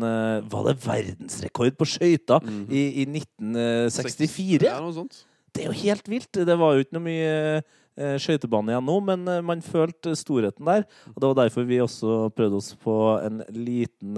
Var 0.52 0.67
det 0.67 0.78
verdensrekord 0.84 1.80
på 1.80 1.88
skøyter 1.88 2.43
Mhm. 2.43 2.65
i, 2.67 2.84
i 3.04 3.08
1964? 3.08 4.67
Ja, 4.67 4.80
noe 4.84 4.95
sånt. 4.95 5.24
Det 5.56 5.63
er 5.63 5.72
jo 5.72 5.80
helt 5.88 6.10
vilt. 6.10 6.34
Det 6.36 6.56
var 6.60 6.76
jo 6.76 6.84
ikke 6.84 7.00
noe 7.00 7.08
mye 7.08 7.62
skøytebane 8.22 8.72
igjen 8.74 8.88
nå, 8.88 9.00
men 9.06 9.28
eh, 9.28 9.42
man 9.46 9.62
følte 9.66 10.16
storheten 10.18 10.66
der. 10.68 10.84
Og 11.14 11.20
det 11.20 11.28
var 11.28 11.36
derfor 11.44 11.62
vi 11.70 11.84
også 11.84 12.08
prøvde 12.36 12.58
oss 12.62 12.70
på 12.80 12.96
en 13.24 13.44
liten 13.56 14.12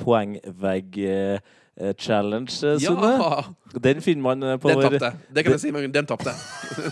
poengvegg-challenge, 0.00 2.50
Sunne. 2.82 3.12
Ja! 3.18 3.42
Den 3.82 4.02
finner 4.02 4.22
man 4.22 4.42
eh, 4.42 4.58
på 4.58 4.68
Den 4.68 4.76
vår, 4.78 4.82
tapte. 4.82 5.12
Det 5.34 5.44
kan 5.44 5.52
jeg 5.54 5.60
si. 5.60 5.70
Den 5.70 6.06
tapte. 6.06 6.30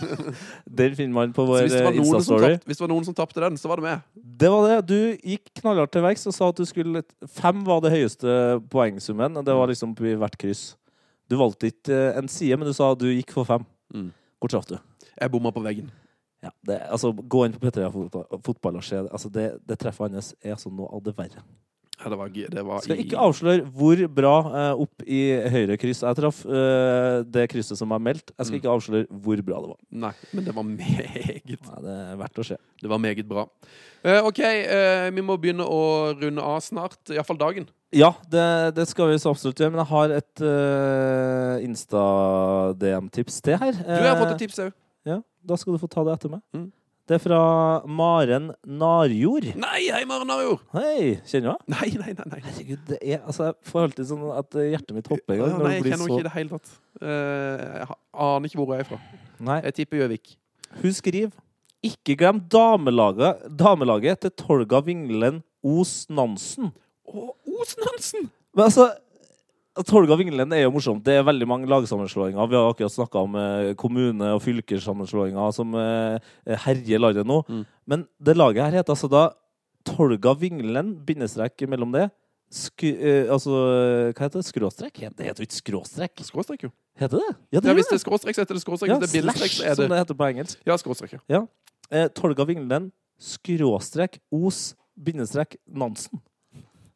den 0.79 0.95
finner 0.95 1.13
man 1.13 1.33
på 1.35 1.45
vår 1.47 1.57
eh, 1.63 1.95
Insta-story. 1.95 2.57
hvis 2.65 2.77
det 2.77 2.83
var 2.85 2.91
noen 2.91 3.05
som 3.07 3.15
tapte 3.17 3.41
den, 3.43 3.57
så 3.59 3.67
var 3.71 3.77
det 3.79 3.85
meg. 3.87 3.97
Det 4.15 4.49
var 4.51 4.61
det. 4.69 4.77
Du 4.91 4.99
gikk 5.17 5.45
knallhardt 5.61 5.91
til 5.95 6.03
verks 6.05 6.27
og 6.27 6.33
sa 6.35 6.43
at 6.51 6.59
du 6.59 6.65
skulle 6.67 7.03
Fem 7.31 7.57
var 7.67 7.79
det 7.83 7.91
høyeste 7.95 8.27
poengsummen. 8.73 9.31
Det 9.45 9.53
var 9.55 9.67
liksom 9.71 9.89
i 9.99 10.01
hvert 10.19 10.37
kryss. 10.39 10.63
Du 11.31 11.35
valgte 11.39 11.65
ikke 11.71 11.95
eh, 11.95 12.17
en 12.19 12.29
side, 12.31 12.55
men 12.59 12.67
du 12.67 12.73
sa 12.75 12.91
at 12.93 13.01
du 13.01 13.07
gikk 13.09 13.31
for 13.35 13.43
fem. 13.47 13.63
Mm. 13.93 14.09
Hvor 14.39 14.49
traff 14.51 14.67
du? 14.69 14.77
Jeg 15.13 15.31
bomma 15.31 15.49
på 15.55 15.63
veggen. 15.63 15.89
Ja, 16.43 16.49
det, 16.67 16.81
altså, 16.91 17.13
gå 17.15 17.45
inn 17.47 17.53
på 17.55 17.63
P3 17.63 17.89
fotball, 18.43 18.75
og 18.81 18.83
se. 18.83 18.99
Altså, 19.07 19.29
det, 19.31 19.49
det 19.63 19.77
treffet 19.79 20.11
hans 20.11 20.33
er 20.43 20.57
altså 20.57 20.69
noe 20.73 20.89
av 20.91 21.03
det 21.05 21.15
verre. 21.15 21.43
Ja, 22.03 22.09
det 22.09 22.17
var, 22.19 22.31
det 22.33 22.63
var 22.67 22.81
Skal 22.83 22.99
ikke 22.99 23.19
avsløre 23.21 23.63
hvor 23.79 23.99
bra 24.11 24.31
eh, 24.59 24.81
opp 24.83 25.03
i 25.07 25.19
høyre 25.53 25.77
kryss 25.79 26.01
jeg 26.03 26.17
traff. 26.17 26.41
eh, 26.43 27.21
det 27.31 27.45
krysset 27.53 27.79
som 27.79 27.93
er 27.95 28.01
meldt. 28.03 28.33
Jeg 28.33 28.49
skal 28.49 28.57
Mm. 28.57 28.59
ikke 28.59 28.73
avsløre 28.73 29.07
hvor 29.23 29.43
bra 29.45 29.61
det 29.63 29.69
var. 29.71 29.77
Nei, 30.03 30.11
men 30.33 30.43
det 30.49 30.55
var 30.57 30.63
meget 30.67 31.47
Nei, 31.47 31.79
det 31.85 31.93
er 31.93 32.17
verdt 32.19 32.41
å 32.43 32.45
se. 32.49 32.57
Det 32.81 32.89
var 32.91 32.99
meget 32.99 33.23
bra. 33.29 33.45
Eh, 34.03 34.19
OK, 34.25 34.39
eh, 34.43 35.11
vi 35.15 35.21
må 35.23 35.37
begynne 35.39 35.63
å 35.63 36.11
runde 36.19 36.43
av 36.43 36.59
snart. 36.65 36.99
Iallfall 37.13 37.39
dagen. 37.39 37.69
Ja, 37.93 38.11
det, 38.27 38.75
det 38.75 38.87
skal 38.89 39.13
vi 39.13 39.21
så 39.21 39.31
absolutt 39.31 39.61
gjøre. 39.63 39.71
Men 39.71 39.85
jeg 39.85 39.91
har 39.93 40.17
et 40.17 40.41
uh, 40.43 41.61
Insta-DM-tips 41.63 43.41
til 43.45 43.59
her. 43.61 43.71
Du 43.77 44.07
har 44.07 44.17
fått 44.19 44.33
et 44.35 44.41
tips 44.43 44.59
òg. 44.65 44.73
Ja, 45.07 45.19
Da 45.43 45.59
skal 45.59 45.75
du 45.75 45.81
få 45.81 45.89
ta 45.91 46.03
det 46.07 46.15
etter 46.15 46.31
meg. 46.31 46.41
Mm. 46.55 46.71
Det 47.03 47.17
er 47.17 47.19
fra 47.19 47.39
Maren 47.83 48.45
Narjord. 48.63 49.49
Nei, 49.59 49.81
hei, 49.91 50.05
Maren 50.07 50.29
Narjord! 50.31 50.61
Hei, 50.71 51.17
kjenner 51.27 51.49
du 51.49 51.49
henne? 51.49 51.73
Nei, 51.73 51.89
nei, 51.99 52.13
nei. 52.15 52.27
nei. 52.31 52.39
Herregud, 52.45 52.85
det 52.87 52.99
er, 53.01 53.17
altså, 53.27 53.49
jeg 53.49 53.67
får 53.67 53.87
alltid 53.89 54.07
sånn 54.07 54.21
at 54.31 54.55
hjertet 54.55 54.93
mitt 54.95 55.09
hopper 55.11 55.35
i 55.35 55.41
gang. 55.41 55.57
Nei, 55.59 55.73
jeg 55.73 55.83
blir 55.83 55.91
kjenner 55.91 56.07
så... 56.07 56.13
ikke 56.13 56.23
i 56.23 56.27
det 56.29 56.33
hele 56.37 56.53
tatt. 56.53 56.71
Uh, 57.01 57.09
jeg 57.81 57.97
aner 58.27 58.47
ikke 58.47 58.61
hvor 58.61 58.71
hun 58.71 58.77
er 58.77 58.87
fra. 58.87 59.01
Nei, 59.43 59.57
Jeg 59.65 59.77
tipper 59.81 59.99
Gjøvik. 59.99 60.31
Hun 60.79 60.95
skriver 60.95 61.35
Ikke 61.83 62.15
glem 62.17 62.39
damelaget, 62.55 63.43
damelaget 63.59 64.23
til 64.23 64.33
Tolga 64.39 64.79
Vinglen 64.87 65.43
Os 65.59 65.93
Nansen. 66.07 66.71
Å, 67.03 67.33
Os 67.59 67.75
Nansen! 67.83 68.31
Men 68.55 68.69
altså 68.69 68.87
Tolga 69.81 70.13
Vingelen 70.19 70.51
er 70.53 70.67
jo 70.67 70.71
morsomt. 70.75 71.01
Det 71.05 71.15
er 71.17 71.23
veldig 71.25 71.47
mange 71.49 71.69
lagsammenslåinger. 71.71 72.45
Vi 72.49 72.55
har 72.59 72.67
akkurat 72.69 72.93
snakka 72.93 73.23
om 73.25 73.35
eh, 73.41 73.71
kommune- 73.79 74.33
og 74.35 74.41
fylkessammenslåinger 74.45 75.53
som 75.55 75.73
eh, 75.79 76.19
herjer 76.65 77.01
landet 77.01 77.25
nå. 77.25 77.39
Mm. 77.49 77.63
Men 77.89 78.03
det 78.21 78.35
laget 78.37 78.67
her 78.67 78.77
heter 78.77 78.93
altså 78.93 79.09
da 79.09 79.23
Tolga 79.83 80.35
Vingelen, 80.37 80.93
bindestrek 81.07 81.65
mellom 81.67 81.91
det. 81.95 82.05
Sku, 82.53 82.85
eh, 82.93 83.25
altså 83.33 83.49
Hva 84.13 84.27
heter 84.27 84.37
det? 84.43 84.45
Skråstrek? 84.51 85.01
Det 85.17 85.25
heter 85.25 85.41
jo 85.41 85.47
ikke 85.49 85.57
skråstrek. 85.57 86.21
Skråstrek, 86.21 86.67
jo. 86.67 86.71
Heter 87.01 87.17
det? 87.23 87.31
Ja, 87.57 87.63
Ja, 87.65 87.73
hvis 87.73 87.89
det 87.89 87.97
er 87.97 88.03
skråstrek, 88.05 88.37
så 88.37 88.43
heter 88.45 88.53
det 88.59 88.61
skråstrek. 88.61 88.91
ja, 88.93 88.99
hvis 89.01 89.09
det 89.09 89.17
er 89.17 89.23
bindestrek, 89.23 89.55
så 89.57 89.65
er 89.65 89.73
som 89.79 89.87
det 89.87 89.95
det 89.95 90.03
heter 90.03 90.19
på 90.21 90.27
engelsk. 90.29 90.61
Ja, 90.69 90.77
skråstrek. 90.77 91.17
Ja. 91.33 91.41
Eh, 91.89 92.05
Tolga 92.13 92.45
Vingelen, 92.45 92.91
skråstrek, 93.17 94.19
Os, 94.31 94.75
bindestrek, 94.93 95.57
Nansen. 95.65 96.21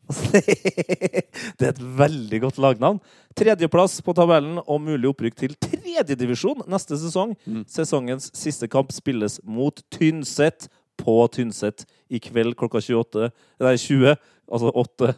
Det 1.57 1.65
er 1.67 1.71
et 1.73 1.81
veldig 1.99 2.39
godt 2.45 2.57
lagnavn. 2.63 2.99
Tredjeplass 3.37 3.99
på 4.05 4.13
tabellen 4.17 4.59
og 4.63 4.81
mulig 4.81 5.09
opprykk 5.11 5.35
til 5.39 5.55
tredjedivisjon 5.61 6.63
neste 6.71 6.97
sesong. 6.99 7.35
Mm. 7.45 7.63
Sesongens 7.69 8.29
siste 8.37 8.69
kamp 8.71 8.91
spilles 8.95 9.39
mot 9.43 9.81
Tynset 9.93 10.69
på 10.97 11.17
Tynset 11.33 11.85
i 12.09 12.19
kveld 12.23 12.55
klokka 12.57 12.81
28, 12.81 13.29
nei, 13.61 13.75
20, 13.77 14.15
altså 14.49 14.71
8 14.73 15.11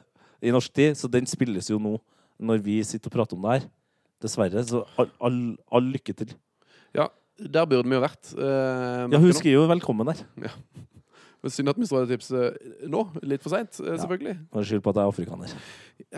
i 0.50 0.52
norsk 0.56 0.74
tid. 0.76 0.98
Så 1.00 1.08
den 1.12 1.30
spilles 1.30 1.70
jo 1.72 1.80
nå 1.80 1.96
når 2.40 2.62
vi 2.66 2.80
sitter 2.88 3.12
og 3.12 3.16
prater 3.18 3.38
om 3.40 3.46
det 3.48 3.58
her. 3.60 3.70
Dessverre. 4.24 4.66
Så 4.68 4.84
all, 5.00 5.10
all, 5.24 5.40
all 5.72 5.90
lykke 5.94 6.16
til. 6.24 6.34
ja, 6.98 7.08
der 7.40 7.64
burde 7.72 7.88
vi 7.88 7.96
jo 7.96 8.04
vært. 8.04 8.34
eh, 8.36 9.06
Ja, 9.14 9.20
hun 9.20 9.32
skriver 9.32 9.62
jo 9.62 9.68
'velkommen' 9.70 10.10
der. 10.12 10.26
Men 10.36 10.50
Synd 11.48 11.72
at 11.72 11.78
vi 11.80 11.88
det 11.88 12.08
tipset 12.12 12.88
nå. 12.92 13.06
Litt 13.24 13.44
for 13.46 13.54
seint, 13.54 13.72
selvfølgelig. 13.80 14.36
Bare 14.52 14.68
skyld 14.68 14.82
på 14.84 14.92
at 14.92 15.00
jeg 15.00 15.06
er 15.06 15.14
afrikaner. 15.14 15.54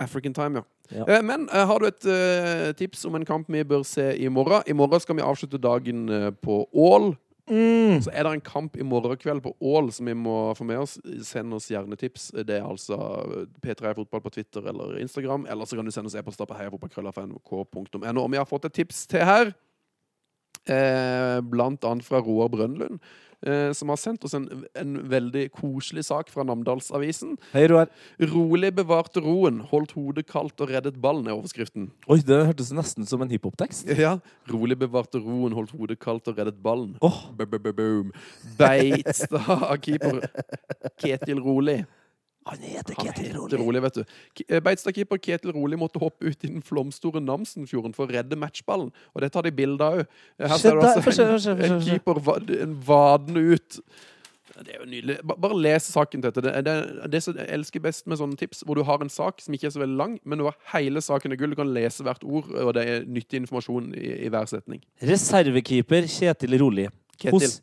African 0.02 0.34
time, 0.34 0.62
ja. 0.62 0.64
Ja. 0.92 1.06
Eh, 1.06 1.22
Men 1.22 1.48
eh, 1.54 1.66
har 1.68 1.80
du 1.80 1.86
et 1.86 2.08
eh, 2.10 2.72
tips 2.78 3.06
om 3.06 3.16
en 3.16 3.26
kamp 3.26 3.50
vi 3.52 3.62
bør 3.64 3.86
se 3.86 4.12
i 4.18 4.30
morgen? 4.34 4.66
I 4.66 4.74
morgen 4.74 5.04
skal 5.04 5.20
vi 5.20 5.26
avslutte 5.26 5.62
dagen 5.62 6.10
eh, 6.10 6.32
på 6.42 6.64
Ål. 6.74 7.14
Mm. 7.52 8.02
Så 8.02 8.12
er 8.14 8.24
det 8.24 8.34
en 8.34 8.44
kamp 8.46 8.78
i 8.80 8.86
morgen 8.88 9.18
kveld 9.20 9.44
på 9.46 9.54
Ål 9.62 9.92
som 9.94 10.10
vi 10.10 10.14
må 10.18 10.54
få 10.58 10.66
med 10.66 10.82
oss. 10.82 10.98
Send 11.28 11.54
oss 11.54 11.70
gjerne 11.70 11.98
tips. 12.00 12.32
Det 12.42 12.58
er 12.58 12.66
altså 12.66 12.98
P3 13.62 13.94
Fotball 13.98 14.24
på 14.26 14.34
Twitter 14.34 14.66
eller 14.74 14.98
Instagram. 15.02 15.46
Eller 15.46 15.70
så 15.70 15.78
kan 15.78 15.86
du 15.86 15.94
sende 15.94 16.10
oss 16.10 16.18
e-poster 16.18 16.50
på 16.50 16.58
heiafotballkrøllafnk.no. 16.58 18.24
Og 18.24 18.32
vi 18.32 18.42
har 18.42 18.50
fått 18.50 18.70
et 18.70 18.80
tips 18.82 19.06
til 19.12 19.28
her. 19.28 19.54
Eh, 20.70 21.42
blant 21.42 21.82
annet 21.90 22.06
fra 22.06 22.20
Roar 22.22 22.50
Brønnlund, 22.54 23.00
eh, 23.02 23.31
som 23.74 23.90
har 23.90 23.98
sendt 23.98 24.26
oss 24.28 24.36
en, 24.38 24.46
en 24.78 24.98
veldig 25.10 25.48
koselig 25.56 26.04
sak 26.08 26.30
fra 26.30 26.46
Namdalsavisen. 26.46 27.38
Hei, 27.56 27.64
Roar. 27.72 27.90
Rolig 28.32 28.70
bevarte 28.78 29.24
roen, 29.24 29.62
holdt 29.72 29.96
hodet 29.98 30.28
kaldt 30.30 30.62
og 30.62 30.70
reddet 30.70 31.00
ballen, 31.02 31.26
er 31.28 31.38
overskriften. 31.38 31.90
Oi, 32.06 32.20
det 32.26 32.42
hørtes 32.52 32.70
nesten 32.76 33.08
som 33.10 33.24
en 33.26 33.32
hiphop-tekst. 33.34 33.90
Ja. 33.98 34.18
Rolig 34.52 34.78
bevarte 34.82 35.22
roen, 35.22 35.56
holdt 35.58 35.74
hodet 35.78 35.98
kaldt 36.02 36.30
og 36.30 36.38
reddet 36.38 36.62
ballen. 36.62 36.94
Oh. 37.02 37.24
B-b-b-boom. 37.38 38.14
Beitstad 38.60 39.82
keeper 39.82 40.22
Ketil 41.02 41.42
Rolig. 41.42 41.82
Han 42.50 42.64
heter 42.66 42.96
Ketil 42.98 43.36
Roli. 43.36 43.58
Rolig, 43.62 43.82
vet 43.86 43.98
du. 44.00 44.02
Beitstadkeeper 44.04 44.56
eh, 44.56 44.64
Beitstad-keeper 44.66 45.20
Ketil 45.22 45.54
Rolig 45.54 45.78
måtte 45.78 46.02
hoppe 46.02 46.26
ut 46.26 46.46
i 46.48 46.50
den 46.50 46.64
flomstore 46.66 47.22
Namsenfjorden 47.22 47.94
for 47.94 48.10
å 48.10 48.16
redde 48.16 48.40
matchballen. 48.40 48.90
Og 49.14 49.22
det 49.22 49.30
tar 49.36 49.46
de 49.46 49.54
bilder 49.54 49.86
av 49.86 50.02
òg. 50.02 50.16
Her 50.42 50.58
ser 50.62 50.80
du 50.80 50.88
altså 50.88 51.54
en, 51.54 51.68
en 51.68 51.84
keeper 51.86 52.18
en 52.66 52.74
vadende 52.88 53.46
ut. 53.54 53.78
Det 54.62 54.74
er 54.74 54.82
jo 54.82 54.88
nydelig. 54.90 55.18
Bare 55.30 55.58
les 55.62 55.86
saken 55.94 56.22
til 56.24 56.34
dette. 56.34 56.42
Det, 56.44 56.64
det, 56.66 57.14
det 57.14 57.22
jeg 57.22 57.48
elsker 57.56 57.84
best 57.84 58.10
med 58.10 58.20
sånne 58.20 58.38
tips, 58.40 58.64
hvor 58.66 58.78
du 58.78 58.84
har 58.88 59.04
en 59.04 59.12
sak 59.12 59.42
som 59.42 59.56
ikke 59.56 59.70
er 59.70 59.76
så 59.76 59.84
veldig 59.84 60.00
lang, 60.00 60.18
men 60.26 60.42
du 60.42 60.48
har 60.50 60.58
hele 60.74 61.02
saken 61.02 61.34
i 61.34 61.40
gull. 61.40 61.54
Du 61.54 61.60
kan 61.62 61.72
lese 61.74 62.06
hvert 62.06 62.26
ord, 62.26 62.50
og 62.50 62.74
det 62.78 62.88
er 62.90 63.06
nyttig 63.06 63.42
informasjon 63.44 63.94
i, 63.96 64.10
i 64.26 64.34
hver 64.34 64.50
setning. 64.50 64.82
Reservekeeper 65.08 66.10
Kjetil 66.10 66.58
Roli. 66.62 66.90
Ketil. 67.18 67.38
Hos... 67.38 67.62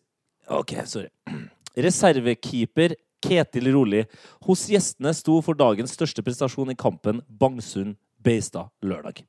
OK, 0.60 0.74
sorry. 0.86 1.10
Reservekeeper 1.88 2.96
Ketil 3.24 3.70
Roli 3.74 4.04
hos 4.46 4.66
gjestene 4.70 5.14
sto 5.16 5.38
for 5.44 5.58
dagens 5.58 5.94
største 5.96 6.24
prestasjon 6.24 6.72
i 6.72 6.76
kampen 6.78 7.22
Bangsund-Beistad 7.40 8.70
lørdag. 8.84 9.24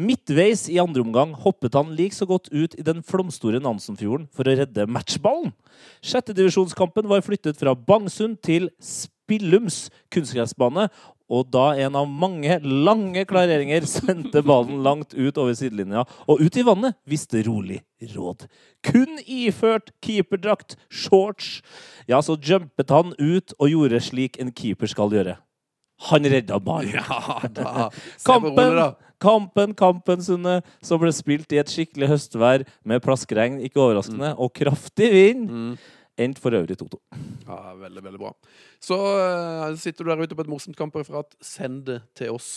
Midtveis 0.00 0.66
i 0.72 0.80
andre 0.82 1.04
omgang 1.04 1.32
hoppet 1.44 1.78
han 1.78 1.94
lik 1.96 2.16
så 2.16 2.28
godt 2.28 2.50
ut 2.52 2.76
i 2.78 2.86
den 2.86 3.04
flomstore 3.06 3.62
Nansenfjorden 3.62 4.28
for 4.36 4.48
å 4.48 4.56
redde 4.60 4.88
matchballen. 4.90 5.54
Sjettedivisjonskampen 6.04 7.08
var 7.10 7.24
flyttet 7.24 7.60
fra 7.60 7.74
Bangsund 7.74 8.40
til 8.44 8.68
Spillums 8.80 9.88
kunstgressbane, 10.12 10.88
og 11.30 11.50
da 11.54 11.68
en 11.78 11.96
av 12.00 12.08
mange 12.10 12.56
lange 12.64 13.22
klareringer 13.30 13.86
sendte 13.88 14.42
ballen 14.46 14.82
langt 14.86 15.14
ut 15.14 15.38
over 15.38 15.54
sidelinja 15.54 16.02
og 16.26 16.42
ut 16.42 16.56
i 16.58 16.64
vannet, 16.66 16.96
visste 17.08 17.44
rolig 17.46 17.80
råd. 18.14 18.48
Kun 18.86 19.20
iført 19.26 19.92
keeperdrakt, 20.02 20.74
shorts, 20.90 21.60
ja, 22.10 22.18
så 22.24 22.34
jumpet 22.36 22.90
han 22.90 23.14
ut 23.20 23.54
og 23.60 23.70
gjorde 23.70 24.02
slik 24.02 24.40
en 24.42 24.50
keeper 24.56 24.90
skal 24.90 25.14
gjøre. 25.14 25.36
Han 26.08 26.24
redda 26.32 26.56
ballen. 26.64 26.96
Ja. 26.96 27.90
Kampen, 28.24 28.78
kampen, 29.20 29.74
kampen, 29.76 30.22
Sunne, 30.24 30.60
som 30.80 31.00
ble 31.02 31.12
spilt 31.12 31.52
i 31.52 31.60
et 31.60 31.68
skikkelig 31.68 32.08
høstvær 32.14 32.64
med 32.88 33.02
plaskregn, 33.04 33.58
ikke 33.66 33.82
overraskende, 33.84 34.32
og 34.40 34.54
kraftig 34.56 35.10
vind, 35.12 35.50
Mm. 35.50 35.74
Endte 36.20 36.42
for 36.42 36.54
øvrig 36.56 36.76
2-2. 36.80 37.00
Ja, 37.48 37.60
veldig, 37.80 38.02
veldig 38.04 38.20
bra. 38.20 38.34
Så 38.82 38.98
uh, 38.98 39.70
sitter 39.80 40.04
du 40.04 40.12
der 40.12 40.22
ute 40.26 40.36
på 40.38 40.44
et 40.46 40.52
morsomt 40.52 40.78
kampreferat, 40.78 41.34
send 41.44 41.86
det 41.88 42.02
til 42.18 42.36
oss. 42.36 42.52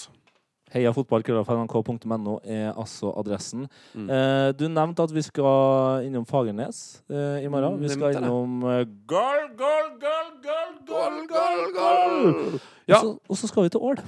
Heia 0.74 0.89
fotballkrøllalfa.nrk.no 0.95 2.39
er 2.49 2.72
altså 2.72 3.11
adressen. 3.20 3.68
Mm. 3.93 4.07
Eh, 4.09 4.47
du 4.57 4.64
nevnte 4.74 5.05
at 5.05 5.11
vi 5.14 5.22
skal 5.22 6.07
innom 6.07 6.26
Fagernes 6.26 6.80
eh, 7.14 7.43
i 7.45 7.51
morgen. 7.51 7.78
Vi 7.84 7.91
skal 7.93 8.18
innom 8.18 8.64
eh, 8.66 8.82
Goal, 9.05 9.51
goal, 9.59 9.91
goal, 10.01 10.32
goal, 10.41 10.72
Goal, 10.88 11.20
goal, 11.30 11.61
goal! 11.78 12.59
Ja. 12.89 12.97
Og, 12.97 13.03
så, 13.03 13.14
og 13.30 13.38
så 13.38 13.51
skal 13.51 13.68
vi 13.68 13.74
til 13.76 13.86
Ål. 13.86 14.01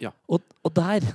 Ja. 0.00 0.12
Og, 0.28 0.46
og 0.62 0.76
der, 0.76 1.10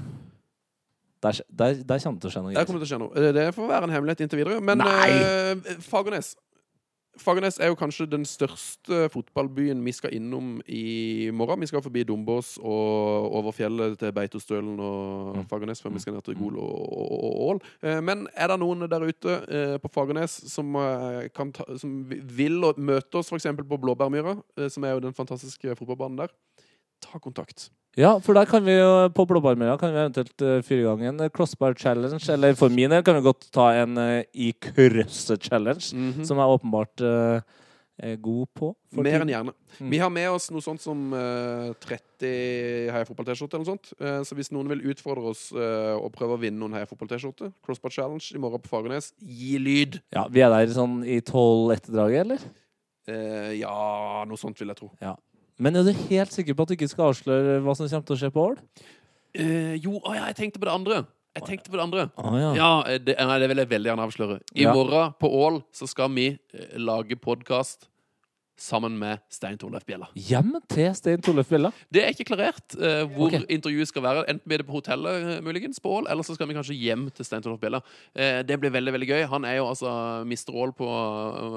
der 1.23 1.39
der 1.47 1.73
Der 1.87 1.99
kommer 2.03 2.19
det 2.19 2.21
til 2.21 2.29
å 2.29 2.89
skje 2.91 2.99
noe. 2.99 3.15
Det. 3.15 3.29
Eh, 3.29 3.33
Det 3.33 3.47
får 3.55 3.71
være 3.71 3.87
en 3.87 3.95
hemmelighet 3.95 4.25
inntil 4.25 4.43
videre. 4.43 4.59
Men 4.59 4.83
eh, 4.83 5.77
Fagernes 5.87 6.35
Fagernes 7.19 7.57
er 7.59 7.67
jo 7.67 7.75
kanskje 7.75 8.05
den 8.07 8.23
største 8.25 9.09
fotballbyen 9.11 9.81
vi 9.83 9.91
skal 9.91 10.13
innom 10.15 10.61
i 10.65 11.29
morgen. 11.35 11.59
Vi 11.59 11.67
skal 11.67 11.83
forbi 11.83 12.05
Dombås 12.07 12.53
og 12.61 13.35
over 13.35 13.51
fjellet 13.51 13.97
til 13.99 14.13
Beitostølen 14.15 14.79
og 14.79 15.35
Mm. 15.35 15.47
Fagernes 15.49 15.81
før 15.81 15.93
vi 15.93 15.99
skal 15.99 16.13
ned 16.13 16.21
til 16.23 16.35
Gol 16.35 16.57
og, 16.57 17.41
Ål. 17.49 17.61
Eh, 17.83 18.01
Men 18.01 18.27
er 18.35 18.47
det 18.47 18.59
noen 18.59 18.87
der 18.89 19.03
ute 19.03 19.35
eh, 19.47 19.77
på 19.77 19.91
Fagernes 19.91 20.31
som, 20.51 20.75
eh, 20.75 21.29
kan 21.35 21.51
ta, 21.51 21.63
som 21.77 22.03
vil 22.07 22.61
møte 22.77 23.15
oss 23.15 23.31
f.eks. 23.31 23.47
på 23.57 23.77
Blåbærmyra, 23.77 24.37
som 24.69 24.83
er 24.83 24.91
jo 24.91 24.99
den 24.99 25.13
fantastiske 25.13 25.75
fotballbanen 25.75 26.17
der, 26.17 26.27
ta 27.01 27.19
kontakt. 27.19 27.69
Ja, 27.99 28.13
for 28.23 28.37
der 28.37 28.45
kan 28.47 28.63
vi 28.63 28.71
jo 28.77 28.91
på 29.11 29.25
Blåbarmøya 29.27 29.73
kan 29.79 29.91
vi 29.91 29.99
eventuelt 29.99 30.43
uh, 30.47 30.61
fyre 30.63 30.79
i 30.79 30.85
gang 30.87 31.01
en 31.09 31.23
eh, 31.25 31.31
crossbar 31.33 31.73
challenge. 31.75 32.21
Eller 32.31 32.53
for 32.55 32.71
min 32.71 32.89
del 32.93 33.03
kan 33.03 33.17
vi 33.17 33.25
godt 33.25 33.49
ta 33.51 33.65
en 33.81 33.97
uh, 33.99 34.21
i 34.31 34.53
krøsset 34.63 35.43
challenge, 35.43 35.91
Mhm. 35.91 36.23
som 36.23 36.39
jeg 36.39 36.53
åpenbart 36.55 37.03
uh, 37.03 37.41
er 38.01 38.15
god 38.23 38.47
på. 38.55 38.69
Mer 38.95 39.19
enn 39.25 39.29
gjerne. 39.33 39.51
Mm. 39.77 39.89
Vi 39.91 39.97
har 40.01 40.09
med 40.09 40.29
oss 40.31 40.47
noe 40.55 40.63
sånt 40.63 40.81
som 40.81 41.11
eh, 41.13 41.67
30 41.83 42.89
Heia 42.95 43.05
Fotball-T-skjorte 43.05 43.59
eller 43.59 43.67
noe 43.67 43.75
sånt. 43.75 43.91
Så 44.25 44.33
hvis 44.39 44.49
noen 44.55 44.71
vil 44.71 44.81
utfordre 44.89 45.29
oss 45.29 45.43
og 45.53 46.07
prøve 46.15 46.33
å 46.33 46.39
vinne 46.41 46.57
noen 46.63 46.73
Heia 46.79 46.87
Fotball-T-skjorte, 46.89 47.51
Crossbar 47.61 47.93
Challenge 47.93 48.25
i 48.33 48.41
morgen 48.41 48.63
på 48.63 48.71
Fagernes, 48.73 49.11
gi 49.21 49.59
lyd! 49.61 49.99
Ja, 50.15 50.25
Vi 50.33 50.41
er 50.41 50.49
der 50.49 50.73
sånn 50.73 51.03
i 51.05 51.19
12-1-draget, 51.21 52.23
eller? 52.25 52.47
Eh, 53.11 53.51
ja, 53.59 54.23
noe 54.25 54.37
sånt 54.41 54.57
vil 54.63 54.73
jeg 54.73 54.81
tro. 54.81 54.89
Men 55.61 55.77
er 55.77 55.85
du 55.85 55.91
helt 56.09 56.33
sikker 56.33 56.55
på 56.57 56.65
at 56.65 56.71
du 56.71 56.75
ikke 56.79 56.89
skal 56.89 57.11
avsløre 57.11 57.59
hva 57.61 57.75
som 57.77 57.85
kommer 57.91 58.07
til 58.09 58.15
å 58.17 58.21
skje 58.23 58.31
på 58.33 58.45
Ål? 58.49 58.55
Eh, 59.37 59.75
jo, 59.83 59.99
å 60.01 60.15
ja, 60.17 60.25
jeg 60.31 60.39
tenkte 60.39 60.61
på 60.61 60.67
det 60.67 60.73
andre. 60.73 61.03
Jeg 61.37 61.45
tenkte 61.47 61.71
på 61.71 61.77
det 61.79 61.83
andre. 61.85 62.07
Å 62.19 62.31
ja. 62.41 62.49
Ja, 62.57 62.71
eh, 62.91 62.97
det, 62.99 63.15
nei, 63.15 63.37
det 63.39 63.47
vil 63.51 63.61
jeg 63.61 63.69
veldig 63.71 63.91
gjerne 63.93 64.07
avsløre. 64.09 64.39
I 64.57 64.65
Ja. 64.65 64.73
morgen 64.75 65.13
på 65.21 65.29
Ål 65.31 65.61
så 65.71 65.87
skal 65.87 66.09
vi 66.17 66.25
eh, 66.33 66.73
lage 66.81 67.15
podkast 67.15 67.87
sammen 68.61 68.97
med 68.99 69.21
Stein 69.31 69.57
Torleif 69.59 69.85
Bjella. 69.87 70.07
Hjem 70.15 70.53
til 70.69 70.93
Stein 70.97 71.23
Torleif 71.25 71.49
Bjella. 71.49 71.71
Det 71.93 72.03
er 72.03 72.13
ikke 72.13 72.27
klarert 72.29 72.75
uh, 72.77 73.03
hvor 73.15 73.31
okay. 73.31 73.43
intervjuet 73.49 73.89
skal 73.89 74.05
være. 74.05 74.25
Enten 74.31 74.47
blir 74.47 74.61
det 74.61 74.67
på 74.69 74.77
hotellet, 74.77 75.25
eh, 75.37 75.41
muligens, 75.45 75.81
på 75.81 75.95
Ål, 75.97 76.09
eller 76.11 76.27
så 76.27 76.35
skal 76.37 76.49
vi 76.49 76.57
kanskje 76.57 76.77
hjem 76.77 77.07
til 77.15 77.27
Stein 77.27 77.43
Torleif 77.45 77.61
Bjella. 77.63 77.81
Uh, 78.13 78.41
det 78.45 78.59
blir 78.61 78.73
veldig 78.73 78.95
veldig 78.97 79.09
gøy. 79.09 79.25
Han 79.33 79.49
er 79.49 79.57
jo 79.59 79.67
altså 79.71 79.91
Mr. 80.27 80.53
Ål 80.53 80.75
på 80.77 80.89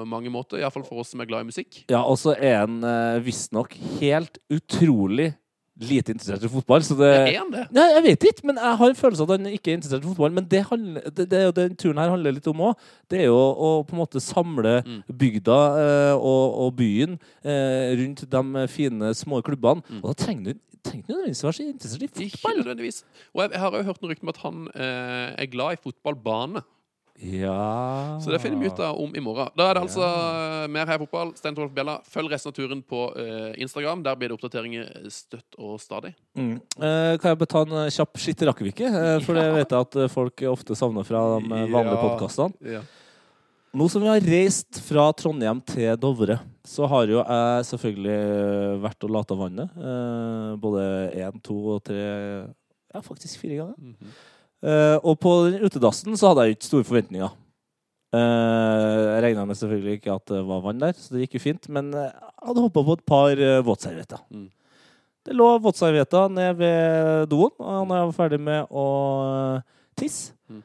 mange 0.09 0.33
måter, 0.33 0.59
iallfall 0.61 0.87
for 0.87 1.03
oss 1.03 1.13
som 1.13 1.21
er 1.21 1.29
glad 1.29 1.45
i 1.45 1.51
musikk. 1.53 1.83
Ja, 1.91 2.01
og 2.01 2.17
så 2.21 2.35
er 2.35 2.63
han 2.63 2.81
uh, 2.83 3.21
visstnok 3.23 3.77
helt 4.01 4.41
utrolig 4.53 5.33
lite 5.79 6.13
interessert 6.15 6.43
i 6.43 6.49
fotball. 6.51 6.83
Så 6.83 6.95
det 6.99 7.09
Er 7.11 7.39
han 7.41 7.51
det? 7.51 7.65
Nei, 7.75 7.85
jeg 7.93 8.03
vet 8.05 8.23
ikke, 8.29 8.45
men 8.47 8.55
jeg 8.61 8.77
har 8.79 8.89
en 8.93 8.95
følelse 8.95 9.23
av 9.25 9.31
at 9.31 9.39
han 9.41 9.49
ikke 9.51 9.71
er 9.73 9.77
interessert 9.79 10.03
i 10.05 10.07
fotball. 10.07 10.31
Men 10.31 10.45
det, 10.51 10.61
handler, 10.69 11.01
det, 11.09 11.25
det 11.31 11.41
den 11.57 11.75
turen 11.75 11.97
her 11.99 12.13
handler 12.13 12.35
litt 12.37 12.47
om 12.47 12.61
òg. 12.69 12.85
Det 13.11 13.19
er 13.19 13.27
jo 13.27 13.35
å 13.39 13.71
på 13.87 13.95
en 13.97 14.01
måte 14.03 14.21
samle 14.23 14.75
Mm. 14.85 15.01
bygda 15.17 15.55
eh, 15.81 16.13
og, 16.15 16.55
og 16.65 16.75
byen 16.77 17.17
eh, 17.43 17.95
rundt 17.99 18.23
de 18.31 18.67
fine, 18.71 19.13
små 19.15 19.41
klubbene. 19.45 19.81
Mm. 19.89 20.01
Og 20.03 20.11
da 20.11 20.13
trenger 20.25 20.53
du 20.53 20.59
trenger 20.85 21.07
nødvendigvis 21.09 21.43
være 21.43 21.57
så 21.57 21.63
interessert 21.65 22.03
i 22.03 22.07
fotball. 22.07 22.27
Ikke 22.29 22.57
nødvendigvis. 22.59 22.99
Og 23.33 23.41
jeg, 23.41 23.51
jeg 23.55 23.59
har 23.63 23.77
jo 23.77 23.83
hørt 23.87 24.01
noen 24.01 24.11
rykter 24.13 24.25
om 24.27 24.33
at 24.33 24.41
han 24.43 24.59
eh, 24.75 25.29
er 25.43 25.49
glad 25.49 25.77
i 25.77 25.81
fotballbane. 25.81 26.61
Ja 27.23 28.19
Så 28.19 28.31
det 28.33 28.41
finner 28.43 28.59
vi 28.59 28.67
ut 28.67 28.79
av 28.83 28.97
om 28.99 29.13
i 29.15 29.21
morgen. 29.23 29.47
Da 29.55 29.69
er 29.69 29.77
det 29.77 29.83
altså 29.85 30.07
mer 30.71 30.89
her 30.89 30.99
Fotball, 30.99 31.31
Stein 31.39 31.55
Torolf 31.55 31.71
Bjella. 31.75 31.99
Følg 32.11 32.33
resten 32.33 32.51
av 32.51 32.57
turen 32.57 32.81
på 32.83 33.05
uh, 33.15 33.53
Instagram. 33.61 34.03
Der 34.03 34.17
blir 34.19 34.29
det 34.33 34.35
oppdateringer 34.35 34.89
støtt 35.13 35.55
og 35.57 35.77
stadig. 35.79 36.11
Mm. 36.35 36.57
Uh, 36.75 37.15
kan 37.21 37.31
jeg 37.31 37.39
bare 37.39 37.51
ta 37.53 37.63
en 37.63 37.77
eh, 37.85 37.93
kjapp 37.95 38.19
skitt 38.19 38.43
rakkevike? 38.49 38.91
Uh, 38.91 39.15
for 39.25 39.39
det 39.39 39.47
vet 39.55 39.71
jeg 39.71 39.87
at 39.87 39.97
eh, 40.03 40.11
folk 40.11 40.43
ofte 40.51 40.75
savner 40.75 41.07
fra 41.07 41.23
de 41.37 41.47
eh, 41.47 41.65
vanlige 41.71 41.95
Ja. 41.95 42.03
podkastene. 42.03 42.75
Ja. 42.75 42.83
Nå 43.75 43.89
som 43.91 44.03
vi 44.05 44.07
har 44.11 44.23
reist 44.23 44.77
fra 44.85 45.09
Trondheim 45.19 45.59
til 45.67 45.97
Dovre, 45.99 46.37
så 46.63 46.87
har 46.87 47.09
jo 47.11 47.17
jeg 47.23 47.65
selvfølgelig 47.71 48.13
eh, 48.27 48.75
vært 48.85 49.03
og 49.07 49.11
lata 49.17 49.35
vannet. 49.39 49.73
Eh, 49.75 50.53
både 50.63 50.85
én, 51.25 51.41
to 51.43 51.57
og 51.77 51.83
tre 51.87 52.05
Ja, 52.95 53.01
faktisk 53.03 53.39
fire 53.41 53.63
ganger. 53.63 53.75
Mhm. 53.79 54.15
Eh, 54.63 54.97
og 55.03 55.17
på 55.19 55.31
den 55.49 55.65
utedassen 55.65 56.15
så 56.17 56.29
hadde 56.31 56.45
jeg 56.47 56.55
ikke 56.57 56.69
store 56.69 56.87
forventninger. 56.87 57.33
Uh, 58.15 59.17
jeg 59.17 59.23
regna 59.25 59.43
med 59.49 59.57
selvfølgelig 59.59 59.97
ikke 59.97 60.13
at 60.13 60.29
det 60.31 60.37
var 60.47 60.61
vann 60.63 60.77
der, 60.79 60.93
så 60.95 61.11
det 61.17 61.25
gikk 61.25 61.33
jo 61.35 61.41
fint. 61.43 61.65
Men 61.73 61.89
jeg 61.91 62.11
hadde 62.47 62.61
hoppa 62.63 62.83
på 62.87 62.93
et 62.95 63.03
par 63.09 63.41
uh, 63.41 63.57
våtservietter. 63.67 64.21
Mm. 64.31 64.45
Det 65.25 65.35
lå 65.35 65.47
våtservietter 65.59 66.29
ned 66.31 66.55
ved 66.61 67.25
doen, 67.31 67.51
og 67.59 67.87
når 67.89 67.97
jeg 67.99 68.07
var 68.11 68.15
ferdig 68.21 68.39
med 68.45 68.71
å 68.71 68.85
tisse, 69.99 70.31
Mm. 70.47 70.61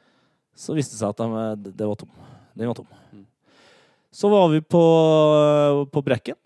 så 0.54 0.74
viste 0.76 0.92
det 0.92 1.00
seg 1.00 1.08
at 1.08 1.16
de, 1.16 1.44
det- 1.64 1.76
det 1.80 1.86
var 1.88 1.96
tom. 1.96 2.10
Den 2.54 2.68
var 2.68 2.74
tom. 2.76 2.86
Mm. 3.16 3.24
Så 4.12 4.28
var 4.30 4.48
vi 4.52 4.60
på, 4.60 4.82
på 5.90 6.02
Brekken. 6.04 6.36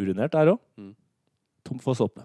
Urinert 0.00 0.32
der 0.32 0.54
òg. 0.54 0.58
Mm. 0.80 0.94
Tom 1.62 1.78
for 1.78 1.94
såpe. 1.94 2.22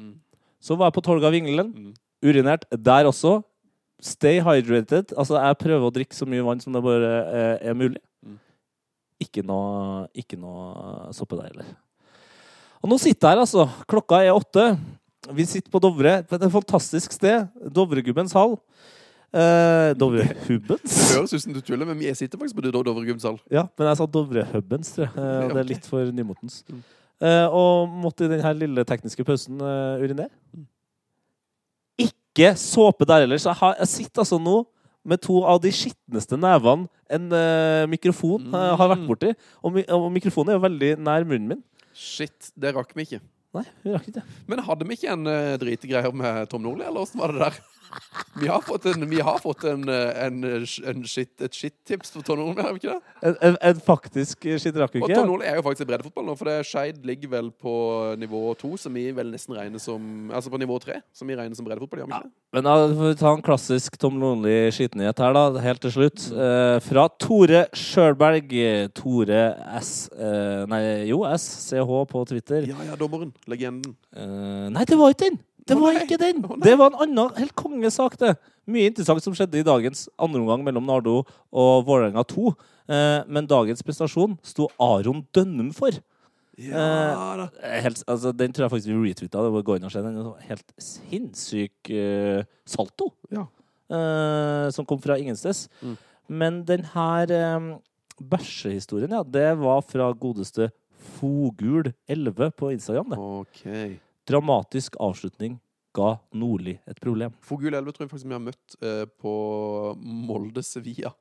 Mm. 0.00 0.14
Så 0.58 0.74
var 0.78 0.88
jeg 0.88 0.94
på 0.96 1.02
Tolga 1.04 1.30
Vingelen. 1.30 1.68
Mm. 1.76 1.92
Urinert 2.24 2.64
der 2.72 3.04
også. 3.10 3.42
Stay 4.02 4.40
hydrated. 4.42 5.12
Altså, 5.14 5.36
jeg 5.38 5.58
prøver 5.60 5.86
å 5.86 5.94
drikke 5.94 6.16
så 6.16 6.26
mye 6.26 6.42
vann 6.46 6.62
som 6.62 6.74
det 6.74 6.82
bare 6.82 7.10
er, 7.22 7.52
er 7.70 7.76
mulig. 7.78 8.02
Mm. 8.26 8.38
Ikke 9.22 9.44
noe, 9.46 10.08
ikke 10.18 10.38
noe 10.40 11.12
soppe 11.14 11.38
der 11.38 11.52
heller. 11.52 11.68
Og 12.82 12.90
nå 12.90 12.98
sitter 12.98 13.28
jeg 13.28 13.36
her, 13.36 13.44
altså. 13.44 13.68
Klokka 13.86 14.18
er 14.24 14.34
åtte. 14.34 14.72
Vi 15.30 15.46
sitter 15.46 15.70
på 15.70 15.78
Dovre. 15.78 16.16
på 16.26 16.34
Et 16.34 16.50
fantastisk 16.50 17.14
sted. 17.14 17.46
Dovregubbens 17.70 18.34
hall. 18.34 18.56
Eh, 19.32 19.92
Dovrehubbens? 19.96 20.82
Det 20.90 21.14
høres 21.16 21.32
ut 21.32 21.44
som 21.44 21.54
du 21.54 21.60
tuller, 21.62 21.86
men 21.86 22.02
jeg 22.02 22.18
sitter 22.18 22.40
faktisk 22.40 22.58
på 22.58 22.66
Dovregubbens 22.74 23.24
hall. 23.28 23.38
Ja, 23.50 23.68
men 23.78 23.88
jeg 23.88 24.00
sa 24.00 24.08
Dovrehubbens, 24.18 24.90
tror 24.96 25.06
jeg. 25.06 25.14
Eh, 25.14 25.38
og 25.46 25.54
det 25.54 25.62
er 25.62 25.70
litt 25.70 25.86
for 25.88 26.10
nymotens. 26.10 26.64
Mm. 26.66 26.82
Eh, 27.22 27.46
og 27.54 27.94
måtte 28.02 28.26
i 28.26 28.32
denne 28.34 28.52
lille 28.58 28.84
tekniske 28.88 29.24
pausen 29.24 29.62
eh, 29.62 30.02
urinere. 30.02 30.32
Ikke 32.32 32.54
såpe 32.56 33.04
der 33.08 33.26
heller. 33.26 33.36
Så 33.38 33.50
jeg, 33.52 33.60
har, 33.60 33.74
jeg 33.82 33.88
sitter 33.92 34.22
altså 34.24 34.38
nå 34.40 34.62
med 35.04 35.20
to 35.20 35.40
av 35.44 35.58
de 35.60 35.68
skitneste 35.74 36.38
nevene 36.38 36.86
en 37.12 37.24
uh, 37.34 37.84
mikrofon 37.90 38.46
uh, 38.54 38.72
har 38.78 38.88
vært 38.94 39.02
Mm. 39.02 39.08
borti. 39.10 39.32
Og, 39.60 39.72
mi 39.74 39.82
og 39.92 40.06
mikrofonen 40.14 40.52
er 40.52 40.56
jo 40.56 40.62
veldig 40.64 40.90
nær 41.02 41.26
munnen 41.28 41.48
min. 41.52 41.62
Shit, 41.92 42.52
det 42.56 42.72
rakk 42.76 42.94
vi 42.96 43.04
ikke. 43.04 43.20
Nei, 43.52 43.64
vi 43.84 43.92
rakk 43.92 44.06
ikke. 44.08 44.22
Men 44.48 44.62
hadde 44.64 44.86
vi 44.88 44.96
ikke 44.96 45.12
en 45.12 45.26
uh, 45.28 45.58
dritegreier 45.60 46.14
med 46.16 46.48
Tom 46.48 46.62
Nordli, 46.64 46.86
eller 46.88 47.02
åssen 47.04 47.20
var 47.20 47.34
det 47.34 47.42
der? 47.42 47.58
Vi 48.40 48.48
har 48.48 48.62
fått, 48.64 48.86
en, 48.90 49.04
vi 49.10 49.20
har 49.20 49.38
fått 49.42 49.64
en, 49.68 49.84
eh, 49.88 50.24
en, 50.26 50.44
en 50.44 51.04
shit, 51.08 51.32
et 51.44 51.54
shit-tips 51.54 52.14
for 52.14 52.24
Tonje 52.26 52.46
Nordli, 52.46 52.64
har 52.64 52.76
vi 52.76 52.80
ikke 52.82 52.94
det? 52.94 53.32
En, 53.44 53.56
en, 53.60 53.82
faktisk 53.82 54.46
skitt 54.62 54.78
rakk 54.80 54.96
vi 54.96 55.02
Og. 55.04 55.12
Tom 55.12 55.28
Nordli 55.28 55.48
er 55.50 55.58
jo 55.60 55.64
faktisk 55.66 55.86
i 55.86 55.90
breddefotball 55.90 56.26
nå, 56.30 56.36
for 56.38 56.50
det 56.50 56.56
Skeid 56.68 57.02
ligger 57.06 57.34
vel 57.36 57.50
på 57.52 57.74
nivå 58.20 58.54
to, 58.60 58.74
som 58.80 58.96
vi 58.96 59.08
vel 59.14 59.32
nesten 59.34 59.56
regner 59.58 59.82
som 59.82 60.30
Altså 60.32 60.50
på 60.52 60.58
nivå 60.60 60.78
tre, 60.82 61.00
som 61.16 61.28
vi 61.28 61.36
regner 61.36 61.56
som 61.58 61.66
breddefotball, 61.66 62.06
det? 62.08 62.32
Men 62.52 62.66
da 62.66 62.74
får 62.88 63.12
vi 63.12 63.18
ta 63.20 63.32
en 63.32 63.44
klassisk 63.44 63.96
Tom 64.00 64.18
Nordli-skitenhet 64.20 65.22
her, 65.24 65.36
da, 65.36 65.62
helt 65.64 65.82
til 65.84 65.94
slutt. 65.94 66.26
Eh, 66.32 66.78
fra 66.84 67.06
Tore 67.20 67.66
Sjølberg. 67.76 68.52
Tore 68.96 69.44
S... 69.80 69.92
Eh, 70.12 70.64
nei, 70.70 70.82
jo, 71.10 71.22
SCH 71.28 72.02
på 72.10 72.24
Twitter. 72.28 72.68
Ja 72.68 72.88
ja, 72.88 72.98
dommeren. 72.98 73.32
Legenden. 73.50 73.96
Eh, 74.16 74.68
nei, 74.72 74.84
det 74.88 74.98
var 75.00 75.14
ikke 75.14 75.30
den! 75.30 75.40
Det 75.68 75.76
var 75.78 75.98
ikke 76.00 76.18
den! 76.18 76.42
Det 76.62 76.74
var 76.78 76.90
en 76.90 77.00
annen 77.04 77.36
helt 77.38 77.54
kongesak, 77.58 78.16
det. 78.20 78.34
Mye 78.70 78.90
interessant 78.90 79.22
som 79.24 79.34
skjedde 79.36 79.60
i 79.60 79.66
dagens 79.66 80.08
andre 80.20 80.42
omgang 80.42 80.64
mellom 80.66 80.86
Nardo 80.86 81.20
og 81.22 81.84
Vålerenga 81.86 82.24
2. 82.30 82.52
Eh, 82.92 83.18
men 83.30 83.48
dagens 83.50 83.84
prestasjon 83.86 84.34
sto 84.46 84.68
Aron 84.82 85.22
Dønnum 85.34 85.70
for. 85.76 85.94
Ja. 86.60 87.46
Eh, 87.62 87.80
Helt, 87.86 88.02
altså, 88.06 88.32
den 88.36 88.52
tror 88.52 88.66
jeg 88.66 88.74
faktisk 88.74 88.90
vi 88.92 89.12
retweeta. 89.12 89.42
Det 89.42 89.54
var 89.54 89.78
inn 89.78 89.88
og 89.88 89.94
se 89.94 90.04
den. 90.04 90.20
Helt 90.50 90.74
sinnssyk 90.82 91.92
uh, 91.94 92.42
salto 92.68 93.12
Ja. 93.32 93.46
uh, 93.92 94.68
som 94.74 94.86
kom 94.86 95.00
fra 95.02 95.18
ingensteds. 95.18 95.68
Mm. 95.80 95.96
Men 96.28 96.62
den 96.68 96.84
her 96.92 97.32
um, 97.56 97.74
bæsjehistorien, 98.18 99.10
ja, 99.10 99.22
det 99.22 99.50
var 99.58 99.82
fra 99.86 100.12
godeste 100.12 100.70
Fogul11 101.18 102.50
på 102.56 102.72
Instagram. 102.72 103.10
Det. 103.10 103.18
OK. 103.18 103.62
Dramatisk 104.28 104.96
avslutning 105.00 105.58
ga 105.96 106.14
Nordli 106.38 106.78
et 106.88 107.00
problem. 107.00 107.34
Fogul 107.44 107.74
Elve 107.74 107.92
tror 107.92 108.06
jeg 108.06 108.12
faktisk 108.12 108.30
vi 108.30 108.36
har 108.36 108.44
møtt 108.44 108.76
eh, 108.80 109.04
på 109.20 109.32
Molde-Sevilla. 110.00 111.12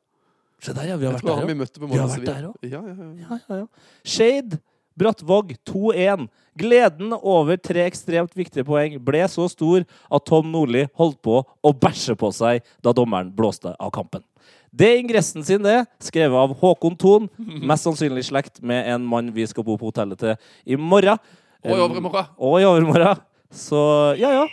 Se 0.61 0.75
der, 0.77 0.91
ja. 0.91 0.97
Vi 0.99 1.07
har 1.09 1.17
vært 1.17 1.25
der 1.25 1.39
han 1.41 1.47
vi 1.49 1.97
har 1.97 2.11
vært 2.11 2.27
der. 2.27 2.51
Ja, 2.69 2.79
ja, 2.79 2.81
ja. 2.93 3.09
Ja, 3.17 3.39
ja, 3.49 3.63
ja. 3.63 3.65
Shade 4.05 4.61
Brattvåg 4.95 5.55
2-1. 5.69 6.27
Gleden 6.53 7.13
over 7.15 7.57
tre 7.57 7.85
ekstremt 7.87 8.33
viktige 8.35 8.65
poeng 8.67 8.97
ble 9.01 9.23
så 9.31 9.47
stor 9.49 9.85
at 9.87 10.25
Tom 10.27 10.51
Nordli 10.51 10.83
holdt 10.99 11.21
på 11.23 11.39
å 11.41 11.71
bæsje 11.71 12.17
på 12.19 12.29
seg 12.35 12.65
da 12.83 12.93
dommeren 12.95 13.31
blåste 13.33 13.71
av 13.79 13.93
kampen. 13.95 14.23
Det 14.71 14.87
er 14.87 15.01
ingressen 15.01 15.43
sin, 15.47 15.63
det. 15.63 15.81
Skrevet 16.03 16.37
av 16.37 16.53
Håkon 16.59 16.95
Thon. 16.99 17.29
Mest 17.69 17.87
sannsynlig 17.87 18.27
slekt 18.27 18.61
med 18.63 18.87
en 18.93 19.07
mann 19.07 19.31
vi 19.35 19.47
skal 19.47 19.65
bo 19.67 19.77
på 19.79 19.89
hotellet 19.89 20.19
til 20.19 20.35
i 20.75 20.79
morgen. 20.79 21.19
Og 21.65 21.71
i 21.77 21.81
overmorgen. 21.81 22.25
Og 22.37 22.55
i 22.61 22.65
overmorgen. 22.65 23.19
Så 23.51 23.81
ja, 24.19 24.31
ja. 24.41 24.45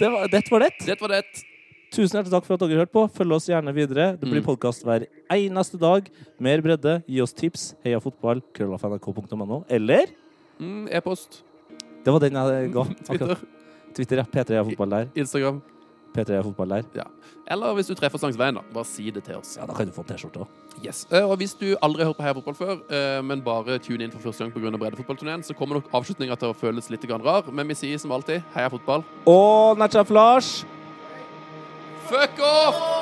Det 0.00 0.10
var, 0.12 0.28
det 0.32 0.42
var 0.50 0.60
det. 0.66 0.70
Det 0.86 1.00
var 1.00 1.08
det. 1.16 1.22
Tusen 1.92 2.16
hjertelig 2.16 2.32
takk 2.32 2.46
for 2.48 2.54
at 2.56 2.62
dere 2.64 2.78
hørte 2.80 2.92
på. 2.94 3.02
Følg 3.12 3.32
oss 3.36 3.48
gjerne 3.50 3.72
videre. 3.76 4.12
Det 4.16 4.24
blir 4.28 4.40
Mm. 4.40 4.46
podkast 4.46 4.84
hver 4.84 5.06
eneste 5.30 5.78
dag. 5.80 6.06
Mer 6.40 6.60
bredde. 6.64 7.02
Gi 7.06 7.20
oss 7.20 7.32
tips. 7.36 7.74
Heia 7.84 7.98
fotball. 8.00 8.40
Krøllafnrk.no. 8.54 9.64
Eller 9.68 10.06
Mm, 10.60 10.86
E-post, 10.92 11.42
Det 12.04 12.12
var 12.12 12.20
den 12.20 12.32
jeg 12.34 12.72
ga. 12.72 12.84
Twitter. 13.06 13.36
Twitter, 13.94 14.16
ja. 14.16 14.22
P3 14.24 14.48
Heia 14.54 14.64
fotball 14.64 14.90
der. 14.90 15.08
Instagram. 15.16 15.62
P3 16.14 16.38
er 16.38 16.42
fotball 16.46 16.68
der. 16.68 17.06
Eller 17.50 17.74
hvis 17.74 17.88
du 17.90 17.94
treffer 17.98 18.16
oss 18.18 18.22
langs 18.22 18.38
veien, 18.38 18.54
da. 18.54 18.62
Bare 18.72 18.88
si 18.88 19.10
det 19.10 19.24
til 19.26 19.36
oss. 19.36 19.56
Ja, 19.58 19.66
da 19.66 19.74
kan 19.74 19.88
du 19.90 19.92
få 19.96 20.04
T-skjorte 20.06 20.44
òg. 20.44 20.48
Yes. 20.82 21.06
Eh, 21.10 21.24
Og 21.24 21.36
hvis 21.40 21.54
du 21.58 21.76
aldri 21.82 22.04
har 22.04 22.12
hørt 22.12 22.16
på 22.20 22.22
Heia 22.24 22.34
Fotball 22.38 22.54
før, 22.54 22.80
eh, 22.88 23.20
men 23.22 23.42
bare 23.42 23.78
tune 23.78 24.04
inn 24.04 24.10
for 24.14 24.20
første 24.30 24.44
gang 24.44 24.52
pga. 24.52 24.78
breddefotballturneen, 24.78 25.42
så 25.42 25.54
kommer 25.54 25.80
nok 25.80 25.90
avslutninga 25.92 26.38
til 26.38 26.48
å 26.52 26.56
føles 26.56 26.90
litt 26.90 27.04
rar, 27.10 27.50
men 27.52 27.68
vi 27.68 27.74
sier 27.74 27.98
som 27.98 28.10
alltid 28.12 28.42
Heia 28.54 28.68
fotball. 28.70 29.04
Og 29.26 29.78
Natchaf 29.78 30.10
Lars. 30.10 30.64
Fuck 32.08 32.38
off! 32.40 33.01